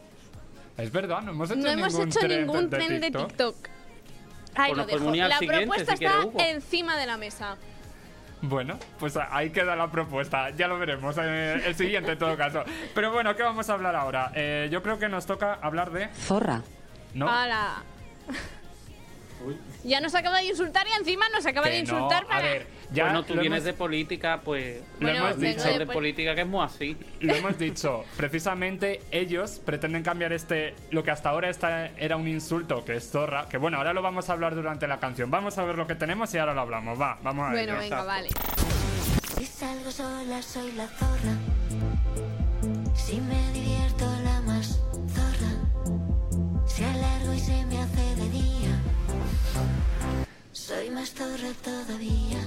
Es 0.76 0.92
verdad, 0.92 1.22
no 1.22 1.30
hemos 1.32 1.50
hecho 1.50 1.58
No 1.60 1.70
hemos 1.70 1.92
ningún 1.94 2.08
hecho 2.08 2.18
tren 2.20 2.40
ningún 2.40 2.68
de 2.70 2.76
tren 2.76 3.00
de 3.00 3.10
TikTok. 3.10 3.28
TikTok. 3.28 3.56
Ahí 4.56 4.72
Pues 4.74 4.78
lo 4.78 4.86
podemos 4.92 5.12
dejo. 5.12 5.28
La 5.28 5.38
propuesta 5.38 5.96
si 5.96 6.04
está 6.04 6.48
encima 6.50 6.96
de 6.98 7.06
la 7.06 7.16
mesa. 7.16 7.56
Bueno, 8.42 8.78
pues 9.00 9.16
ahí 9.16 9.50
queda 9.50 9.74
la 9.74 9.90
propuesta. 9.90 10.50
Ya 10.50 10.68
lo 10.68 10.78
veremos. 10.78 11.16
eh, 11.18 11.62
el 11.66 11.74
siguiente, 11.74 12.12
en 12.12 12.18
todo 12.18 12.36
caso. 12.36 12.62
Pero 12.94 13.10
bueno, 13.10 13.34
¿qué 13.34 13.42
vamos 13.42 13.68
a 13.70 13.72
hablar 13.72 13.96
ahora? 13.96 14.30
Eh, 14.34 14.68
yo 14.70 14.82
creo 14.82 14.98
que 14.98 15.08
nos 15.08 15.26
toca 15.26 15.54
hablar 15.54 15.90
de. 15.90 16.08
Zorra. 16.14 16.62
¿No? 17.14 17.28
¡Hala! 17.28 17.82
Ya 19.84 20.00
nos 20.00 20.14
acaba 20.16 20.38
de 20.38 20.46
insultar 20.46 20.84
y 20.88 20.90
encima 20.98 21.28
nos 21.28 21.46
acaba 21.46 21.68
Que 21.68 21.74
de 21.74 21.82
no, 21.84 21.94
insultar 21.94 22.24
a 22.24 22.28
para... 22.28 22.42
ver, 22.42 22.66
ya 22.92 23.04
bueno, 23.04 23.22
tú 23.24 23.36
lo 23.36 23.40
vienes 23.40 23.58
hemos- 23.58 23.64
de 23.66 23.72
política, 23.72 24.40
pues. 24.44 24.82
Lo 24.98 25.06
Bueno, 25.06 25.26
hemos 25.28 25.38
vengo 25.38 25.62
dicho. 25.64 25.78
de 25.78 25.86
política 25.86 26.34
que 26.34 26.40
es 26.40 26.46
muy 26.46 26.64
así. 26.64 26.96
Lo 27.20 27.34
hemos 27.36 27.56
dicho, 27.56 28.04
precisamente 28.16 29.00
ellos 29.12 29.60
pretenden 29.64 30.02
cambiar 30.02 30.32
este, 30.32 30.74
lo 30.90 31.04
que 31.04 31.12
hasta 31.12 31.28
ahora 31.30 31.48
está, 31.50 31.86
era 31.96 32.16
un 32.16 32.26
insulto, 32.26 32.84
que 32.84 32.96
es 32.96 33.08
zorra, 33.08 33.48
que 33.48 33.58
bueno, 33.58 33.76
ahora 33.78 33.92
lo 33.92 34.02
vamos 34.02 34.28
a 34.28 34.32
hablar 34.32 34.56
durante 34.56 34.88
la 34.88 34.98
canción. 34.98 35.30
Vamos 35.30 35.56
a 35.56 35.64
ver 35.64 35.76
lo 35.76 35.86
que 35.86 35.94
tenemos 35.94 36.34
y 36.34 36.38
ahora 36.38 36.52
lo 36.54 36.62
hablamos. 36.62 37.00
Va, 37.00 37.18
vamos 37.22 37.46
a 37.48 37.52
ver. 37.52 37.66
Bueno, 37.66 37.78
venga, 37.80 38.02
vale. 38.02 38.28
Si 39.36 39.46
salgo 39.46 39.90
sola 39.92 40.42
soy 40.42 40.72
la 40.72 40.88
zorra. 40.88 41.36
Si 42.96 43.20
me 43.20 43.52
divierto 43.52 43.77
zorra. 46.78 46.78
Si 46.78 46.84
alargo 46.84 47.34
y 47.34 47.40
se 47.40 47.66
me 47.66 47.78
hace 47.78 48.16
de 48.16 48.28
día. 48.30 48.82
Soy 50.52 50.90
más 50.90 51.12
zorra 51.12 51.52
todavía. 51.62 52.38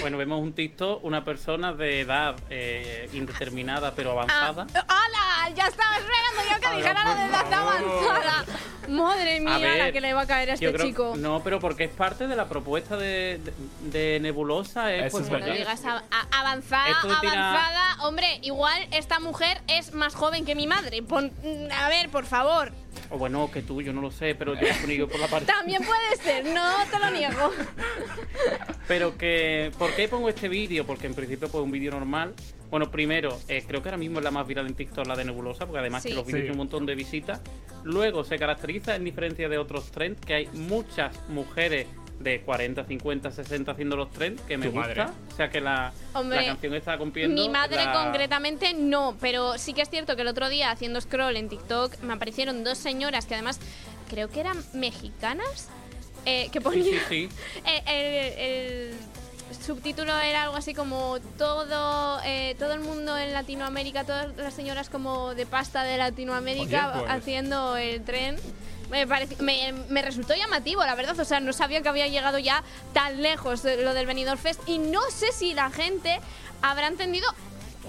Bueno, 0.00 0.16
vemos 0.16 0.40
un 0.40 0.54
TikTok, 0.54 1.04
una 1.04 1.24
persona 1.24 1.72
de 1.72 2.00
edad 2.00 2.36
eh, 2.48 3.08
indeterminada 3.12 3.92
pero 3.94 4.12
avanzada. 4.12 4.66
Ah, 4.74 4.84
¡Hala! 4.88 5.54
Ya 5.54 5.66
estaba 5.66 5.96
esperando 5.98 6.40
yo 6.50 6.60
que 6.60 6.76
dijera 6.76 7.04
lo 7.04 7.14
de 7.14 7.24
edad 7.26 7.52
avanzada. 7.52 8.44
Madre 8.90 9.36
A 9.36 9.40
mía, 9.40 9.58
ver, 9.58 9.78
la 9.78 9.92
que 9.92 10.00
le 10.00 10.12
va 10.14 10.22
a 10.22 10.26
caer 10.26 10.50
a 10.50 10.54
este 10.54 10.72
creo- 10.72 10.86
chico. 10.86 11.14
No, 11.16 11.42
pero 11.42 11.60
porque 11.60 11.84
es 11.84 11.90
parte 11.90 12.26
de 12.26 12.36
la 12.36 12.48
propuesta 12.48 12.96
de, 12.96 13.38
de- 13.38 13.52
de 14.14 14.20
Nebulosa. 14.20 14.92
Es, 14.94 15.06
Eso 15.06 15.10
pues, 15.18 15.24
es 15.26 15.30
No 15.32 15.38
verdad. 15.38 15.54
digas 15.54 15.84
a- 15.84 16.02
a- 16.10 16.40
avanzada, 16.40 17.00
avanzada. 17.00 17.96
Hombre, 18.02 18.38
igual 18.42 18.86
esta 18.92 19.20
mujer 19.20 19.60
es 19.68 19.92
más 19.94 20.14
joven 20.14 20.44
que 20.44 20.54
mi 20.54 20.66
madre. 20.66 21.02
Pon- 21.02 21.32
a 21.72 21.88
ver, 21.88 22.08
por 22.10 22.24
favor. 22.26 22.72
O 23.10 23.18
bueno, 23.18 23.50
que 23.52 23.62
tú, 23.62 23.82
yo 23.82 23.92
no 23.92 24.00
lo 24.00 24.10
sé, 24.10 24.34
pero 24.34 24.54
yo 24.54 24.66
he 24.66 24.74
ponido 24.74 25.08
por 25.08 25.20
la 25.20 25.26
parte. 25.28 25.46
También 25.46 25.82
puede 25.84 26.16
ser, 26.22 26.44
no 26.46 26.62
te 26.90 26.98
lo 26.98 27.10
niego. 27.10 27.50
Pero 28.88 29.16
que, 29.16 29.70
¿por 29.78 29.94
qué 29.94 30.08
pongo 30.08 30.28
este 30.28 30.48
vídeo? 30.48 30.84
Porque 30.86 31.06
en 31.06 31.14
principio 31.14 31.48
pues 31.48 31.62
un 31.62 31.70
vídeo 31.70 31.90
normal. 31.92 32.34
Bueno, 32.70 32.90
primero, 32.90 33.38
eh, 33.48 33.64
creo 33.66 33.82
que 33.82 33.88
ahora 33.88 33.98
mismo 33.98 34.18
es 34.20 34.24
la 34.24 34.30
más 34.30 34.46
viral 34.46 34.66
en 34.66 34.74
TikTok, 34.74 35.06
la 35.06 35.16
de 35.16 35.24
Nebulosa, 35.24 35.66
porque 35.66 35.80
además 35.80 36.02
Sí. 36.02 36.10
que 36.10 36.14
los 36.14 36.24
vídeos 36.24 36.38
Sí. 36.38 36.42
tienen 36.42 36.52
un 36.52 36.58
montón 36.58 36.86
de 36.86 36.94
visitas. 36.94 37.40
Luego 37.82 38.22
se 38.24 38.38
caracteriza, 38.38 38.94
en 38.94 39.04
diferencia 39.04 39.48
de 39.48 39.58
otros 39.58 39.90
trends, 39.90 40.20
que 40.24 40.34
hay 40.34 40.46
muchas 40.52 41.16
mujeres 41.28 41.86
de 42.20 42.42
40, 42.42 42.84
50, 42.84 43.30
60 43.32 43.72
haciendo 43.72 43.96
los 43.96 44.10
trends, 44.10 44.42
que 44.42 44.58
me 44.58 44.68
gusta. 44.68 44.80
madre. 44.88 45.02
O 45.32 45.36
sea 45.36 45.48
que 45.50 45.60
la, 45.60 45.90
Hombre, 46.12 46.36
la 46.36 46.44
canción 46.48 46.74
está 46.74 46.98
cumpliendo. 46.98 47.34
Mi 47.40 47.48
madre 47.48 47.76
la- 47.84 47.92
concretamente 47.92 48.74
no, 48.74 49.16
pero 49.20 49.56
sí 49.58 49.72
que 49.72 49.80
es 49.82 49.88
cierto 49.88 50.14
que 50.16 50.22
el 50.22 50.28
otro 50.28 50.48
día 50.50 50.70
haciendo 50.70 51.00
scroll 51.00 51.36
en 51.38 51.48
TikTok 51.48 51.98
me 52.02 52.12
aparecieron 52.12 52.62
dos 52.62 52.76
señoras 52.76 53.24
que 53.24 53.34
además 53.34 53.58
creo 54.08 54.28
que 54.28 54.40
eran 54.40 54.58
mexicanas 54.74 55.70
eh, 56.26 56.48
que 56.52 56.58
Sí, 56.58 56.64
ponían 56.64 56.84
sí, 56.84 56.98
sí. 57.08 57.28
Eh, 57.66 57.82
el, 57.86 58.90
el 58.92 58.94
subtítulo 59.54 60.16
era 60.18 60.44
algo 60.44 60.56
así 60.56 60.74
como 60.74 61.18
todo 61.38 62.20
eh, 62.24 62.54
todo 62.58 62.72
el 62.72 62.80
mundo 62.80 63.16
en 63.18 63.32
Latinoamérica, 63.32 64.04
todas 64.04 64.36
las 64.36 64.54
señoras 64.54 64.88
como 64.90 65.34
de 65.34 65.46
pasta 65.46 65.82
de 65.82 65.96
Latinoamérica 65.98 66.90
Oye, 66.92 67.00
pues. 67.00 67.10
haciendo 67.12 67.76
el 67.76 68.04
tren. 68.04 68.36
Me, 68.90 69.06
pareci- 69.06 69.38
me, 69.38 69.72
me 69.88 70.02
resultó 70.02 70.34
llamativo, 70.34 70.84
la 70.84 70.96
verdad. 70.96 71.18
O 71.20 71.24
sea, 71.24 71.38
no 71.38 71.52
sabía 71.52 71.80
que 71.80 71.88
había 71.88 72.08
llegado 72.08 72.38
ya 72.38 72.64
tan 72.92 73.22
lejos 73.22 73.62
lo 73.62 73.94
del 73.94 74.04
Benidorm 74.06 74.36
Fest. 74.38 74.60
Y 74.66 74.78
no 74.78 75.00
sé 75.10 75.30
si 75.30 75.54
la 75.54 75.70
gente 75.70 76.20
habrá 76.60 76.88
entendido 76.88 77.32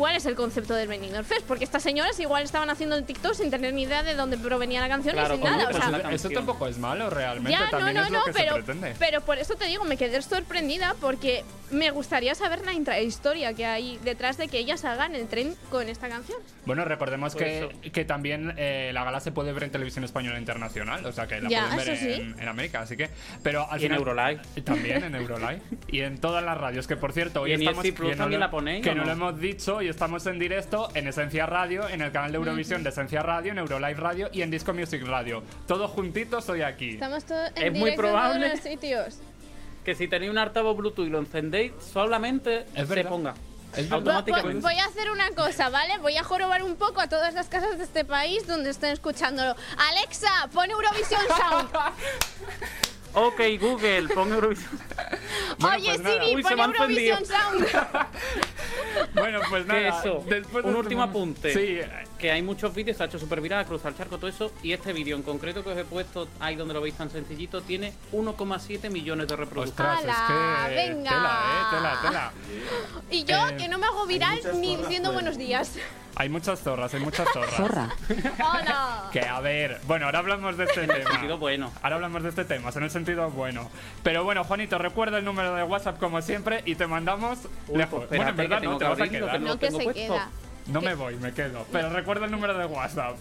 cuál 0.02 0.16
es 0.16 0.26
el 0.26 0.34
concepto 0.34 0.74
del 0.74 0.88
Benidorm 0.88 1.24
Fest. 1.24 1.46
Porque 1.46 1.64
estas 1.64 1.84
señoras 1.84 2.20
igual 2.20 2.42
estaban 2.42 2.72
haciendo 2.72 2.96
el 2.96 3.04
TikTok 3.04 3.36
sin 3.36 3.52
tener 3.52 3.72
ni 3.76 3.84
idea 3.84 4.02
de 4.02 4.16
dónde 4.16 4.36
provenía 4.36 4.82
la 4.82 4.88
canción 4.88 5.14
Claro, 5.14 5.36
y 5.36 5.38
sin 5.38 5.46
¿cómo 5.46 5.58
nada. 5.58 5.70
O 5.70 6.02
sea, 6.02 6.12
Eso 6.12 6.30
tampoco 6.32 6.66
es 6.68 6.80
malo 6.80 7.08
realmente. 7.12 7.52
ya, 7.52 7.66
no, 7.66 7.70
También 7.70 7.98
no, 7.98 8.04
es 8.06 8.10
lo 8.10 8.18
no, 8.20 8.26
que 8.26 8.34
pero, 8.34 8.56
se 8.56 8.64
pretende. 8.64 8.96
pero 8.98 9.22
por 9.22 9.38
eso 9.38 9.54
te 9.56 9.66
digo, 9.68 9.84
me 9.84 9.98
quedé 9.98 10.20
sorprendida 10.24 10.96
porque 11.00 11.44
me 11.70 11.92
gustaría 11.92 12.34
saber 12.36 12.66
la 12.66 12.74
intrahistoria 12.74 13.54
que 13.54 13.66
hay 13.66 14.00
detrás 14.04 14.38
de 14.38 14.48
que 14.48 14.58
ellas 14.58 14.84
hagan 14.86 15.14
el 15.16 15.28
tren 15.28 15.56
con 15.70 15.88
esta 15.88 16.10
canción. 16.10 16.40
Bueno, 16.66 16.84
recordemos 16.84 17.36
que, 17.36 17.70
que 17.94 18.04
también 18.04 18.54
eh, 18.58 18.90
la 18.94 19.04
gala 19.04 19.20
se 19.20 19.32
puede 19.32 19.54
ver 19.54 19.64
en 19.66 19.72
televisión 19.72 20.04
española 20.04 20.40
internacional, 20.40 21.06
o 21.06 21.12
sea 21.12 21.28
que 21.28 21.40
la 21.40 21.50
Ya, 21.50 21.70
pueden 21.70 21.86
ver 21.86 21.98
sí. 21.98 22.12
en, 22.12 22.40
en 22.40 22.48
América, 22.48 22.82
así 22.82 22.98
que. 22.98 23.10
Pero 23.44 23.70
al 23.72 23.80
Y 23.80 23.86
en 23.86 23.92
final- 23.92 24.00
Eurolive. 24.00 24.42
También 24.66 25.04
en 25.04 25.16
Eurolive. 25.16 25.62
y 25.90 26.00
en 26.02 26.18
todas 26.20 26.44
las 26.44 26.58
radios, 26.58 26.88
que 26.88 26.98
por 26.98 27.14
cierto, 27.14 27.42
hoy 27.44 27.52
Y 27.52 27.54
en 27.54 27.62
estamos. 27.62 27.86
ESC 27.86 27.96
Plus 27.96 28.10
que 28.10 28.16
no 28.16 28.24
también 28.24 28.40
la 28.40 28.50
ponéis, 28.52 28.84
Que 28.84 28.90
¿o 28.90 28.96
no 28.96 29.02
no? 29.02 29.06
lo 29.08 29.12
hemos 29.14 29.40
dicho 29.40 29.82
y 29.82 29.88
estamos 29.92 30.26
en 30.26 30.40
directo 30.40 30.90
en 30.96 31.08
Esencia 31.08 31.46
Radio, 31.46 31.88
en 31.88 32.02
el 32.02 32.12
canal 32.12 32.32
de 32.32 32.38
Eurovisión 32.38 32.84
de 32.84 32.90
Esencia 32.90 33.22
Radio, 33.22 33.52
en 33.52 33.60
Eurolive 33.60 33.94
Radio 34.00 34.30
y 34.32 34.42
en 34.42 34.50
Disco 34.52 34.74
Music 34.74 35.04
Radio. 35.06 35.44
Todos 35.68 35.92
juntitos 35.92 36.50
hoy 36.50 36.62
aquí. 36.64 36.92
Estamos 36.92 37.24
todos 37.26 37.52
en 37.56 37.64
Es 37.64 37.72
muy 37.74 37.92
directo 37.92 38.08
en 38.08 38.12
todos 38.12 38.12
probable. 38.12 38.50
los 38.50 38.60
sitios. 38.60 39.20
Que 39.86 39.96
si 39.96 40.08
tenéis 40.08 40.32
un 40.32 40.38
altavoz 40.38 40.78
Bluetooth 40.78 41.06
y 41.08 41.10
lo 41.10 41.20
encendéis, 41.20 41.74
solamente 41.94 42.66
Es 42.76 42.88
se 42.88 43.04
ponga. 43.04 43.34
Automáticamente. 43.90 44.62
Voy 44.62 44.78
a 44.80 44.86
hacer 44.86 45.10
una 45.12 45.30
cosa, 45.32 45.70
¿vale? 45.70 45.98
Voy 46.00 46.18
a 46.18 46.24
jorobar 46.24 46.62
un 46.64 46.76
poco 46.76 47.00
a 47.02 47.08
todas 47.08 47.34
las 47.34 47.48
casas 47.48 47.78
de 47.78 47.84
este 47.86 48.04
país 48.04 48.46
donde 48.46 48.70
estén 48.70 48.92
escuchándolo. 48.92 49.56
Alexa, 49.78 50.50
pon 50.54 50.70
Eurovisión 50.70 51.22
Sound. 51.38 51.70
Ok, 53.14 53.42
Google, 53.60 54.08
pon 54.16 54.32
Eurovisión. 54.32 54.80
Bueno, 55.60 55.76
Oye, 55.76 56.00
pues. 56.00 56.14
Siri, 56.14 56.36
Uy, 56.36 56.44
pon. 56.44 56.60
Eurovisión 56.60 57.26
Sound. 57.26 57.66
Bueno, 59.14 59.40
pues 59.50 59.66
nada. 59.66 60.00
eso, 60.00 60.24
después 60.28 60.66
un 60.66 60.76
último 60.76 61.04
apunte. 61.04 61.54
Sí, 61.54 61.80
Que 62.22 62.32
hay 62.32 62.44
muchos 62.44 62.72
vídeos, 62.76 62.98
se 62.98 63.02
ha 63.04 63.08
hecho 63.08 63.18
súper 63.18 63.42
viral, 63.42 63.66
cruzar 63.66 63.94
el 63.94 63.98
charco, 63.98 64.18
todo 64.20 64.28
eso. 64.30 64.52
Y 64.62 64.74
este 64.74 64.94
vídeo 64.94 65.16
en 65.18 65.24
concreto 65.24 65.64
que 65.64 65.72
os 65.72 65.78
he 65.78 65.84
puesto, 65.86 66.28
ahí 66.40 66.56
donde 66.56 66.76
lo 66.76 66.80
veis 66.80 66.94
tan 66.94 67.10
sencillito, 67.10 67.62
tiene 67.64 67.94
1,7 68.14 68.92
millones 68.92 69.28
de 69.28 69.36
reproducciones. 69.36 69.72
Ostras, 70.02 70.20
¡Hala! 70.30 70.70
es 70.70 70.86
que. 70.86 70.94
venga! 70.94 71.10
Tela, 71.10 71.42
eh, 71.50 71.76
tela, 71.76 72.00
tela. 72.04 72.32
Y 73.10 73.24
yo, 73.24 73.48
Eh, 73.50 73.58
que 73.58 73.68
no 73.68 73.80
me 73.80 73.88
hago 73.88 74.06
viral 74.06 74.40
ni 74.62 74.76
diciendo 74.76 75.10
fuera. 75.10 75.14
buenos 75.24 75.38
días. 75.40 75.74
Hay 76.16 76.30
muchas 76.30 76.60
zorras, 76.62 76.94
hay 76.94 77.00
muchas 77.00 77.28
zorras. 77.34 77.90
¡Hola! 78.40 79.10
Que 79.12 79.22
a 79.22 79.40
ver, 79.40 79.80
bueno, 79.88 80.06
ahora 80.06 80.20
hablamos 80.20 80.58
de 80.58 80.66
este 80.66 80.84
En 80.84 80.92
el 80.92 80.98
tema. 80.98 81.10
sentido 81.12 81.38
bueno. 81.40 81.72
Ahora 81.82 81.96
hablamos 81.96 82.22
de 82.22 82.30
este 82.30 82.46
tema, 82.46 82.70
en 82.76 82.84
el 82.84 82.92
sentido 82.92 83.32
bueno. 83.32 83.72
Pero 84.04 84.24
bueno, 84.24 84.44
Juanito, 84.44 84.78
recuerda 84.78 85.18
el 85.18 85.26
número 85.26 85.56
de 85.56 85.64
WhatsApp 85.64 85.98
como 86.00 86.22
siempre 86.22 86.62
y 86.66 86.76
te 86.76 86.86
mandamos 86.86 87.40
Uy, 87.68 87.78
lejos. 87.80 88.06
pues 88.06 88.20
bueno, 88.20 88.30
en 88.30 88.36
verdad 88.36 88.60
que 88.62 88.68
no, 88.68 88.78
te 88.78 88.86
vas 88.86 89.02
a 89.02 89.08
quedar. 89.08 89.32
que 89.32 89.40
No, 89.40 89.58
que 89.58 89.66
tengo 89.68 89.80
se 89.80 89.84
puesto. 89.86 90.02
queda. 90.14 90.30
No 90.68 90.82
me 90.82 90.94
voy, 90.96 91.16
me 91.18 91.32
quedo. 91.34 91.66
Pero 91.72 91.90
recuerda 91.90 92.26
el 92.26 92.32
número 92.32 92.58
de 92.58 92.66
WhatsApp. 92.66 93.18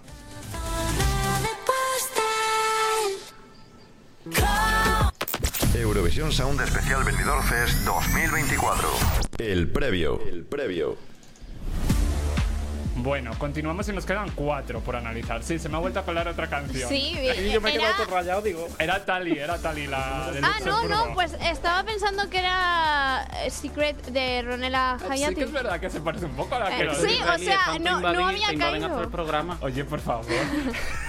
Eurovisión 5.74 6.32
Sound 6.32 6.60
Especial 6.62 7.04
Benidorm 7.04 7.43
Fest 7.43 7.80
2024. 7.86 8.89
El 9.38 9.70
previo. 9.70 10.20
El 10.22 10.43
previo. 10.43 11.07
Bueno, 13.00 13.32
continuamos 13.38 13.88
y 13.89 13.93
nos 13.93 14.06
quedan 14.06 14.32
cuatro 14.32 14.80
por 14.82 14.95
analizar. 14.95 15.43
Sí, 15.43 15.60
se 15.60 15.70
me 15.70 15.78
ha 15.78 15.80
vuelto 15.80 16.00
a 16.00 16.04
colar 16.04 16.28
otra 16.28 16.48
canción. 16.48 16.89
Sí, 16.89 17.16
Y 17.38 17.52
yo 17.52 17.62
me 17.62 17.70
he 17.70 17.76
era- 17.76 17.84
quedado 17.89 18.04
todo 18.06 18.16
rayado, 18.16 18.41
digo. 18.41 18.68
Era 18.80 19.06
Tali, 19.06 19.38
era 19.38 19.58
Tali 19.60 19.86
la 19.88 20.32
de 20.32 20.39
Ah, 20.43 20.56
no, 20.66 20.84
no, 20.88 21.14
pues 21.14 21.34
estaba 21.41 21.84
pensando 21.84 22.28
que 22.30 22.39
era 22.39 23.28
eh, 23.43 23.52
Secret 23.52 24.04
de 24.08 24.41
Ronela 24.41 24.98
Sí 25.00 25.06
Hayati. 25.12 25.36
que 25.36 25.43
es 25.43 25.52
verdad 25.52 25.80
que 25.80 25.89
se 25.89 26.02
parece 26.02 26.26
un 26.26 26.36
poco 26.36 26.56
a 26.56 26.60
la 26.60 26.70
que 26.76 26.84
Eh, 26.86 26.89
sí, 27.08 27.20
o 27.22 27.38
sea, 27.38 27.78
no- 27.80 28.00
no 28.02 28.28
había 28.28 28.48
caído. 28.58 28.88
hasta 28.88 29.02
el 29.02 29.10
programa. 29.10 29.58
Oye, 29.62 29.86
por 29.86 30.00
favor. 30.00 30.26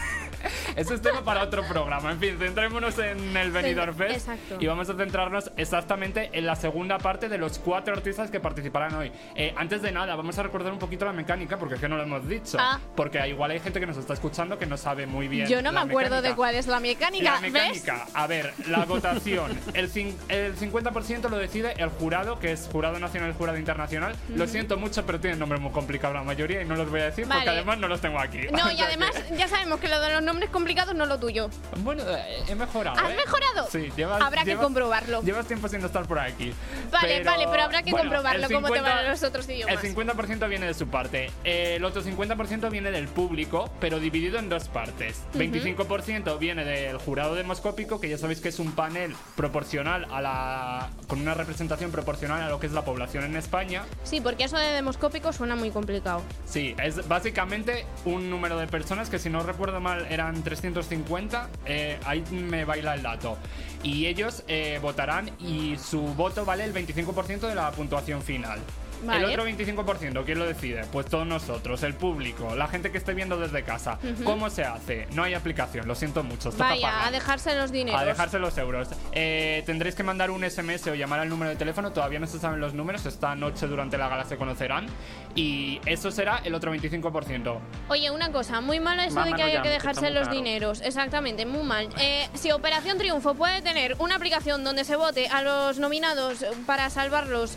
Eso 0.78 0.94
es 0.94 1.02
tema 1.02 1.24
para 1.24 1.42
otro 1.42 1.64
programa. 1.66 2.12
En 2.12 2.20
fin, 2.20 2.36
centrémonos 2.38 2.96
en 3.00 3.36
el 3.36 3.50
Benidorm 3.50 3.96
Fest 3.96 4.28
exacto. 4.28 4.58
y 4.60 4.66
vamos 4.68 4.88
a 4.88 4.94
centrarnos 4.94 5.50
exactamente 5.56 6.30
en 6.32 6.46
la 6.46 6.54
segunda 6.54 6.98
parte 6.98 7.28
de 7.28 7.36
los 7.36 7.58
cuatro 7.58 7.94
artistas 7.94 8.30
que 8.30 8.38
participarán 8.38 8.94
hoy. 8.94 9.10
Eh, 9.34 9.52
antes 9.56 9.82
de 9.82 9.90
nada, 9.90 10.14
vamos 10.14 10.38
a 10.38 10.44
recordar 10.44 10.72
un 10.72 10.78
poquito 10.78 11.04
la 11.04 11.12
mecánica 11.12 11.58
porque 11.58 11.74
es 11.74 11.80
que 11.80 11.88
no 11.88 11.96
lo 11.96 12.04
hemos 12.04 12.28
dicho. 12.28 12.58
Ah. 12.60 12.78
Porque 12.94 13.26
igual 13.26 13.50
hay 13.50 13.58
gente 13.58 13.80
que 13.80 13.86
nos 13.86 13.96
está 13.96 14.14
escuchando 14.14 14.56
que 14.56 14.66
no 14.66 14.76
sabe 14.76 15.06
muy 15.08 15.26
bien. 15.26 15.48
Yo 15.48 15.62
no 15.62 15.72
me 15.72 15.80
acuerdo 15.80 16.10
mecánica. 16.10 16.28
de 16.28 16.36
cuál 16.36 16.54
es 16.54 16.68
la 16.68 16.78
mecánica, 16.78 17.32
La 17.32 17.40
¿ves? 17.40 17.52
mecánica, 17.52 18.06
a 18.14 18.26
ver, 18.28 18.54
la 18.68 18.84
votación. 18.84 19.58
El, 19.74 19.90
el 20.28 20.56
50% 20.56 21.28
lo 21.28 21.38
decide 21.38 21.74
el 21.78 21.88
jurado, 21.88 22.38
que 22.38 22.52
es 22.52 22.68
Jurado 22.70 23.00
Nacional 23.00 23.30
y 23.30 23.34
Jurado 23.34 23.58
Internacional. 23.58 24.14
Lo 24.28 24.46
siento 24.46 24.76
mucho, 24.76 25.04
pero 25.04 25.18
tienen 25.18 25.40
nombres 25.40 25.60
muy 25.60 25.72
complicados 25.72 26.14
la 26.14 26.22
mayoría 26.22 26.62
y 26.62 26.66
no 26.66 26.76
los 26.76 26.88
voy 26.88 27.00
a 27.00 27.06
decir 27.06 27.24
porque 27.24 27.38
Vale. 27.46 27.50
además 27.50 27.78
no 27.78 27.88
los 27.88 28.00
tengo 28.00 28.20
aquí. 28.20 28.42
No, 28.52 28.70
y 28.70 28.80
además 28.80 29.10
ya 29.36 29.48
sabemos 29.48 29.80
que 29.80 29.88
lo 29.88 30.00
de 30.00 30.12
los 30.12 30.22
nombres 30.22 30.50
complicados 30.50 30.67
complicados, 30.68 30.94
no 30.94 31.06
lo 31.06 31.18
tuyo. 31.18 31.48
Bueno, 31.78 32.02
eh, 32.06 32.42
he 32.46 32.54
mejorado. 32.54 32.98
¿Has 32.98 33.10
¿eh? 33.10 33.16
mejorado? 33.16 33.68
Sí, 33.72 33.90
llevas. 33.96 34.20
Habrá 34.20 34.44
que 34.44 34.50
llevas- 34.50 34.64
comprobarlo. 34.64 35.22
Llevas 35.22 35.46
tiempo 35.46 35.66
sin 35.66 35.82
estar 35.82 36.06
por 36.06 36.18
aquí. 36.18 36.52
Vale, 36.92 37.24
vale, 37.24 37.46
pero 37.50 37.62
habrá 37.62 37.82
que 37.82 37.90
bueno, 37.90 38.04
comprobarlo 38.04 38.46
el 38.46 38.52
cómo 38.52 38.68
te 38.68 38.74
50 38.74 38.94
van 38.96 39.08
los 39.10 39.22
otros 39.22 39.48
idiomas. 39.48 39.82
El 39.82 39.96
50% 39.96 40.48
viene 40.48 40.66
de 40.66 40.74
su 40.74 40.88
parte. 40.88 41.30
El 41.44 41.82
otro 41.84 42.02
50% 42.02 42.70
viene 42.70 42.90
del 42.90 43.08
público, 43.08 43.70
pero 43.80 43.98
dividido 43.98 44.38
en 44.38 44.50
dos 44.50 44.68
partes. 44.68 45.22
Ujú. 45.30 45.38
25% 45.38 46.38
viene 46.38 46.66
del 46.66 46.98
jurado 46.98 47.34
demoscópico, 47.34 47.98
que 47.98 48.10
ya 48.10 48.18
sabéis 48.18 48.40
que 48.40 48.50
es 48.50 48.58
un 48.58 48.72
panel 48.72 49.14
proporcional 49.36 50.06
a 50.10 50.20
la. 50.20 50.90
con 51.06 51.18
una 51.22 51.32
representación 51.32 51.90
proporcional 51.90 52.42
a 52.42 52.50
lo 52.50 52.60
que 52.60 52.66
es 52.66 52.72
la 52.72 52.84
población 52.84 53.24
en 53.24 53.36
España. 53.36 53.84
Sí, 54.04 54.20
porque 54.20 54.44
eso 54.44 54.58
de 54.58 54.66
demoscópico 54.66 55.32
suena 55.32 55.56
muy 55.56 55.70
complicado. 55.70 56.20
Sí, 56.44 56.76
es 56.82 57.08
básicamente 57.08 57.86
un 58.04 58.28
número 58.28 58.58
de 58.58 58.66
personas 58.66 59.08
que 59.08 59.18
si 59.18 59.30
no 59.30 59.42
recuerdo 59.42 59.80
mal 59.80 60.06
eran 60.10 60.42
350, 60.48 61.50
eh, 61.66 61.98
ahí 62.04 62.24
me 62.30 62.64
baila 62.64 62.94
el 62.94 63.02
dato. 63.02 63.36
Y 63.82 64.06
ellos 64.06 64.44
eh, 64.48 64.78
votarán 64.80 65.30
y 65.38 65.76
su 65.76 66.00
voto 66.00 66.44
vale 66.44 66.64
el 66.64 66.72
25% 66.72 67.40
de 67.40 67.54
la 67.54 67.70
puntuación 67.72 68.22
final. 68.22 68.58
Vale. 69.04 69.24
El 69.24 69.30
otro 69.40 69.46
25%, 69.48 70.24
¿quién 70.24 70.38
lo 70.38 70.46
decide? 70.46 70.84
Pues 70.92 71.06
todos 71.06 71.26
nosotros, 71.26 71.82
el 71.82 71.94
público, 71.94 72.54
la 72.56 72.68
gente 72.68 72.90
que 72.90 72.98
esté 72.98 73.14
viendo 73.14 73.38
desde 73.38 73.62
casa. 73.62 73.98
¿Cómo 74.24 74.50
se 74.50 74.64
hace? 74.64 75.06
No 75.12 75.22
hay 75.22 75.34
aplicación, 75.34 75.86
lo 75.86 75.94
siento 75.94 76.22
mucho. 76.24 76.48
os 76.50 76.56
toca 76.56 76.70
Vaya, 76.70 76.90
pagar. 76.90 77.08
a 77.08 77.10
dejarse 77.10 77.54
los 77.56 77.70
dineros. 77.72 78.00
A 78.00 78.04
dejarse 78.04 78.38
los 78.38 78.56
euros. 78.58 78.88
Eh, 79.12 79.62
tendréis 79.66 79.94
que 79.94 80.02
mandar 80.02 80.30
un 80.30 80.42
SMS 80.48 80.86
o 80.88 80.94
llamar 80.94 81.20
al 81.20 81.28
número 81.28 81.50
de 81.50 81.56
teléfono. 81.56 81.92
Todavía 81.92 82.18
no 82.18 82.26
se 82.26 82.38
saben 82.38 82.60
los 82.60 82.74
números. 82.74 83.06
Esta 83.06 83.34
noche 83.34 83.66
durante 83.66 83.98
la 83.98 84.08
gala 84.08 84.24
se 84.24 84.36
conocerán. 84.36 84.86
Y 85.34 85.80
eso 85.86 86.10
será 86.10 86.40
el 86.44 86.54
otro 86.54 86.74
25%. 86.74 87.58
Oye, 87.88 88.10
una 88.10 88.32
cosa, 88.32 88.60
muy 88.60 88.80
malo 88.80 89.02
eso 89.02 89.14
Más 89.14 89.26
de 89.26 89.34
que 89.34 89.42
haya 89.42 89.54
ya, 89.54 89.62
que 89.62 89.68
dejarse 89.70 90.10
los 90.10 90.24
caro. 90.24 90.36
dineros. 90.36 90.80
Exactamente, 90.80 91.46
muy 91.46 91.62
mal. 91.62 91.88
Eh, 92.00 92.28
si 92.34 92.50
Operación 92.50 92.98
Triunfo 92.98 93.34
puede 93.34 93.62
tener 93.62 93.94
una 93.98 94.16
aplicación 94.16 94.64
donde 94.64 94.84
se 94.84 94.96
vote 94.96 95.28
a 95.28 95.42
los 95.42 95.78
nominados 95.78 96.44
para 96.66 96.90
salvarlos 96.90 97.56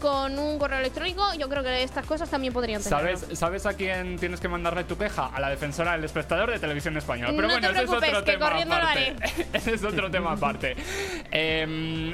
con 0.00 0.38
un 0.38 0.58
correo 0.58 0.78
electrónico, 0.78 1.22
yo 1.38 1.48
creo 1.48 1.62
que 1.62 1.82
estas 1.82 2.06
cosas 2.06 2.28
también 2.28 2.52
podrían 2.52 2.82
tener. 2.82 2.98
¿Sabes, 2.98 3.38
¿Sabes 3.38 3.66
a 3.66 3.74
quién 3.74 4.18
tienes 4.18 4.40
que 4.40 4.48
mandarle 4.48 4.84
tu 4.84 4.96
queja? 4.96 5.26
A 5.26 5.40
la 5.40 5.50
defensora 5.50 5.92
del 5.92 6.04
espectador 6.04 6.50
de 6.50 6.58
televisión 6.58 6.96
española. 6.96 7.32
Pero 7.34 7.48
No 7.48 7.54
bueno, 7.54 7.68
te 7.68 7.74
ese 7.74 7.84
es 7.84 7.90
otro 7.90 8.24
que 8.24 8.32
tema 8.32 8.50
corriendo 8.50 8.74
lo 8.74 8.82
aparte. 8.82 9.16
ese 9.52 9.74
es 9.74 9.84
otro 9.84 10.10
tema 10.10 10.32
aparte. 10.32 10.76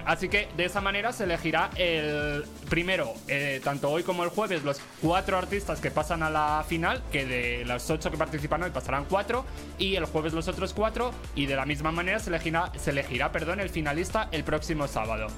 Así 0.05 0.29
que 0.29 0.49
de 0.57 0.65
esa 0.65 0.81
manera 0.81 1.13
se 1.13 1.25
elegirá 1.25 1.71
el 1.77 2.45
primero, 2.69 3.15
eh, 3.29 3.61
tanto 3.63 3.91
hoy 3.91 4.03
como 4.03 4.25
el 4.25 4.31
jueves, 4.31 4.65
los 4.65 4.81
cuatro 5.01 5.39
artistas 5.39 5.81
que 5.81 5.91
pasan 5.91 6.23
a 6.23 6.31
la 6.31 6.65
final, 6.69 7.03
que 7.13 7.25
de 7.25 7.65
los 7.65 7.89
ocho 7.91 8.11
que 8.11 8.17
participan 8.17 8.63
hoy 8.63 8.71
pasarán 8.71 9.05
cuatro, 9.05 9.45
y 9.79 9.97
el 9.97 10.05
jueves 10.07 10.33
los 10.33 10.49
otros 10.49 10.73
cuatro, 10.75 11.13
y 11.35 11.47
de 11.47 11.57
la 11.57 11.67
misma 11.67 11.93
manera 11.93 12.19
se 12.19 12.31
elegirá, 12.31 12.73
se 12.77 12.91
elegirá 12.91 13.33
perdón, 13.33 13.61
el 13.61 13.71
finalista 13.71 14.29
el 14.33 14.45
próximo 14.45 14.89
sábado. 14.89 15.29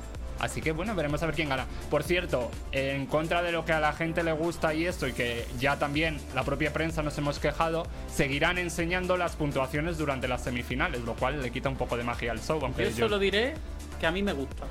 Así 0.41 0.61
que 0.61 0.73
bueno, 0.73 0.95
veremos 0.95 1.23
a 1.23 1.27
ver 1.27 1.35
quién 1.35 1.49
gana. 1.49 1.67
Por 1.91 2.03
cierto, 2.03 2.51
en 2.73 3.07
contra 3.07 3.43
de 3.43 3.53
lo 3.53 3.65
que 3.65 3.73
a 3.73 3.81
la 3.81 3.93
gente 3.93 4.23
le 4.23 4.33
gusta 4.33 4.75
y 4.75 4.87
esto, 4.87 5.07
y 5.07 5.13
que 5.13 5.47
ya 5.59 5.79
también 5.79 6.19
la 6.35 6.45
propia 6.45 6.73
prensa 6.73 7.03
nos 7.03 7.17
hemos 7.19 7.39
quejado, 7.39 7.87
seguirán 8.13 8.59
enseñando 8.59 9.17
las 9.17 9.37
puntuaciones 9.37 9.99
durante 9.99 10.29
las 10.29 10.43
semifinales, 10.43 11.03
lo 11.03 11.15
cual 11.15 11.43
le 11.43 11.51
quita 11.51 11.69
un 11.69 11.77
poco 11.77 11.97
de 11.97 12.05
magia 12.05 12.33
al 12.33 12.41
show. 12.41 12.61
Aunque 12.63 12.91
Yo 12.93 13.07
solo 13.07 13.19
diré 13.19 13.55
que 14.01 14.07
a 14.07 14.11
mí 14.11 14.23
me 14.23 14.33
gusta. 14.33 14.65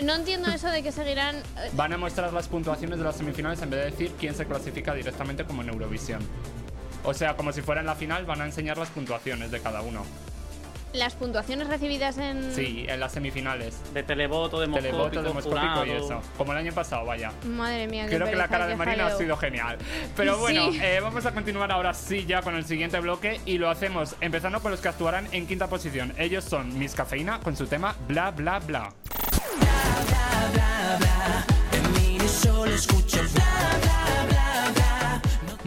No 0.00 0.14
entiendo 0.14 0.50
eso 0.50 0.68
de 0.68 0.82
que 0.82 0.90
seguirán... 0.90 1.36
eh, 1.36 1.70
van 1.74 1.92
a 1.92 1.96
mostrar 1.96 2.32
las 2.32 2.48
puntuaciones 2.48 2.98
de 2.98 3.04
las 3.04 3.16
semifinales 3.16 3.62
en 3.62 3.70
vez 3.70 3.84
de 3.84 3.90
decir 3.90 4.12
quién 4.18 4.34
se 4.34 4.46
clasifica 4.46 4.94
directamente 4.94 5.44
como 5.44 5.62
en 5.62 5.68
Eurovisión. 5.68 6.20
O 7.04 7.14
sea, 7.14 7.36
como 7.36 7.52
si 7.52 7.62
fuera 7.62 7.80
en 7.80 7.86
la 7.86 7.94
final, 7.94 8.24
van 8.24 8.40
a 8.40 8.46
enseñar 8.46 8.78
las 8.78 8.88
puntuaciones 8.88 9.50
de 9.50 9.60
cada 9.60 9.82
uno. 9.82 10.04
Las 10.92 11.14
puntuaciones 11.14 11.68
recibidas 11.68 12.18
en... 12.18 12.52
Sí, 12.54 12.86
en 12.88 13.00
las 13.00 13.12
semifinales. 13.12 13.76
De 13.94 14.02
televoto, 14.02 14.60
demoscópico, 14.60 14.96
Televoto, 15.10 15.22
demoscópico 15.22 15.86
y 15.86 15.90
eso. 15.90 16.20
Como 16.36 16.52
el 16.52 16.58
año 16.58 16.72
pasado, 16.72 17.04
vaya. 17.06 17.32
Madre 17.46 17.86
mía, 17.88 18.06
qué 18.08 18.16
Creo 18.16 18.28
que 18.28 18.36
la 18.36 18.48
cara 18.48 18.66
de 18.66 18.76
Marina 18.76 19.06
ha 19.06 19.16
sido 19.16 19.36
genial. 19.36 19.78
Pero 20.16 20.38
bueno, 20.38 20.70
Sí. 20.72 20.80
eh, 20.82 21.00
vamos 21.02 21.24
a 21.26 21.32
continuar 21.32 21.72
ahora 21.72 21.94
sí 21.94 22.24
ya 22.26 22.42
con 22.42 22.54
el 22.54 22.64
siguiente 22.64 23.00
bloque 23.00 23.40
y 23.46 23.58
lo 23.58 23.70
hacemos 23.70 24.16
empezando 24.20 24.60
con 24.60 24.70
los 24.70 24.80
que 24.80 24.88
actuarán 24.88 25.26
en 25.32 25.46
quinta 25.46 25.68
posición. 25.68 26.12
Ellos 26.18 26.44
son 26.44 26.78
Miss 26.78 26.94
Cafeína 26.94 27.40
con 27.40 27.56
su 27.56 27.66
tema 27.66 27.94
Bla 28.08 28.30
Bla 28.30 28.58
Bla. 28.60 28.92
solo 32.28 32.72
escucho 32.72 33.18
bla, 33.18 33.28
bla, 33.32 33.34
bla, 33.34 33.78
bla. 33.82 33.91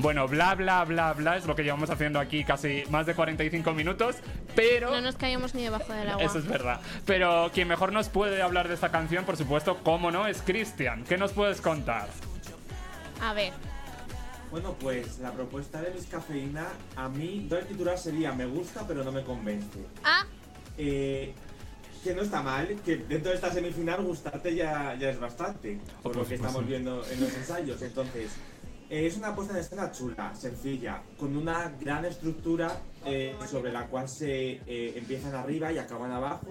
Bueno, 0.06 0.28
bla 0.28 0.54
bla 0.54 0.86
bla 0.86 1.14
bla 1.14 1.36
es 1.36 1.48
lo 1.48 1.56
que 1.56 1.64
llevamos 1.64 1.90
haciendo 1.90 2.20
aquí 2.20 2.44
casi 2.44 2.84
más 2.92 3.08
de 3.08 3.16
45 3.16 3.74
minutos, 3.74 4.18
pero 4.56 4.92
No 4.92 5.02
nos 5.02 5.16
caíamos 5.16 5.56
ni 5.56 5.64
debajo 5.64 5.92
del 5.92 6.08
agua. 6.08 6.24
Eso 6.24 6.38
es 6.38 6.46
verdad. 6.46 6.80
Pero 7.08 7.50
quien 7.52 7.68
mejor 7.68 7.92
nos 7.92 8.10
puede 8.10 8.40
hablar 8.44 8.68
de 8.68 8.76
esta 8.76 8.92
canción, 8.92 9.26
por 9.26 9.36
supuesto, 9.36 9.80
cómo 9.82 10.12
no, 10.12 10.28
es 10.28 10.44
Cristian. 10.44 11.06
¿Qué 11.06 11.18
nos 11.18 11.34
puedes 11.34 11.60
contar? 11.60 12.08
A 13.20 13.34
ver, 13.34 13.52
Bueno, 14.52 14.76
pues 14.80 15.18
la 15.18 15.32
propuesta 15.32 15.82
de 15.82 15.90
Miss 15.90 16.06
Cafeína, 16.06 16.68
a 16.96 17.10
mí, 17.10 17.48
el 17.50 17.66
titular 17.66 17.98
sería 17.98 18.32
Me 18.32 18.46
gusta, 18.46 18.86
pero 18.88 19.04
no 19.04 19.12
me 19.12 19.24
convence. 19.24 19.80
Ah. 20.04 20.24
Eh, 20.78 21.34
que 22.04 22.14
no 22.14 22.22
está 22.22 22.44
mal, 22.44 22.68
que 22.86 22.98
dentro 22.98 23.32
de 23.32 23.38
esta 23.38 23.52
semifinal 23.52 24.04
gustarte 24.04 24.54
ya, 24.54 24.96
ya 25.00 25.10
es 25.10 25.20
bastante, 25.20 25.80
por 26.04 26.16
lo 26.16 26.28
que 26.28 26.36
estamos 26.36 26.68
viendo 26.68 27.04
en 27.10 27.22
los 27.22 27.34
ensayos. 27.34 27.82
Entonces, 27.82 28.30
es 28.90 29.18
una 29.18 29.36
puesta 29.36 29.54
en 29.54 29.60
escena 29.60 29.92
chula, 29.92 30.34
sencilla, 30.36 31.02
con 31.18 31.36
una 31.36 31.70
gran 31.80 32.06
estructura 32.06 32.80
eh, 33.06 33.36
sobre 33.48 33.72
la 33.72 33.88
cual 33.88 34.08
se 34.08 34.62
eh, 34.66 34.94
empiezan 34.96 35.34
arriba 35.36 35.72
y 35.72 35.78
acaban 35.78 36.12
abajo. 36.12 36.48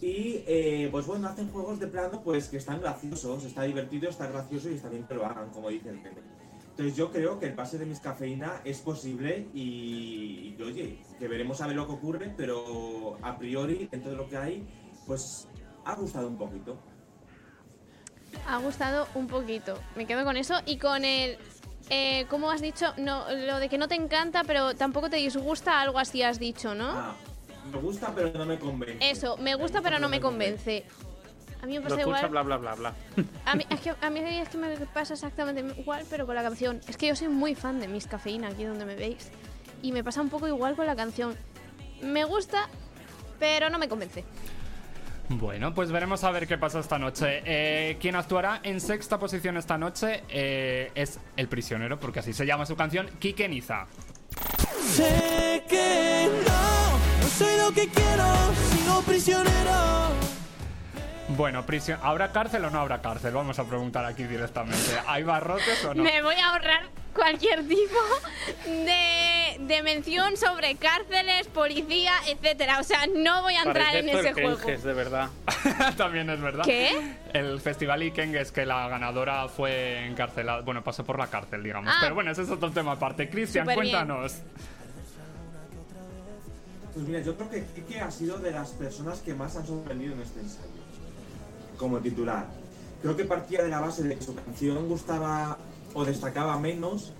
Y 0.00 0.44
eh, 0.46 0.88
pues 0.90 1.06
bueno, 1.06 1.28
hacen 1.28 1.50
juegos 1.50 1.80
de 1.80 1.88
plano 1.88 2.22
pues 2.22 2.48
que 2.48 2.56
están 2.56 2.80
graciosos, 2.80 3.44
está 3.44 3.62
divertido, 3.62 4.08
está 4.08 4.28
gracioso 4.28 4.70
y 4.70 4.74
está 4.74 4.88
bien 4.88 5.04
que 5.04 5.14
lo 5.14 5.26
hagan, 5.26 5.50
como 5.50 5.68
dice 5.68 5.90
el 5.90 5.96
meme. 5.96 6.22
Entonces 6.70 6.96
yo 6.96 7.10
creo 7.10 7.40
que 7.40 7.46
el 7.46 7.54
pase 7.54 7.76
de 7.78 7.86
Miss 7.86 7.98
Cafeína 7.98 8.60
es 8.64 8.78
posible 8.78 9.48
y, 9.52 10.54
y, 10.56 10.62
oye, 10.62 11.00
que 11.18 11.26
veremos 11.26 11.60
a 11.60 11.66
ver 11.66 11.74
lo 11.74 11.88
que 11.88 11.94
ocurre, 11.94 12.32
pero 12.36 13.16
a 13.20 13.36
priori, 13.36 13.88
dentro 13.90 14.12
de 14.12 14.16
lo 14.16 14.28
que 14.28 14.36
hay, 14.36 14.64
pues 15.04 15.48
ha 15.84 15.96
gustado 15.96 16.28
un 16.28 16.38
poquito. 16.38 16.78
Ha 18.46 18.58
gustado 18.58 19.06
un 19.14 19.26
poquito. 19.26 19.78
Me 19.96 20.06
quedo 20.06 20.24
con 20.24 20.36
eso 20.36 20.54
y 20.66 20.78
con 20.78 21.04
el... 21.04 21.38
Eh, 21.90 22.26
¿Cómo 22.28 22.50
has 22.50 22.60
dicho? 22.60 22.92
No, 22.98 23.24
lo 23.32 23.58
de 23.58 23.68
que 23.68 23.78
no 23.78 23.88
te 23.88 23.94
encanta, 23.94 24.44
pero 24.44 24.74
tampoco 24.74 25.08
te 25.08 25.16
disgusta, 25.16 25.80
algo 25.80 25.98
así 25.98 26.22
has 26.22 26.38
dicho, 26.38 26.74
¿no? 26.74 26.90
Ah, 26.90 27.14
me 27.72 27.78
gusta 27.78 28.12
pero 28.14 28.30
no 28.36 28.44
me 28.44 28.58
convence. 28.58 29.10
Eso, 29.10 29.36
me 29.38 29.54
gusta 29.54 29.80
pero 29.80 29.98
no 29.98 30.08
me 30.08 30.20
convence. 30.20 30.84
A 31.62 31.66
mí 31.66 31.72
me 31.72 31.78
Lo 31.80 31.82
pasa 31.84 32.00
escucha, 32.00 32.18
igual. 32.26 32.30
bla, 32.30 32.42
bla, 32.42 32.56
bla, 32.58 32.74
bla. 32.74 32.94
A 33.46 33.56
mí, 33.56 33.64
es 33.70 33.80
que, 33.80 33.94
a 34.00 34.10
mí 34.10 34.20
es 34.20 34.48
que 34.48 34.58
me 34.58 34.76
pasa 34.86 35.14
exactamente 35.14 35.80
igual, 35.80 36.04
pero 36.10 36.26
con 36.26 36.34
la 36.34 36.42
canción. 36.42 36.80
Es 36.86 36.96
que 36.96 37.08
yo 37.08 37.16
soy 37.16 37.28
muy 37.28 37.54
fan 37.54 37.80
de 37.80 37.88
Miss 37.88 38.06
Cafeína, 38.06 38.48
aquí 38.48 38.64
donde 38.64 38.84
me 38.84 38.94
veis. 38.94 39.30
Y 39.82 39.92
me 39.92 40.04
pasa 40.04 40.20
un 40.20 40.28
poco 40.28 40.46
igual 40.46 40.76
con 40.76 40.86
la 40.86 40.94
canción. 40.94 41.36
Me 42.02 42.24
gusta, 42.24 42.68
pero 43.38 43.70
no 43.70 43.78
me 43.78 43.88
convence. 43.88 44.24
Bueno, 45.30 45.74
pues 45.74 45.92
veremos 45.92 46.24
a 46.24 46.30
ver 46.30 46.46
qué 46.46 46.56
pasa 46.56 46.80
esta 46.80 46.98
noche. 46.98 47.42
Eh, 47.44 47.98
quien 48.00 48.16
actuará 48.16 48.60
en 48.62 48.80
sexta 48.80 49.18
posición 49.18 49.56
esta 49.56 49.76
noche 49.76 50.22
eh, 50.28 50.90
es 50.94 51.20
El 51.36 51.48
Prisionero, 51.48 52.00
porque 52.00 52.20
así 52.20 52.32
se 52.32 52.46
llama 52.46 52.64
su 52.64 52.76
canción, 52.76 53.08
Kike 53.18 53.48
Niza. 53.48 53.86
Sé 54.80 55.64
que 55.68 56.28
no, 56.46 57.22
no 57.22 57.28
soy 57.28 57.58
lo 57.58 57.72
que 57.72 57.88
quiero, 57.88 58.24
sigo 58.70 59.02
prisionero. 59.02 60.27
Bueno, 61.28 61.64
prisión, 61.66 61.98
¿habrá 62.02 62.32
cárcel 62.32 62.64
o 62.64 62.70
no 62.70 62.80
habrá 62.80 63.02
cárcel? 63.02 63.34
Vamos 63.34 63.58
a 63.58 63.64
preguntar 63.64 64.04
aquí 64.04 64.24
directamente. 64.24 64.92
¿Hay 65.06 65.22
barrotes 65.24 65.84
o 65.84 65.94
no? 65.94 66.02
Me 66.02 66.22
voy 66.22 66.36
a 66.36 66.52
ahorrar 66.52 66.82
cualquier 67.14 67.66
tipo 67.68 67.98
de, 68.64 69.56
de 69.60 69.82
mención 69.82 70.36
sobre 70.38 70.76
cárceles, 70.76 71.46
policía, 71.48 72.12
etcétera. 72.26 72.80
O 72.80 72.82
sea, 72.82 73.06
no 73.14 73.42
voy 73.42 73.54
a 73.54 73.62
entrar 73.62 73.88
Parece 73.92 74.10
en 74.10 74.18
ese 74.18 74.32
juego. 74.32 74.56
Kenges, 74.56 74.82
de 74.84 74.92
verdad. 74.94 75.28
También 75.98 76.30
es 76.30 76.40
verdad. 76.40 76.64
¿Qué? 76.64 77.16
El 77.34 77.60
festival 77.60 78.02
Ikengues, 78.04 78.50
que 78.50 78.64
la 78.64 78.88
ganadora 78.88 79.48
fue 79.48 80.06
encarcelada, 80.06 80.62
bueno, 80.62 80.82
pasó 80.82 81.04
por 81.04 81.18
la 81.18 81.26
cárcel, 81.26 81.62
digamos. 81.62 81.92
Ah. 81.92 81.98
Pero 82.00 82.14
bueno, 82.14 82.30
ese 82.30 82.42
es 82.42 82.50
otro 82.50 82.70
tema 82.70 82.92
aparte. 82.92 83.28
Cristian, 83.28 83.66
Súper 83.66 83.82
bien. 83.82 83.96
cuéntanos. 83.96 84.36
Pues 86.94 87.06
mira, 87.06 87.20
yo 87.20 87.36
creo 87.36 87.50
que 87.50 87.64
Kike 87.64 88.00
ha 88.00 88.10
sido 88.10 88.38
de 88.38 88.50
las 88.50 88.70
personas 88.70 89.20
que 89.20 89.34
más 89.34 89.54
han 89.56 89.66
sorprendido 89.66 90.14
en 90.14 90.22
este 90.22 90.40
ensayo. 90.40 90.77
Como 91.78 91.98
titular. 91.98 92.46
Creo 93.02 93.16
que 93.16 93.24
partía 93.24 93.62
de 93.62 93.68
la 93.68 93.80
base 93.80 94.02
de 94.02 94.16
que 94.16 94.24
su 94.24 94.34
canción 94.34 94.88
gustaba 94.88 95.56
o 95.94 96.04
destacaba 96.04 96.58
menos 96.58 97.12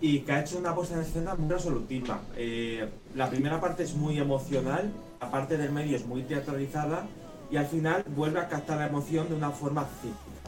y 0.00 0.20
que 0.20 0.32
ha 0.32 0.40
hecho 0.40 0.58
una 0.58 0.74
puesta 0.74 0.94
en 0.94 1.00
escena 1.00 1.34
muy 1.34 1.48
resolutiva. 1.48 2.20
Eh, 2.36 2.88
la 3.14 3.30
primera 3.30 3.60
parte 3.60 3.84
es 3.84 3.94
muy 3.94 4.18
emocional, 4.18 4.92
la 5.20 5.30
parte 5.30 5.56
del 5.56 5.72
medio 5.72 5.96
es 5.96 6.06
muy 6.06 6.22
teatralizada 6.22 7.06
y 7.50 7.56
al 7.56 7.66
final 7.66 8.04
vuelve 8.14 8.40
a 8.40 8.48
captar 8.48 8.78
la 8.78 8.88
emoción 8.88 9.28
de 9.28 9.34
una 9.34 9.50
forma 9.50 9.86
cíclica. 10.00 10.41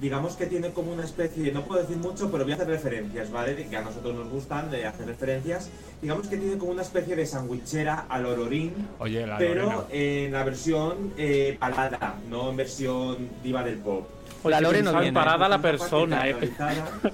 Digamos 0.00 0.34
que 0.36 0.46
tiene 0.46 0.70
como 0.72 0.92
una 0.92 1.04
especie, 1.04 1.50
no 1.52 1.62
puedo 1.64 1.80
decir 1.80 1.96
mucho, 1.96 2.30
pero 2.30 2.44
voy 2.44 2.52
a 2.52 2.56
hacer 2.56 2.66
referencias, 2.68 3.30
¿vale? 3.30 3.54
Que 3.68 3.76
a 3.76 3.80
nosotros 3.82 4.14
nos 4.14 4.28
gustan 4.28 4.70
de 4.70 4.86
hacer 4.86 5.06
referencias. 5.06 5.70
Digamos 6.02 6.26
que 6.26 6.36
tiene 6.36 6.58
como 6.58 6.72
una 6.72 6.82
especie 6.82 7.16
de 7.16 7.24
sandwichera 7.26 8.06
al 8.08 8.26
ororín, 8.26 8.72
Oye, 8.98 9.26
la 9.26 9.38
pero 9.38 9.86
en 9.90 10.32
la 10.32 10.44
versión 10.44 11.12
eh, 11.16 11.56
balada, 11.60 12.16
no 12.28 12.50
en 12.50 12.56
versión 12.56 13.28
diva 13.42 13.62
del 13.62 13.78
pop. 13.78 14.06
Oye, 14.42 14.56
Que 14.56 14.62
Lore 14.62 14.82
no 14.82 14.92
viene. 15.00 15.12
Parada 15.12 15.48
la 15.48 15.60
persona, 15.62 16.28
eh. 16.28 16.36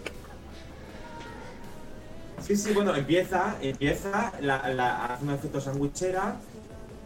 Sí, 2.43 2.57
sí, 2.57 2.73
bueno, 2.73 2.97
empieza, 2.97 3.57
empieza, 3.61 4.33
la, 4.41 4.69
la- 4.71 5.05
hace 5.05 5.25
un 5.25 5.31
efecto 5.31 5.61
sandwichera, 5.61 6.37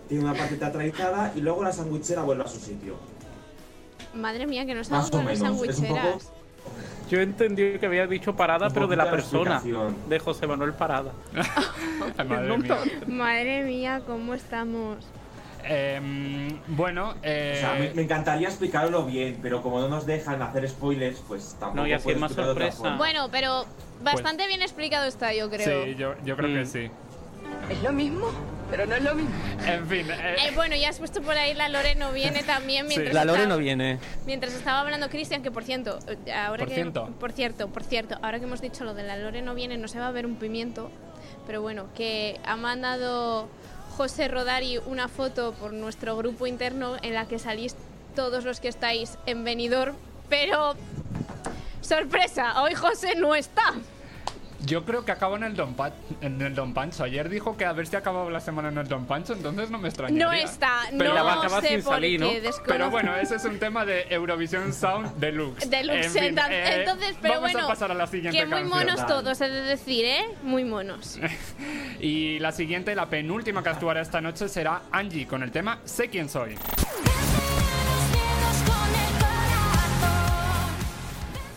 tiene 0.09 0.25
una 0.25 0.33
parte 0.33 0.57
teatralizada 0.57 1.33
y 1.35 1.41
luego 1.41 1.63
la 1.65 1.73
sandwichera 1.73 2.23
vuelve 2.23 2.45
a 2.45 2.49
su 2.49 2.61
sitio. 2.61 2.95
Madre 4.17 4.47
mía, 4.47 4.65
que 4.67 4.75
no 4.75 4.85
sabemos 4.85 5.11
con 5.11 5.25
las 5.27 5.39
sandwicheras. 5.39 6.33
Yo 7.11 7.21
entendí 7.21 7.79
que 7.79 7.87
había 7.87 8.07
dicho 8.07 8.35
parada, 8.35 8.71
pero 8.71 8.87
de 8.87 8.97
la 8.97 9.11
persona. 9.11 9.63
De 10.09 10.19
José 10.19 10.47
Manuel 10.47 10.73
Parada. 10.73 11.13
Madre 12.29 12.59
mía. 12.59 12.79
Madre 13.07 13.63
mía, 13.65 14.03
¿cómo 14.07 14.35
estamos? 14.35 14.97
Em, 15.67 16.59
bueno, 16.69 17.15
eh, 17.23 17.55
O 17.57 17.61
sea, 17.61 17.75
me, 17.79 17.95
me 17.95 18.03
encantaría 18.03 18.49
explicarlo 18.49 19.05
bien, 19.07 19.39
pero 19.41 19.63
como 19.63 19.81
no 19.81 19.89
nos 19.89 20.05
dejan 20.05 20.43
hacer 20.43 20.69
spoilers, 20.69 21.23
pues 21.27 21.57
tampoco 21.59 21.77
No, 21.83 21.87
y 21.87 21.93
así 21.95 22.15
más 22.17 22.33
sorpresa. 22.33 22.97
Bueno, 22.97 23.29
pero 23.31 23.65
bastante 24.03 24.47
bien 24.47 24.61
explicado 24.61 25.07
está, 25.07 25.33
yo 25.33 25.49
creo. 25.49 25.85
sí, 25.87 25.95
yo, 25.95 26.15
yo 26.25 26.37
creo 26.37 26.51
Mm. 26.51 26.55
que 26.55 26.67
sí. 26.67 26.91
Es 27.71 27.83
lo 27.83 27.93
mismo, 27.93 28.27
pero 28.77 28.87
no 28.87 28.97
es 28.97 29.03
lo 29.03 29.15
mismo. 29.15 29.31
En 29.67 29.87
fin, 29.89 30.11
eh, 30.11 30.37
Eh, 30.49 30.53
bueno, 30.57 30.75
ya 30.75 30.89
has 30.89 30.99
puesto 30.99 31.23
por 31.23 31.37
ahí 31.39 31.55
la 31.55 31.69
Lore 31.69 31.95
no 31.95 32.11
viene 32.13 32.43
también 32.43 32.89
mientras 32.89 33.15
La 33.15 33.25
Lore 33.25 33.43
estaba- 33.43 33.55
no 33.55 33.61
viene. 33.63 33.99
Mientras 34.27 34.53
estaba 34.53 34.81
hablando 34.81 35.09
Cristian, 35.09 35.43
que 35.45 35.53
por 35.53 35.63
cierto, 35.63 35.99
eh, 36.27 36.33
ahora 36.33 36.59
Por 36.59 36.69
que 36.69 36.75
ciento. 36.75 37.09
por 37.21 37.31
cierto, 37.31 37.69
por 37.69 37.85
cierto, 37.85 38.17
ahora 38.21 38.41
que 38.41 38.47
hemos 38.47 38.61
dicho 38.61 38.83
lo 38.85 38.93
de 38.95 39.05
la 39.05 39.17
Lore 39.17 39.43
no 39.43 39.55
viene, 39.55 39.79
no 39.79 39.87
se 39.87 40.01
va 40.01 40.09
a 40.09 40.11
ver 40.11 40.27
un 40.27 40.35
pimiento, 40.37 40.91
pero 41.47 41.63
bueno, 41.63 41.87
que 41.95 42.41
ha 42.45 42.57
mandado 42.57 43.49
José 43.97 44.27
Rodari 44.27 44.79
una 44.87 45.07
foto 45.07 45.53
por 45.53 45.73
nuestro 45.73 46.17
grupo 46.17 46.49
interno 46.49 46.97
en 47.03 47.15
la 47.15 47.27
que 47.27 47.39
salís 47.39 47.77
todos 48.17 48.45
los 48.45 48.59
que 48.59 48.67
estáis 48.67 49.19
en 49.27 49.45
Benidorm, 49.45 49.95
pero 50.29 50.75
sorpresa, 51.81 52.61
hoy 52.63 52.75
José 52.75 53.15
no 53.17 53.37
está. 53.37 53.73
Yo 54.67 54.85
creo 54.85 55.05
que 55.05 55.13
acabo 55.13 55.37
en 55.37 55.45
el, 55.45 55.55
Don 55.57 55.75
Pa- 55.75 55.93
en 56.21 56.41
el 56.43 56.55
Don 56.55 56.73
Pancho. 56.75 57.05
Ayer 57.05 57.29
dijo 57.29 57.57
que 57.57 57.65
a 57.65 57.73
ver 57.73 57.87
si 57.87 57.97
acababa 57.97 58.31
la 58.31 58.41
semana 58.41 58.69
en 58.69 58.79
el 58.79 58.89
Don 58.89 59.07
Pancho, 59.07 59.33
entonces 59.33 59.71
no 59.71 59.79
me 59.79 59.89
extrañaría. 59.89 60.25
No 60.27 60.33
está, 60.33 60.81
Pero 60.91 61.11
no 61.11 61.15
la 61.15 61.23
va 61.23 61.33
a 61.35 61.39
acabar 61.41 61.63
sé 61.63 61.69
sin 61.69 61.83
por 61.83 61.95
salir, 61.95 62.21
¿no? 62.21 62.29
Pero 62.67 62.91
bueno, 62.91 63.15
ese 63.17 63.37
es 63.37 63.45
un 63.45 63.59
tema 63.59 63.85
de 63.85 64.07
Eurovisión 64.11 64.73
Sound 64.73 65.17
Deluxe. 65.17 65.69
Deluxe, 65.69 66.07
En 66.07 66.11
fin, 66.13 66.23
entonces, 66.25 66.53
eh, 66.55 66.75
entonces, 66.81 67.17
pero 67.21 67.35
vamos 67.35 67.53
bueno, 67.53 67.67
a 67.67 67.69
pasar 67.71 67.91
a 67.91 67.95
la 67.95 68.07
siguiente 68.07 68.39
que 68.39 68.47
muy 68.47 68.61
canción. 68.71 68.79
monos 68.87 69.07
todos, 69.07 69.41
he 69.41 69.49
de 69.49 69.61
decir, 69.63 70.05
¿eh? 70.05 70.25
Muy 70.43 70.65
monos. 70.65 71.19
Y 72.01 72.39
la 72.41 72.53
siguiente, 72.53 72.95
la 72.95 73.07
penúltima 73.09 73.63
que 73.63 73.69
actuará 73.71 74.03
esta 74.03 74.21
noche 74.21 74.49
será 74.49 74.83
Angie 74.93 75.27
con 75.27 75.43
el 75.43 75.51
tema 75.51 75.79
Sé 75.85 76.09
quién 76.09 76.29
soy. 76.29 76.57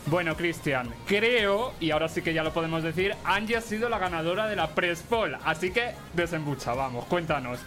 Bueno, 0.09 0.37
Cristian, 0.37 0.89
creo, 1.05 1.73
y 1.81 1.91
ahora 1.91 2.07
sí 2.07 2.21
que 2.21 2.33
ya 2.33 2.41
lo 2.41 2.53
podemos 2.53 2.81
decir, 2.81 3.13
Angie 3.25 3.57
ha 3.57 3.61
sido 3.61 3.89
la 3.89 3.99
ganadora 3.99 4.47
de 4.47 4.55
la 4.55 4.69
Press 4.69 5.01
Poll, 5.01 5.37
así 5.43 5.71
que 5.71 5.91
desembucha, 6.13 6.73
vamos, 6.73 7.03
cuéntanos. 7.05 7.59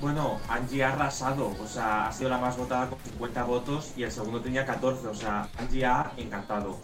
Bueno, 0.00 0.40
Angie 0.48 0.82
ha 0.82 0.94
arrasado, 0.94 1.54
o 1.62 1.66
sea, 1.66 2.08
ha 2.08 2.12
sido 2.12 2.30
la 2.30 2.38
más 2.38 2.56
votada 2.56 2.88
con 2.88 2.98
50 2.98 3.44
votos 3.44 3.92
y 3.98 4.04
el 4.04 4.10
segundo 4.10 4.40
tenía 4.40 4.64
14, 4.64 5.06
o 5.08 5.14
sea, 5.14 5.46
Angie 5.58 5.84
ha 5.84 6.12
encantado. 6.16 6.78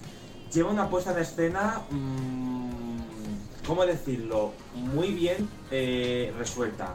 Lleva 0.52 0.70
una 0.70 0.88
puesta 0.90 1.12
en 1.12 1.18
escena, 1.18 1.80
mm, 1.90 3.66
¿cómo 3.66 3.86
decirlo? 3.86 4.52
Muy 4.74 5.12
bien 5.12 5.48
eh, 5.70 6.30
resuelta. 6.36 6.94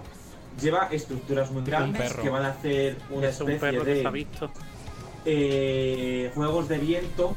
Lleva 0.62 0.90
estructuras 0.92 1.50
muy 1.50 1.64
grandes 1.64 2.12
perro. 2.12 2.22
que 2.22 2.30
van 2.30 2.46
a 2.46 2.50
hacer 2.50 2.98
una 3.10 3.30
Es 3.30 3.42
un 3.42 3.50
especie 3.50 3.72
perro 3.72 3.84
que 3.84 3.94
de 3.96 4.02
se 4.02 4.08
ha 4.08 4.12
visto. 4.12 4.52
Eh, 5.30 6.32
juegos 6.34 6.70
de 6.70 6.78
viento 6.78 7.36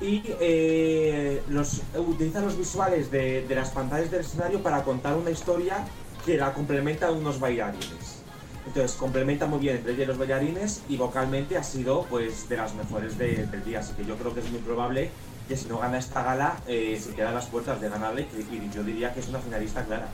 y 0.00 0.22
eh, 0.40 1.42
los, 1.48 1.82
utiliza 1.96 2.40
los 2.40 2.56
visuales 2.56 3.10
de, 3.10 3.46
de 3.46 3.54
las 3.56 3.70
pantallas 3.70 4.12
del 4.12 4.20
escenario 4.20 4.62
para 4.62 4.84
contar 4.84 5.16
una 5.16 5.30
historia 5.30 5.84
que 6.24 6.36
la 6.36 6.52
complementan 6.52 7.14
unos 7.14 7.40
bailarines. 7.40 8.22
Entonces 8.64 8.96
complementa 8.96 9.46
muy 9.46 9.58
bien 9.58 9.78
entre 9.78 9.94
ellos 9.94 10.06
los 10.06 10.18
bailarines 10.18 10.82
y 10.88 10.96
vocalmente 10.96 11.58
ha 11.58 11.64
sido 11.64 12.04
pues 12.04 12.48
de 12.48 12.56
las 12.56 12.74
mejores 12.74 13.18
de- 13.18 13.46
del 13.46 13.64
día, 13.64 13.80
así 13.80 13.92
que 13.94 14.04
yo 14.04 14.16
creo 14.16 14.32
que 14.32 14.38
es 14.38 14.48
muy 14.50 14.60
probable 14.60 15.10
que 15.48 15.56
si 15.56 15.66
no 15.68 15.78
gana 15.78 15.98
esta 15.98 16.22
gala 16.22 16.56
eh, 16.68 16.96
se 17.02 17.12
queda 17.12 17.30
a 17.30 17.32
las 17.32 17.46
puertas 17.46 17.80
de 17.80 17.88
ganarle 17.88 18.28
y, 18.52 18.72
yo 18.72 18.84
diría 18.84 19.12
que 19.12 19.18
es 19.18 19.28
una 19.28 19.40
finalista 19.40 19.84
clara. 19.84 20.06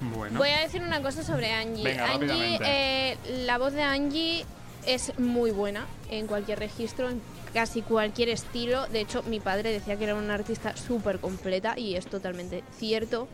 Bueno. 0.00 0.38
Voy 0.38 0.50
a 0.50 0.60
decir 0.60 0.82
una 0.82 1.02
cosa 1.02 1.24
sobre 1.24 1.52
Angie. 1.52 1.82
Venga, 1.84 2.12
Angie, 2.12 2.58
eh, 2.64 3.18
la 3.44 3.58
voz 3.58 3.72
de 3.72 3.82
Angie 3.82 4.46
es 4.86 5.18
muy 5.18 5.50
buena 5.50 5.86
en 6.10 6.26
cualquier 6.26 6.58
registro, 6.58 7.08
en 7.08 7.20
casi 7.52 7.82
cualquier 7.82 8.28
estilo. 8.28 8.86
De 8.88 9.00
hecho, 9.00 9.22
mi 9.24 9.40
padre 9.40 9.72
decía 9.72 9.96
que 9.96 10.04
era 10.04 10.14
una 10.14 10.34
artista 10.34 10.76
súper 10.76 11.20
completa 11.20 11.78
y 11.78 11.96
es 11.96 12.06
totalmente 12.06 12.64
cierto. 12.78 13.28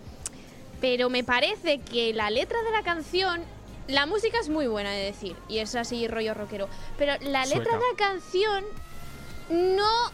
Pero 0.81 1.09
me 1.09 1.25
parece 1.25 1.81
que 1.81 2.13
la 2.13 2.31
letra 2.31 2.63
de 2.63 2.71
la 2.71 2.83
canción, 2.83 3.41
la 3.89 4.07
música 4.07 4.39
es 4.41 4.49
muy 4.49 4.67
buena 4.67 4.93
de 4.93 5.05
decir 5.05 5.37
y 5.49 5.59
es 5.59 5.75
así 5.75 6.07
rollo 6.09 6.35
rockero. 6.35 6.69
Pero 6.99 7.15
la 7.23 7.47
letra 7.47 7.79
de 7.79 7.85
la 7.93 7.97
canción 7.97 8.65
no 9.49 10.11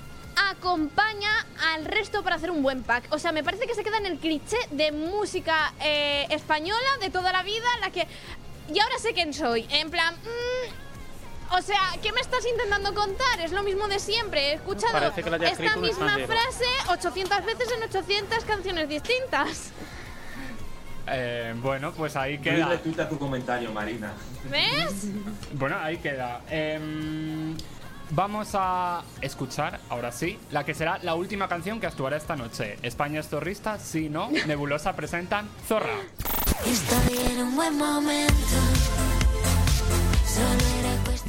acompaña 0.50 1.30
al 1.72 1.84
resto 1.84 2.22
para 2.22 2.36
hacer 2.36 2.50
un 2.50 2.62
buen 2.62 2.82
pack. 2.82 3.04
O 3.10 3.18
sea, 3.18 3.32
me 3.32 3.42
parece 3.42 3.66
que 3.66 3.74
se 3.74 3.84
queda 3.84 3.98
en 3.98 4.06
el 4.06 4.18
cliché 4.18 4.56
de 4.70 4.92
música 4.92 5.74
eh, 5.80 6.26
española 6.30 6.78
de 7.00 7.10
toda 7.10 7.32
la 7.32 7.42
vida, 7.42 7.66
la 7.80 7.90
que... 7.90 8.06
Y 8.72 8.78
ahora 8.78 8.98
sé 8.98 9.12
quién 9.12 9.34
soy. 9.34 9.66
En 9.70 9.90
plan... 9.90 10.14
mm, 10.14 10.91
o 11.52 11.62
sea, 11.62 11.80
¿qué 12.02 12.12
me 12.12 12.20
estás 12.20 12.44
intentando 12.46 12.94
contar? 12.94 13.40
Es 13.40 13.52
lo 13.52 13.62
mismo 13.62 13.86
de 13.88 13.98
siempre. 13.98 14.50
He 14.50 14.54
escuchado 14.54 14.96
esta 14.98 15.76
misma 15.76 16.16
extranjero. 16.16 16.26
frase 16.26 16.64
800 16.88 17.44
veces 17.44 17.68
en 17.76 17.82
800 17.82 18.44
canciones 18.44 18.88
distintas. 18.88 19.70
Eh, 21.04 21.52
bueno, 21.56 21.90
pues 21.92 22.14
ahí 22.14 22.38
queda. 22.38 22.68
retweet 22.68 23.00
a 23.00 23.08
tu 23.08 23.18
comentario, 23.18 23.72
Marina. 23.72 24.12
¿Ves? 24.48 25.08
Bueno, 25.52 25.76
ahí 25.80 25.96
queda. 25.96 26.42
Em, 26.48 27.56
vamos 28.10 28.50
a 28.54 29.02
escuchar, 29.20 29.80
ahora 29.88 30.12
sí, 30.12 30.38
la 30.52 30.64
que 30.64 30.74
será 30.74 31.00
la 31.02 31.16
última 31.16 31.48
canción 31.48 31.80
que 31.80 31.88
actuará 31.88 32.16
esta 32.16 32.36
noche. 32.36 32.78
España 32.82 33.18
es 33.18 33.28
zorrista, 33.28 33.80
si 33.80 34.08
no, 34.08 34.30
Nebulosa 34.46 34.94
presentan 34.94 35.48
Zorra. 35.66 35.96
Estoy 36.64 37.18
en 37.32 37.42
un 37.42 37.56
buen 37.56 37.76
momento. 37.76 38.34
Solo. 40.24 40.71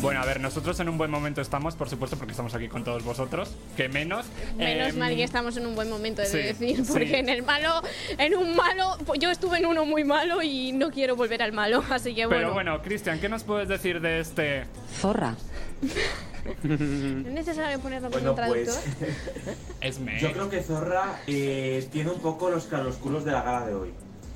Bueno, 0.03 0.19
a 0.21 0.25
ver, 0.25 0.41
nosotros 0.41 0.77
en 0.81 0.89
un 0.89 0.97
buen 0.97 1.09
momento 1.09 1.39
estamos, 1.39 1.75
por 1.75 1.89
supuesto, 1.89 2.17
porque 2.17 2.31
estamos 2.31 2.53
aquí 2.53 2.67
con 2.67 2.83
todos 2.83 3.05
vosotros, 3.05 3.55
que 3.77 3.87
menos. 3.87 4.25
Menos 4.57 4.89
Em, 4.89 4.99
mal 4.99 5.15
que 5.15 5.23
estamos 5.23 5.55
en 5.55 5.65
un 5.65 5.75
buen 5.75 5.89
momento 5.89 6.21
de 6.21 6.27
sí, 6.27 6.37
decir, 6.39 6.85
sí. 6.85 6.91
porque 6.91 7.19
en 7.19 7.29
el 7.29 7.41
malo, 7.43 7.81
en 8.17 8.35
un 8.35 8.53
malo, 8.53 8.97
pues 9.05 9.19
yo 9.21 9.31
estuve 9.31 9.59
en 9.59 9.65
uno 9.65 9.85
muy 9.85 10.03
malo 10.03 10.41
y 10.41 10.73
no 10.73 10.91
quiero 10.91 11.15
volver 11.15 11.41
al 11.41 11.53
malo, 11.53 11.81
así 11.89 12.13
que 12.13 12.25
bueno. 12.25 12.41
Pero 12.41 12.53
bueno, 12.53 12.81
Cristian, 12.81 13.17
¿qué 13.21 13.29
nos 13.29 13.43
puedes 13.45 13.69
decir 13.69 14.01
de 14.01 14.19
este. 14.19 14.65
Zorra. 14.99 15.37
¿No 16.63 16.69
es 17.29 17.33
necesario 17.33 17.79
ponerlo 17.79 18.09
como 18.11 18.19
Bueno, 18.19 18.31
un 18.31 18.35
traductor? 18.35 18.75
pues 18.99 19.57
es 19.79 19.99
me. 19.99 20.19
yo 20.19 20.33
creo 20.33 20.49
que 20.49 20.61
Zorra 20.61 21.21
eh, 21.27 21.87
tiene 21.93 22.11
un 22.11 22.19
poco 22.19 22.49
los 22.49 22.65
claroscuros 22.65 23.23
de 23.23 23.31
la 23.31 23.41
gala 23.41 23.65
de 23.67 23.73
hoy. 23.73 23.93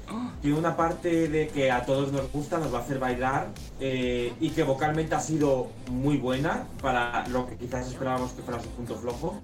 Tiene 0.41 0.57
una 0.57 0.75
parte 0.75 1.27
de 1.27 1.47
que 1.49 1.71
a 1.71 1.85
todos 1.85 2.11
nos 2.11 2.31
gusta, 2.31 2.57
nos 2.57 2.73
va 2.73 2.79
a 2.79 2.81
hacer 2.81 2.99
bailar 2.99 3.47
eh, 3.79 4.33
y 4.39 4.49
que 4.51 4.63
vocalmente 4.63 5.15
ha 5.15 5.19
sido 5.19 5.67
muy 5.89 6.17
buena 6.17 6.67
para 6.81 7.27
lo 7.27 7.47
que 7.47 7.55
quizás 7.55 7.87
esperábamos 7.87 8.31
que 8.31 8.41
fuera 8.41 8.61
su 8.61 8.69
punto 8.69 8.95
flojo. 8.95 9.41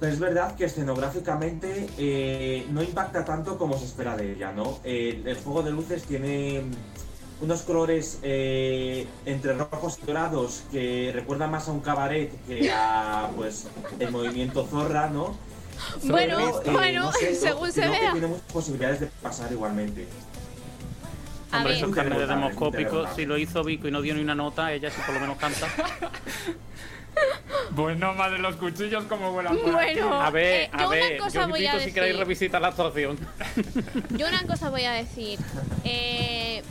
Pero 0.00 0.12
es 0.12 0.20
verdad 0.20 0.54
que 0.54 0.66
escenográficamente 0.66 1.88
eh, 1.98 2.66
no 2.70 2.82
impacta 2.82 3.24
tanto 3.24 3.58
como 3.58 3.76
se 3.76 3.86
espera 3.86 4.16
de 4.16 4.32
ella, 4.32 4.52
¿no? 4.52 4.78
El 4.84 5.36
juego 5.42 5.62
de 5.62 5.72
luces 5.72 6.04
tiene 6.04 6.62
unos 7.40 7.62
colores 7.62 8.18
eh, 8.22 9.06
entre 9.24 9.54
rojos 9.54 9.98
y 10.02 10.06
dorados 10.06 10.64
que 10.70 11.12
recuerdan 11.14 11.50
más 11.50 11.68
a 11.68 11.72
un 11.72 11.80
cabaret 11.80 12.32
que 12.46 12.70
a 12.72 13.30
pues 13.36 13.66
el 13.98 14.10
movimiento 14.10 14.66
zorra, 14.66 15.08
¿no? 15.08 15.36
Bueno, 16.02 16.60
Pero, 16.64 16.72
bueno, 16.78 17.00
no 17.06 17.12
sé, 17.12 17.34
según 17.40 17.72
se 17.72 17.88
vea. 17.88 18.12
tiene 18.12 18.26
muchas 18.26 18.52
posibilidades 18.52 19.00
de 19.00 19.06
pasar 19.06 19.50
igualmente. 19.52 20.06
A 21.50 21.58
Hombre, 21.58 21.72
ver. 21.74 21.82
esos 21.82 21.94
carnes 21.94 22.18
de 22.18 22.24
Interrogable, 22.24 22.34
demoscópico, 22.48 22.80
interrogable. 22.82 23.16
si 23.16 23.26
lo 23.26 23.38
hizo 23.38 23.64
Vico 23.64 23.88
y 23.88 23.90
no 23.90 24.02
dio 24.02 24.14
ni 24.14 24.20
una 24.20 24.34
nota, 24.34 24.72
ella 24.72 24.90
sí 24.90 25.00
por 25.04 25.14
lo 25.14 25.20
menos 25.20 25.36
canta. 25.38 25.66
Bueno, 27.70 28.14
madre, 28.14 28.38
los 28.38 28.54
cuchillos 28.56 29.04
como 29.04 29.32
vuelan 29.32 29.56
por. 29.58 29.72
Bueno, 29.72 30.22
A 30.22 30.30
ver, 30.30 30.62
eh, 30.62 30.70
a 30.72 30.78
yo 30.82 30.86
una 30.86 30.96
ver, 30.96 31.18
cosa 31.18 31.40
yo 31.42 31.48
voy 31.48 31.66
a 31.66 31.72
invito 31.72 31.84
si 31.84 31.92
queréis 31.92 32.12
decir. 32.12 32.18
revisitar 32.26 32.60
la 32.62 32.68
actuación. 32.68 33.18
Yo 34.10 34.28
una 34.28 34.42
cosa 34.46 34.70
voy 34.70 34.84
a 34.84 34.92
decir. 34.92 35.38
Eh, 35.84 36.62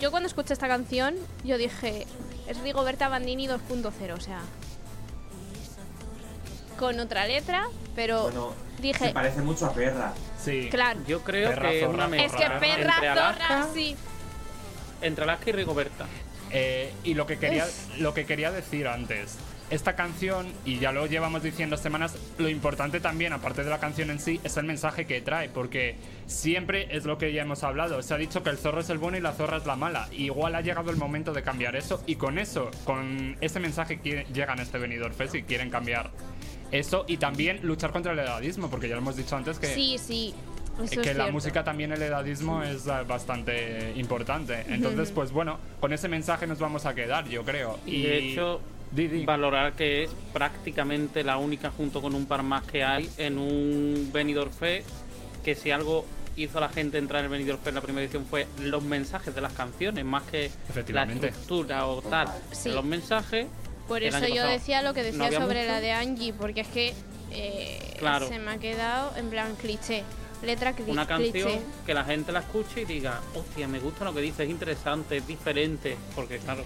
yo 0.00 0.10
cuando 0.10 0.26
escuché 0.26 0.52
esta 0.54 0.66
canción, 0.66 1.14
yo 1.44 1.56
dije, 1.56 2.06
es 2.48 2.58
Rigoberta 2.62 3.08
Bandini 3.08 3.46
2.0, 3.46 4.14
o 4.14 4.20
sea, 4.20 4.40
con 6.78 6.98
otra 7.00 7.26
letra, 7.26 7.68
pero 7.94 8.24
Bueno, 8.24 8.54
dije, 8.80 9.06
se 9.06 9.12
parece 9.12 9.42
mucho 9.42 9.66
a 9.66 9.72
Perra. 9.72 10.12
Sí. 10.42 10.68
claro. 10.70 11.00
Yo 11.06 11.22
creo 11.22 11.50
Perra, 11.50 11.70
que 11.70 11.86
una 11.86 12.04
zorra, 12.04 12.24
Es 12.24 12.32
que 12.32 12.38
perra, 12.38 12.68
entre 12.68 12.84
zorra, 12.84 13.12
Alaska, 13.12 13.68
sí. 13.74 13.96
entre 15.02 15.24
Alaska 15.24 15.50
y 15.50 15.52
Rigoberta. 15.52 16.06
Eh, 16.50 16.92
y 17.02 17.14
lo 17.14 17.26
que 17.26 17.38
quería 17.38 17.66
lo 17.98 18.14
que 18.14 18.24
quería 18.24 18.52
decir 18.52 18.86
antes 18.86 19.36
esta 19.68 19.96
canción 19.96 20.46
y 20.64 20.78
ya 20.78 20.92
lo 20.92 21.06
llevamos 21.06 21.42
diciendo 21.42 21.76
semanas 21.76 22.16
lo 22.38 22.48
importante 22.48 23.00
también 23.00 23.32
aparte 23.32 23.64
de 23.64 23.70
la 23.70 23.80
canción 23.80 24.10
en 24.10 24.20
sí 24.20 24.40
es 24.44 24.56
el 24.56 24.64
mensaje 24.64 25.06
que 25.06 25.20
trae 25.20 25.48
porque 25.48 25.96
siempre 26.26 26.86
es 26.96 27.04
lo 27.04 27.18
que 27.18 27.32
ya 27.32 27.42
hemos 27.42 27.64
hablado 27.64 28.00
se 28.00 28.14
ha 28.14 28.16
dicho 28.16 28.44
que 28.44 28.50
el 28.50 28.58
zorro 28.58 28.80
es 28.80 28.90
el 28.90 28.98
bueno 28.98 29.18
y 29.18 29.20
la 29.20 29.32
zorra 29.32 29.56
es 29.56 29.66
la 29.66 29.74
mala 29.74 30.08
igual 30.12 30.54
ha 30.54 30.60
llegado 30.60 30.92
el 30.92 30.96
momento 30.96 31.32
de 31.32 31.42
cambiar 31.42 31.74
eso 31.74 32.00
y 32.06 32.14
con 32.14 32.38
eso 32.38 32.70
con 32.84 33.36
ese 33.40 33.58
mensaje 33.58 34.00
que 34.00 34.24
llegan 34.32 34.60
a 34.60 34.62
este 34.62 34.78
venidor 34.78 35.12
fest 35.14 35.34
y 35.34 35.42
quieren 35.42 35.68
cambiar 35.68 36.12
eso 36.72 37.04
y 37.06 37.16
también 37.16 37.60
luchar 37.62 37.92
contra 37.92 38.12
el 38.12 38.18
edadismo 38.18 38.68
porque 38.70 38.88
ya 38.88 38.94
lo 38.94 39.00
hemos 39.00 39.16
dicho 39.16 39.36
antes 39.36 39.58
que 39.58 39.68
Sí, 39.68 39.96
sí. 39.98 40.34
Eso 40.82 41.00
que 41.00 41.10
es 41.10 41.16
la 41.16 41.24
cierto. 41.24 41.32
música 41.32 41.64
también 41.64 41.92
el 41.92 42.02
edadismo 42.02 42.62
es 42.62 42.86
eh, 42.86 42.90
bastante 43.08 43.92
importante. 43.96 44.62
Entonces, 44.68 45.10
pues 45.10 45.32
bueno, 45.32 45.58
con 45.80 45.92
ese 45.94 46.06
mensaje 46.08 46.46
nos 46.46 46.58
vamos 46.58 46.84
a 46.84 46.94
quedar, 46.94 47.26
yo 47.28 47.44
creo. 47.44 47.78
Y 47.86 48.02
de 48.02 48.18
hecho, 48.18 48.60
valorar 49.24 49.72
que 49.72 50.04
es 50.04 50.10
prácticamente 50.34 51.24
la 51.24 51.38
única 51.38 51.70
junto 51.70 52.02
con 52.02 52.14
un 52.14 52.26
par 52.26 52.42
más 52.42 52.64
que 52.64 52.84
hay 52.84 53.08
en 53.16 53.38
un 53.38 54.10
Benidorm 54.12 54.50
Fest, 54.52 54.88
que 55.42 55.54
si 55.54 55.70
algo 55.70 56.04
hizo 56.36 56.58
a 56.58 56.60
la 56.60 56.68
gente 56.68 56.98
entrar 56.98 57.20
en 57.20 57.24
el 57.26 57.30
Benidorm 57.30 57.58
Fest 57.58 57.68
en 57.68 57.74
la 57.76 57.80
primera 57.80 58.04
edición 58.04 58.26
fue 58.26 58.46
los 58.62 58.82
mensajes 58.82 59.34
de 59.34 59.40
las 59.40 59.54
canciones, 59.54 60.04
más 60.04 60.24
que 60.24 60.50
la 60.88 61.04
estructura 61.04 61.86
o 61.86 62.02
tal. 62.02 62.28
Sí. 62.52 62.68
Los 62.70 62.84
mensajes. 62.84 63.46
Por 63.88 64.02
eso 64.02 64.18
yo 64.20 64.28
pasado 64.34 64.50
decía 64.50 64.82
lo 64.82 64.94
que 64.94 65.02
decía 65.02 65.30
sobre 65.32 65.60
mucho. 65.60 65.72
la 65.72 65.80
de 65.80 65.92
Angie, 65.92 66.32
porque 66.32 66.60
es 66.62 66.68
que 66.68 66.94
eh, 67.30 67.94
Claro. 67.98 68.28
se 68.28 68.38
me 68.38 68.50
ha 68.52 68.58
quedado 68.58 69.16
en 69.16 69.30
plan 69.30 69.54
cliché. 69.56 70.02
Letra 70.42 70.76
cli- 70.76 70.88
Una 70.90 71.06
canción 71.06 71.32
cliché. 71.32 71.60
que 71.86 71.94
la 71.94 72.04
gente 72.04 72.30
la 72.30 72.40
escuche 72.40 72.82
y 72.82 72.84
diga, 72.84 73.20
hostia, 73.34 73.66
me 73.68 73.78
gusta 73.80 74.04
lo 74.04 74.12
que 74.14 74.20
dice, 74.20 74.44
es 74.44 74.50
interesante, 74.50 75.16
es 75.16 75.26
diferente. 75.26 75.96
Porque 76.14 76.38
claro. 76.38 76.62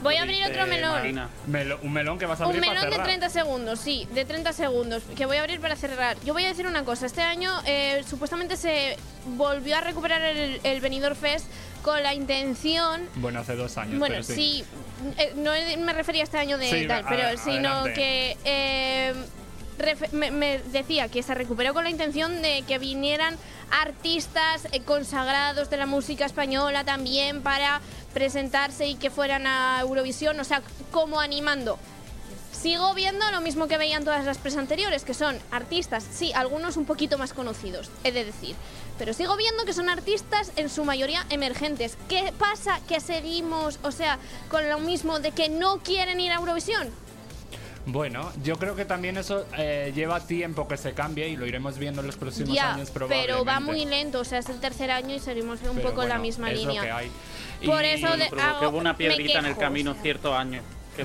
Voy 0.00 0.14
a 0.16 0.22
abrir 0.22 0.44
otro 0.44 0.66
melón. 0.66 1.28
Melo- 1.48 1.78
un 1.82 1.92
melón 1.92 2.18
que 2.18 2.26
vas 2.26 2.40
a 2.40 2.44
Un 2.44 2.50
abrir 2.50 2.60
para 2.62 2.74
melón 2.74 2.90
de 2.90 2.96
cerrar. 2.96 3.06
30 3.08 3.28
segundos, 3.30 3.80
sí, 3.80 4.06
de 4.14 4.24
30 4.24 4.52
segundos, 4.52 5.02
que 5.16 5.26
voy 5.26 5.36
a 5.38 5.40
abrir 5.40 5.60
para 5.60 5.74
cerrar. 5.76 6.16
Yo 6.24 6.32
voy 6.34 6.44
a 6.44 6.48
decir 6.48 6.66
una 6.66 6.84
cosa, 6.84 7.06
este 7.06 7.22
año 7.22 7.52
eh, 7.66 8.04
supuestamente 8.08 8.56
se 8.56 8.96
volvió 9.36 9.76
a 9.76 9.80
recuperar 9.80 10.22
el, 10.22 10.60
el 10.62 10.80
Benidorm 10.80 11.16
Fest 11.16 11.46
con 11.82 12.00
la 12.02 12.14
intención 12.14 13.08
Bueno, 13.16 13.40
hace 13.40 13.56
dos 13.56 13.76
años. 13.76 13.98
Bueno, 13.98 14.14
pero 14.16 14.22
sí. 14.24 14.34
sí, 14.34 14.64
eh, 15.18 15.32
no 15.36 15.50
me 15.84 15.92
refería 15.92 16.22
a 16.22 16.24
este 16.24 16.38
año 16.38 16.58
de 16.58 16.70
Sí, 16.70 16.86
tal, 16.86 17.04
a- 17.04 17.08
pero 17.08 17.38
sino 17.38 17.68
adelante. 17.68 17.94
que 17.94 18.36
eh, 18.44 19.14
me 20.12 20.58
decía 20.58 21.08
que 21.08 21.22
se 21.22 21.34
recuperó 21.34 21.72
con 21.74 21.84
la 21.84 21.90
intención 21.90 22.42
de 22.42 22.62
que 22.66 22.78
vinieran 22.78 23.36
artistas 23.70 24.66
eh, 24.72 24.80
consagrados 24.80 25.70
de 25.70 25.76
la 25.76 25.86
música 25.86 26.26
española 26.26 26.84
también 26.84 27.42
para 27.42 27.80
presentarse 28.14 28.86
y 28.86 28.94
que 28.96 29.10
fueran 29.10 29.46
a 29.46 29.80
Eurovisión, 29.80 30.38
o 30.40 30.44
sea, 30.44 30.62
como 30.90 31.20
animando. 31.20 31.78
Sigo 32.52 32.92
viendo 32.94 33.30
lo 33.30 33.40
mismo 33.40 33.68
que 33.68 33.78
veían 33.78 34.04
todas 34.04 34.24
las 34.24 34.38
presas 34.38 34.58
anteriores, 34.58 35.04
que 35.04 35.14
son 35.14 35.38
artistas, 35.52 36.04
sí, 36.10 36.32
algunos 36.32 36.76
un 36.76 36.86
poquito 36.86 37.16
más 37.16 37.32
conocidos, 37.32 37.88
he 38.02 38.10
de 38.10 38.24
decir. 38.24 38.56
Pero 38.98 39.12
sigo 39.12 39.36
viendo 39.36 39.64
que 39.64 39.72
son 39.72 39.88
artistas 39.88 40.50
en 40.56 40.68
su 40.68 40.84
mayoría 40.84 41.24
emergentes. 41.30 41.96
¿Qué 42.08 42.32
pasa? 42.36 42.80
Que 42.88 42.98
seguimos, 42.98 43.78
o 43.84 43.92
sea, 43.92 44.18
con 44.50 44.68
lo 44.68 44.80
mismo 44.80 45.20
de 45.20 45.30
que 45.30 45.48
no 45.48 45.78
quieren 45.78 46.18
ir 46.18 46.32
a 46.32 46.36
Eurovisión. 46.36 46.90
Bueno, 47.90 48.30
yo 48.44 48.56
creo 48.58 48.76
que 48.76 48.84
también 48.84 49.16
eso 49.16 49.46
eh, 49.56 49.92
lleva 49.94 50.20
tiempo 50.20 50.68
que 50.68 50.76
se 50.76 50.92
cambie 50.92 51.26
y 51.28 51.36
lo 51.36 51.46
iremos 51.46 51.78
viendo 51.78 52.02
en 52.02 52.06
los 52.06 52.16
próximos 52.16 52.54
Ya, 52.54 52.74
años 52.74 52.90
probablemente. 52.90 53.32
pero 53.32 53.44
va 53.46 53.60
muy 53.60 53.86
lento, 53.86 54.20
o 54.20 54.24
sea, 54.24 54.40
es 54.40 54.48
el 54.50 54.60
tercer 54.60 54.90
año 54.90 55.14
y 55.14 55.20
seguimos 55.20 55.60
un 55.62 55.76
Pero 55.76 55.88
poco 55.88 56.02
en 56.02 56.10
la 56.10 56.18
misma 56.18 56.50
es 56.50 56.58
línea. 56.58 56.82
Lo 56.82 56.86
que 56.86 56.92
hay. 56.92 57.10
Por 57.64 57.82
Y- 57.84 57.88
eso 57.88 58.14
de- 58.16 58.24
hago- 58.42 58.68
hubo 58.68 58.78
una 58.78 58.94
piedrita 58.96 59.38
en 59.38 59.46
el 59.46 59.56
camino 59.56 59.92
o 59.92 59.94
sea. 59.94 60.02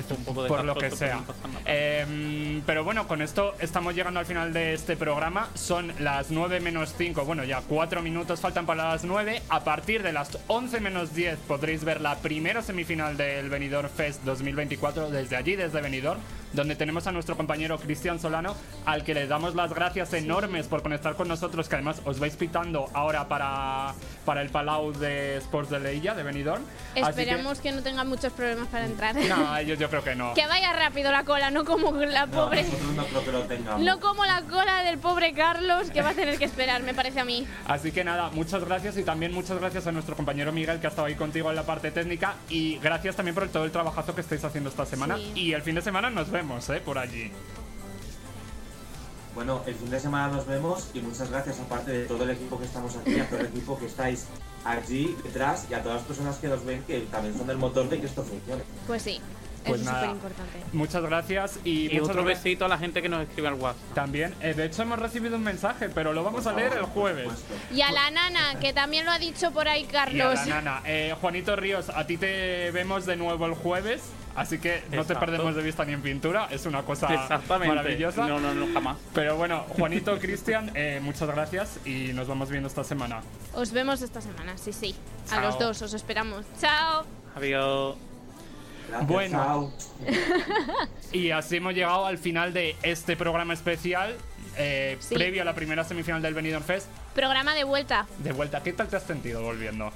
Ciertos 0.02 0.10
años. 0.10 0.14
Que 0.14 0.14
fue 0.14 0.16
un 0.16 0.24
poco 0.24 0.46
por 0.48 0.64
lo 0.64 0.74
que 0.74 0.90
sea. 0.90 1.20
pero. 1.26 1.58
Eh, 1.66 2.62
pero 2.66 2.84
bueno, 2.84 3.06
con 3.06 3.22
esto 3.22 3.54
estamos 3.60 3.94
llegando 3.94 4.20
al 4.20 4.26
final 4.26 4.52
de 4.52 4.74
este 4.74 4.96
programa. 4.96 5.48
Son 5.54 5.92
las 5.98 6.30
9 6.30 6.60
menos 6.60 6.94
5. 6.96 7.24
Bueno, 7.24 7.44
ya 7.44 7.60
4 7.66 8.02
minutos 8.02 8.40
faltan 8.40 8.66
para 8.66 8.90
las 8.90 9.04
9. 9.04 9.42
A 9.48 9.64
partir 9.64 10.02
de 10.02 10.12
las 10.12 10.38
11 10.48 10.80
menos 10.80 11.14
10 11.14 11.38
podréis 11.46 11.84
ver 11.84 12.00
la 12.00 12.16
primera 12.16 12.62
semifinal 12.62 13.16
del 13.16 13.48
Benidorm 13.50 13.88
Fest 13.88 14.22
2024 14.24 15.10
desde 15.10 15.36
allí, 15.36 15.56
desde 15.56 15.80
Benidorm, 15.80 16.20
donde 16.52 16.76
tenemos 16.76 17.06
a 17.06 17.12
nuestro 17.12 17.36
compañero 17.36 17.78
Cristian 17.78 18.18
Solano, 18.20 18.54
al 18.86 19.04
que 19.04 19.14
le 19.14 19.26
damos 19.26 19.54
las 19.54 19.72
gracias 19.72 20.12
enormes 20.12 20.66
por 20.66 20.82
conectar 20.82 21.14
con 21.16 21.28
nosotros, 21.28 21.68
que 21.68 21.74
además 21.76 22.00
os 22.04 22.18
vais 22.20 22.36
pitando 22.36 22.88
ahora 22.94 23.28
para, 23.28 23.94
para 24.24 24.42
el 24.42 24.50
Palau 24.50 24.92
de 24.92 25.36
Sports 25.38 25.70
de 25.70 25.80
Leilla, 25.80 26.14
de 26.14 26.22
Benidorm. 26.22 26.62
Así 26.94 27.02
que- 27.02 27.22
Esperemos 27.22 27.58
que... 27.60 27.72
no 27.72 27.82
tenga 27.82 28.04
muchos 28.04 28.32
problemas 28.32 28.68
para 28.68 28.86
entrar. 28.86 29.14
No, 29.16 29.60
yo, 29.62 29.74
yo 29.74 29.83
creo 29.90 30.04
que 30.04 30.14
no. 30.14 30.34
que 30.34 30.46
vaya 30.46 30.72
rápido 30.72 31.10
la 31.12 31.24
cola, 31.24 31.50
no 31.50 31.64
como 31.64 31.92
la 31.92 32.26
No, 32.26 32.32
pobre. 32.32 32.64
no 32.96 33.04
creo 33.06 33.24
que 33.24 33.32
lo 33.32 33.42
tengamos. 33.42 33.82
No 33.82 34.00
como 34.00 34.24
la 34.24 34.42
cola 34.42 34.82
del 34.82 34.98
pobre 34.98 35.32
Carlos 35.32 35.90
que 35.90 36.02
va 36.02 36.10
a 36.10 36.14
tener 36.14 36.38
que 36.38 36.44
esperar, 36.44 36.82
me 36.82 36.94
parece 36.94 37.20
a 37.20 37.24
mí. 37.24 37.46
Así 37.66 37.92
que 37.92 38.04
nada, 38.04 38.30
muchas 38.30 38.64
gracias 38.64 38.96
y 38.96 39.02
también 39.04 39.32
muchas 39.32 39.58
gracias 39.58 39.86
a 39.86 39.92
nuestro 39.92 40.16
compañero 40.16 40.52
Miguel 40.52 40.80
que 40.80 40.86
ha 40.86 40.90
estado 40.90 41.06
ahí 41.08 41.14
contigo 41.14 41.50
en 41.50 41.56
la 41.56 41.64
parte 41.64 41.90
técnica 41.90 42.34
y 42.48 42.78
gracias 42.78 43.16
también 43.16 43.34
por 43.34 43.48
todo 43.48 43.64
el 43.64 43.72
trabajazo 43.72 44.14
que 44.14 44.20
estáis 44.20 44.44
haciendo 44.44 44.70
esta 44.70 44.86
semana 44.86 45.16
Sí. 45.16 45.32
y 45.34 45.52
el 45.52 45.62
fin 45.62 45.74
de 45.74 45.82
semana 45.82 46.10
nos 46.10 46.30
vemos, 46.30 46.68
¿eh? 46.70 46.80
Por 46.84 46.98
allí. 46.98 47.30
Bueno, 49.34 49.62
el 49.66 49.74
fin 49.74 49.90
de 49.90 49.98
semana 49.98 50.28
nos 50.32 50.46
vemos 50.46 50.90
y 50.94 51.00
muchas 51.00 51.28
gracias 51.28 51.58
aparte 51.58 51.90
de 51.90 52.04
todo 52.06 52.22
el 52.22 52.30
equipo 52.30 52.56
que 52.58 52.66
estamos 52.66 52.96
aquí, 52.96 53.18
a 53.18 53.28
todo 53.28 53.40
el 53.40 53.46
equipo 53.46 53.76
que 53.78 53.86
estáis 53.86 54.26
allí 54.64 55.16
detrás 55.24 55.66
y 55.68 55.74
a 55.74 55.82
todas 55.82 55.98
las 55.98 56.06
personas 56.06 56.36
que 56.36 56.46
nos 56.46 56.64
ven 56.64 56.84
que 56.84 57.00
también 57.10 57.36
son 57.36 57.50
el 57.50 57.56
motor 57.56 57.88
de 57.88 58.00
que 58.00 58.06
esto 58.06 58.22
funcione. 58.22 58.62
Pues 58.86 59.02
sí, 59.02 59.20
Pues 59.64 59.80
eso 59.80 59.90
es 59.90 59.94
nada. 59.96 60.00
súper 60.10 60.30
importante. 60.30 60.58
Muchas 60.72 61.02
gracias 61.02 61.58
y, 61.64 61.86
Y 61.86 61.94
muchas 62.00 62.08
otro 62.10 62.22
gra- 62.22 62.26
besito 62.26 62.64
a 62.64 62.68
la 62.68 62.78
gente 62.78 63.02
que 63.02 63.08
nos 63.08 63.22
escribe 63.22 63.48
al 63.48 63.54
WhatsApp. 63.54 63.94
También, 63.94 64.34
eh, 64.40 64.54
de 64.54 64.64
hecho 64.66 64.82
hemos 64.82 64.98
recibido 64.98 65.36
un 65.36 65.42
mensaje, 65.42 65.88
pero 65.88 66.12
lo 66.12 66.22
vamos 66.24 66.46
a 66.46 66.52
leer 66.52 66.72
el 66.74 66.84
jueves. 66.84 67.28
Y 67.72 67.80
a 67.82 67.90
la 67.92 68.10
nana, 68.10 68.58
que 68.60 68.72
también 68.72 69.04
lo 69.04 69.12
ha 69.12 69.18
dicho 69.18 69.50
por 69.52 69.68
ahí 69.68 69.82
Y 69.82 69.86
a 69.86 69.90
Carlos. 69.90 70.34
la 70.46 70.60
nana, 70.60 70.82
eh, 70.84 71.14
Juanito 71.20 71.56
Ríos, 71.56 71.88
a 71.90 72.06
ti 72.06 72.16
te 72.16 72.70
vemos 72.72 73.06
de 73.06 73.16
nuevo 73.16 73.46
el 73.46 73.54
jueves, 73.54 74.02
así 74.36 74.58
que 74.58 74.82
no 74.92 75.04
te 75.04 75.14
perdemos 75.16 75.54
de 75.54 75.62
vista 75.62 75.84
ni 75.84 75.92
en 75.92 76.02
pintura, 76.02 76.48
es 76.50 76.66
una 76.66 76.82
cosa 76.82 77.12
Exactamente. 77.14 77.74
maravillosa. 77.74 78.26
No, 78.26 78.40
no, 78.40 78.52
no, 78.54 78.72
jamás. 78.72 78.96
Pero 79.14 79.36
bueno, 79.36 79.64
Juanito, 79.68 80.18
Cristian, 80.20 80.70
eh, 80.74 81.00
muchas 81.02 81.28
gracias 81.28 81.78
y 81.84 82.12
nos 82.12 82.26
vamos 82.28 82.50
viendo 82.50 82.68
esta 82.68 82.84
semana. 82.84 83.20
Os 83.54 83.72
vemos 83.72 84.02
esta 84.02 84.20
semana, 84.20 84.56
sí, 84.58 84.72
sí. 84.72 84.94
A 85.30 85.40
los 85.40 85.58
dos, 85.58 85.80
os 85.82 85.94
esperamos. 85.94 86.44
Chao. 86.60 87.04
Adiós. 87.36 87.96
Gracias, 88.88 89.08
Bueno. 89.08 89.38
chao. 89.44 89.72
Y 91.12 91.30
así 91.30 91.56
hemos 91.56 91.74
llegado 91.74 92.06
al 92.06 92.18
final 92.18 92.52
de 92.52 92.76
este 92.82 93.16
programa 93.16 93.54
especial, 93.54 94.16
eh, 94.56 94.96
Sí. 95.00 95.14
previo 95.14 95.42
a 95.42 95.44
la 95.44 95.54
primera 95.54 95.84
semifinal 95.84 96.20
del 96.22 96.34
Benidorm 96.34 96.64
Fest. 96.64 96.88
Programa 97.14 97.54
de 97.54 97.62
vuelta. 97.64 98.06
De 98.18 98.32
vuelta, 98.32 98.62
¿qué 98.62 98.72
tal 98.72 98.88
te 98.88 98.96
has 98.96 99.04
sentido 99.04 99.40
volviendo? 99.42 99.92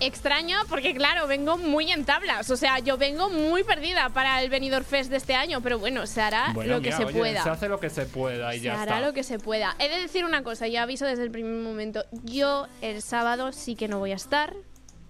Extraño 0.00 0.56
porque, 0.68 0.92
claro, 0.94 1.26
vengo 1.28 1.56
muy 1.56 1.92
en 1.92 2.04
tablas. 2.04 2.50
O 2.50 2.56
sea, 2.56 2.78
yo 2.80 2.96
vengo 2.98 3.28
muy 3.30 3.62
perdida 3.62 4.08
para 4.08 4.42
el 4.42 4.50
Benidorm 4.50 4.84
Fest 4.84 5.08
de 5.10 5.18
este 5.18 5.34
año. 5.36 5.60
Pero 5.60 5.78
bueno, 5.78 6.06
se 6.06 6.20
hará 6.20 6.50
Bueno, 6.52 6.74
lo 6.76 6.80
que 6.82 6.90
se 6.92 7.04
oye, 7.04 7.16
pueda. 7.18 7.42
Se 7.44 7.50
hace 7.50 7.68
lo 7.68 7.78
que 7.78 7.90
se 7.90 8.06
pueda 8.06 8.54
y 8.54 8.58
Se 8.58 8.64
ya 8.64 8.72
hará 8.82 8.96
está. 8.96 9.06
lo 9.06 9.12
que 9.12 9.22
se 9.22 9.38
pueda. 9.38 9.76
He 9.78 9.88
de 9.88 10.00
decir 10.00 10.24
una 10.24 10.42
cosa, 10.42 10.66
ya 10.66 10.82
aviso 10.82 11.04
desde 11.06 11.22
el 11.22 11.30
primer 11.30 11.62
momento. 11.62 12.04
Yo 12.24 12.66
el 12.82 13.02
sábado 13.02 13.52
sí 13.52 13.76
que 13.76 13.86
no 13.86 13.98
voy 14.00 14.10
a 14.12 14.16
estar 14.16 14.54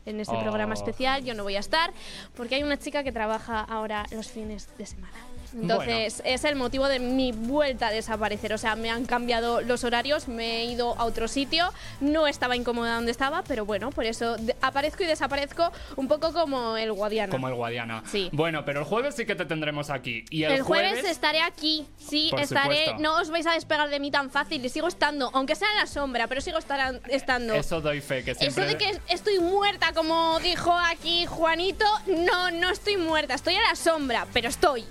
en 0.07 0.21
este 0.21 0.35
Oh. 0.37 0.43
programa 0.43 0.75
especial. 0.75 1.25
Yo 1.25 1.35
no 1.35 1.43
voy 1.43 1.57
a 1.57 1.61
estar 1.61 1.93
porque 2.37 2.57
hay 2.57 2.63
una 2.63 2.79
chica 2.79 3.03
que 3.05 3.13
trabaja 3.13 3.61
ahora 3.61 4.05
los 4.11 4.29
fines 4.29 4.69
de 4.79 4.87
semana. 4.87 5.17
Entonces, 5.55 6.23
es 6.25 6.45
el 6.45 6.57
motivo 6.57 6.89
de 6.89 6.99
mi 6.99 7.33
vuelta 7.33 7.89
a 7.89 7.91
desaparecer. 7.91 8.53
O 8.53 8.59
sea, 8.59 8.77
me 8.77 8.91
han 8.91 9.05
cambiado 9.07 9.61
los 9.61 9.85
horarios, 9.85 10.29
me 10.29 10.59
he 10.61 10.65
ido 10.65 10.95
a 10.99 11.05
otro 11.05 11.29
sitio, 11.29 11.73
no 12.01 12.27
estaba 12.27 12.57
incómoda 12.57 12.95
donde 12.95 13.11
estaba, 13.13 13.43
pero 13.45 13.65
bueno, 13.65 13.91
por 13.91 14.05
eso 14.05 14.37
aparezco 14.61 15.03
y 15.03 15.07
desaparezco 15.07 15.71
un 15.97 16.09
poco 16.09 16.33
como 16.33 16.77
el 16.77 16.93
Guadiana. 16.93 17.31
Como 17.31 17.49
el 17.49 17.55
Guadiana. 17.55 18.03
Sí. 18.11 18.29
Bueno, 18.33 18.65
pero 18.65 18.81
el 18.81 18.87
jueves 18.87 19.15
sí 19.15 19.27
que 19.27 19.35
te 19.35 19.45
tendremos 19.45 19.91
aquí. 19.91 20.25
Y 20.31 20.45
el, 20.45 20.53
El 20.53 20.63
jueves, 20.63 21.05
estaré 21.05 21.41
aquí, 21.43 21.87
sí, 21.99 22.29
Por 22.31 22.41
estaré. 22.41 22.87
supuesto. 22.87 23.03
No 23.03 23.21
os 23.21 23.31
vais 23.31 23.47
a 23.47 23.53
despegar 23.53 23.89
de 23.91 24.01
mí 24.01 24.11
tan 24.11 24.31
fácil 24.31 24.65
y 24.65 24.69
sigo 24.69 24.89
estando, 24.89 25.31
aunque 25.35 25.55
sea 25.55 25.69
en 25.71 25.77
la 25.77 25.87
sombra, 25.87 26.27
pero 26.27 26.41
sigo 26.41 26.59
estando. 26.59 27.55
Eso 27.55 27.81
doy 27.81 28.01
fe, 28.01 28.25
que 28.25 28.33
Eso 28.33 28.41
siempre... 28.41 28.67
de 28.67 28.77
que 28.77 29.01
estoy 29.09 29.39
muerta, 29.39 29.93
como 29.93 30.39
dijo 30.41 30.73
aquí 30.73 31.27
Juanito, 31.27 31.85
no, 32.07 32.51
no 32.51 32.71
estoy 32.71 32.97
muerta, 32.97 33.35
estoy 33.35 33.55
a 33.57 33.63
la 33.63 33.77
sombra, 33.77 34.27
pero 34.33 34.49
estoy. 34.49 34.85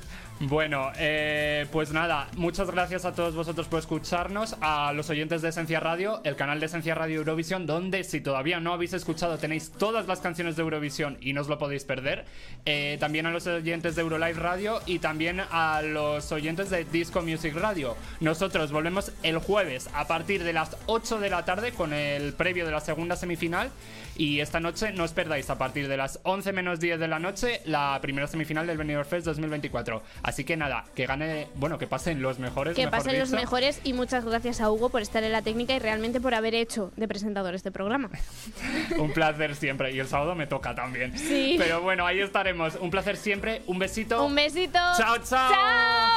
Bueno, 0.49 0.91
eh, 0.97 1.67
pues 1.71 1.93
nada, 1.93 2.27
muchas 2.35 2.69
gracias 2.69 3.05
a 3.05 3.13
todos 3.13 3.33
vosotros 3.33 3.69
por 3.69 3.79
escucharnos, 3.79 4.57
a 4.59 4.91
los 4.91 5.09
oyentes 5.09 5.41
de 5.41 5.49
Esencia 5.49 5.79
Radio, 5.79 6.19
el 6.25 6.35
canal 6.35 6.59
de 6.59 6.65
Esencia 6.65 6.95
Radio 6.95 7.19
Eurovisión, 7.19 7.65
donde 7.65 8.03
si 8.03 8.19
todavía 8.19 8.59
no 8.59 8.73
habéis 8.73 8.91
escuchado 8.91 9.37
tenéis 9.37 9.71
todas 9.71 10.05
las 10.05 10.19
canciones 10.19 10.57
de 10.57 10.63
Eurovisión 10.63 11.17
y 11.21 11.31
no 11.31 11.39
os 11.39 11.47
lo 11.47 11.57
podéis 11.57 11.85
perder. 11.85 12.25
Eh, 12.65 12.97
también 12.99 13.25
a 13.25 13.31
los 13.31 13.47
oyentes 13.47 13.95
de 13.95 14.01
Eurolive 14.01 14.33
Radio 14.33 14.81
y 14.85 14.99
también 14.99 15.39
a 15.39 15.81
los 15.81 16.29
oyentes 16.33 16.69
de 16.69 16.83
Disco 16.83 17.21
Music 17.21 17.55
Radio. 17.55 17.95
Nosotros 18.19 18.73
volvemos 18.73 19.13
el 19.23 19.37
jueves 19.37 19.89
a 19.93 20.07
partir 20.07 20.43
de 20.43 20.51
las 20.51 20.75
8 20.87 21.21
de 21.21 21.29
la 21.29 21.45
tarde 21.45 21.71
con 21.71 21.93
el 21.93 22.33
previo 22.33 22.65
de 22.65 22.71
la 22.71 22.81
segunda 22.81 23.15
semifinal 23.15 23.71
y 24.15 24.39
esta 24.39 24.59
noche 24.59 24.91
no 24.91 25.03
os 25.03 25.11
perdáis 25.11 25.49
a 25.49 25.57
partir 25.57 25.87
de 25.87 25.97
las 25.97 26.19
11 26.23 26.53
menos 26.53 26.79
10 26.79 26.99
de 26.99 27.07
la 27.07 27.19
noche 27.19 27.61
la 27.65 27.97
primera 28.01 28.27
semifinal 28.27 28.67
del 28.67 28.77
Benidorm 28.77 29.07
Fest 29.07 29.25
2024. 29.25 30.03
Así 30.23 30.43
que 30.43 30.57
nada, 30.57 30.85
que 30.95 31.05
gane, 31.05 31.47
bueno, 31.55 31.77
que 31.77 31.87
pasen 31.87 32.21
los 32.21 32.39
mejores. 32.39 32.75
Que 32.75 32.85
mejor 32.85 32.99
pasen 32.99 33.19
los 33.19 33.31
mejores 33.31 33.81
y 33.83 33.93
muchas 33.93 34.25
gracias 34.25 34.61
a 34.61 34.71
Hugo 34.71 34.89
por 34.89 35.01
estar 35.01 35.23
en 35.23 35.31
la 35.31 35.41
técnica 35.41 35.73
y 35.75 35.79
realmente 35.79 36.21
por 36.21 36.33
haber 36.33 36.55
hecho 36.55 36.91
de 36.95 37.07
presentador 37.07 37.55
este 37.55 37.71
programa. 37.71 38.09
Un 38.97 39.11
placer 39.13 39.55
siempre. 39.55 39.91
Y 39.91 39.99
el 39.99 40.07
sábado 40.07 40.35
me 40.35 40.47
toca 40.47 40.75
también. 40.75 41.17
Sí. 41.17 41.55
Pero 41.57 41.81
bueno, 41.81 42.05
ahí 42.05 42.19
estaremos. 42.19 42.75
Un 42.75 42.91
placer 42.91 43.17
siempre. 43.17 43.61
Un 43.67 43.79
besito. 43.79 44.23
Un 44.25 44.35
besito. 44.35 44.79
Chao, 44.97 45.17
chao. 45.23 45.51
Chao. 45.51 46.13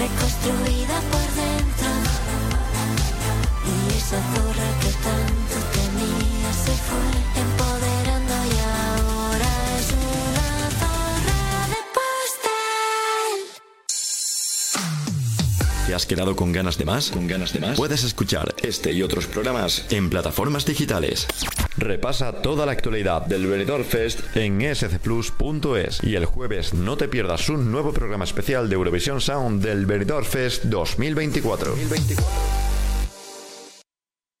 reconstruida 0.00 1.00
por 1.10 1.29
esa 4.00 4.16
zorra 4.32 4.68
que 4.80 4.88
tanto 5.04 5.56
temía 5.74 6.50
se 6.64 6.72
fue 6.86 7.06
empoderando 7.42 8.34
y 8.48 8.56
ahora 8.64 9.50
es 9.78 9.88
una 9.92 10.70
zorra 10.80 11.38
de. 11.68 11.76
¿Te 15.86 15.94
has 15.94 16.06
quedado 16.06 16.34
con 16.34 16.52
ganas 16.52 16.78
de 16.78 16.86
más? 16.86 17.10
¿Con 17.10 17.26
ganas 17.26 17.52
de 17.52 17.60
más? 17.60 17.76
Puedes 17.76 18.02
escuchar 18.04 18.54
este 18.62 18.92
y 18.92 19.02
otros 19.02 19.26
programas 19.26 19.84
en 19.90 20.08
plataformas 20.08 20.64
digitales. 20.64 21.26
Repasa 21.76 22.40
toda 22.40 22.64
la 22.64 22.72
actualidad 22.72 23.26
del 23.26 23.46
Benidorm 23.46 23.84
Fest 23.84 24.34
en 24.34 24.74
scplus.es 24.74 26.02
y 26.02 26.14
el 26.14 26.24
jueves 26.24 26.72
no 26.72 26.96
te 26.96 27.06
pierdas 27.08 27.50
un 27.50 27.70
nuevo 27.70 27.92
programa 27.92 28.24
especial 28.24 28.70
de 28.70 28.76
Eurovisión 28.76 29.20
Sound 29.20 29.62
del 29.62 29.84
Benidorm 29.84 30.24
Fest 30.24 30.64
2024. 30.64 31.74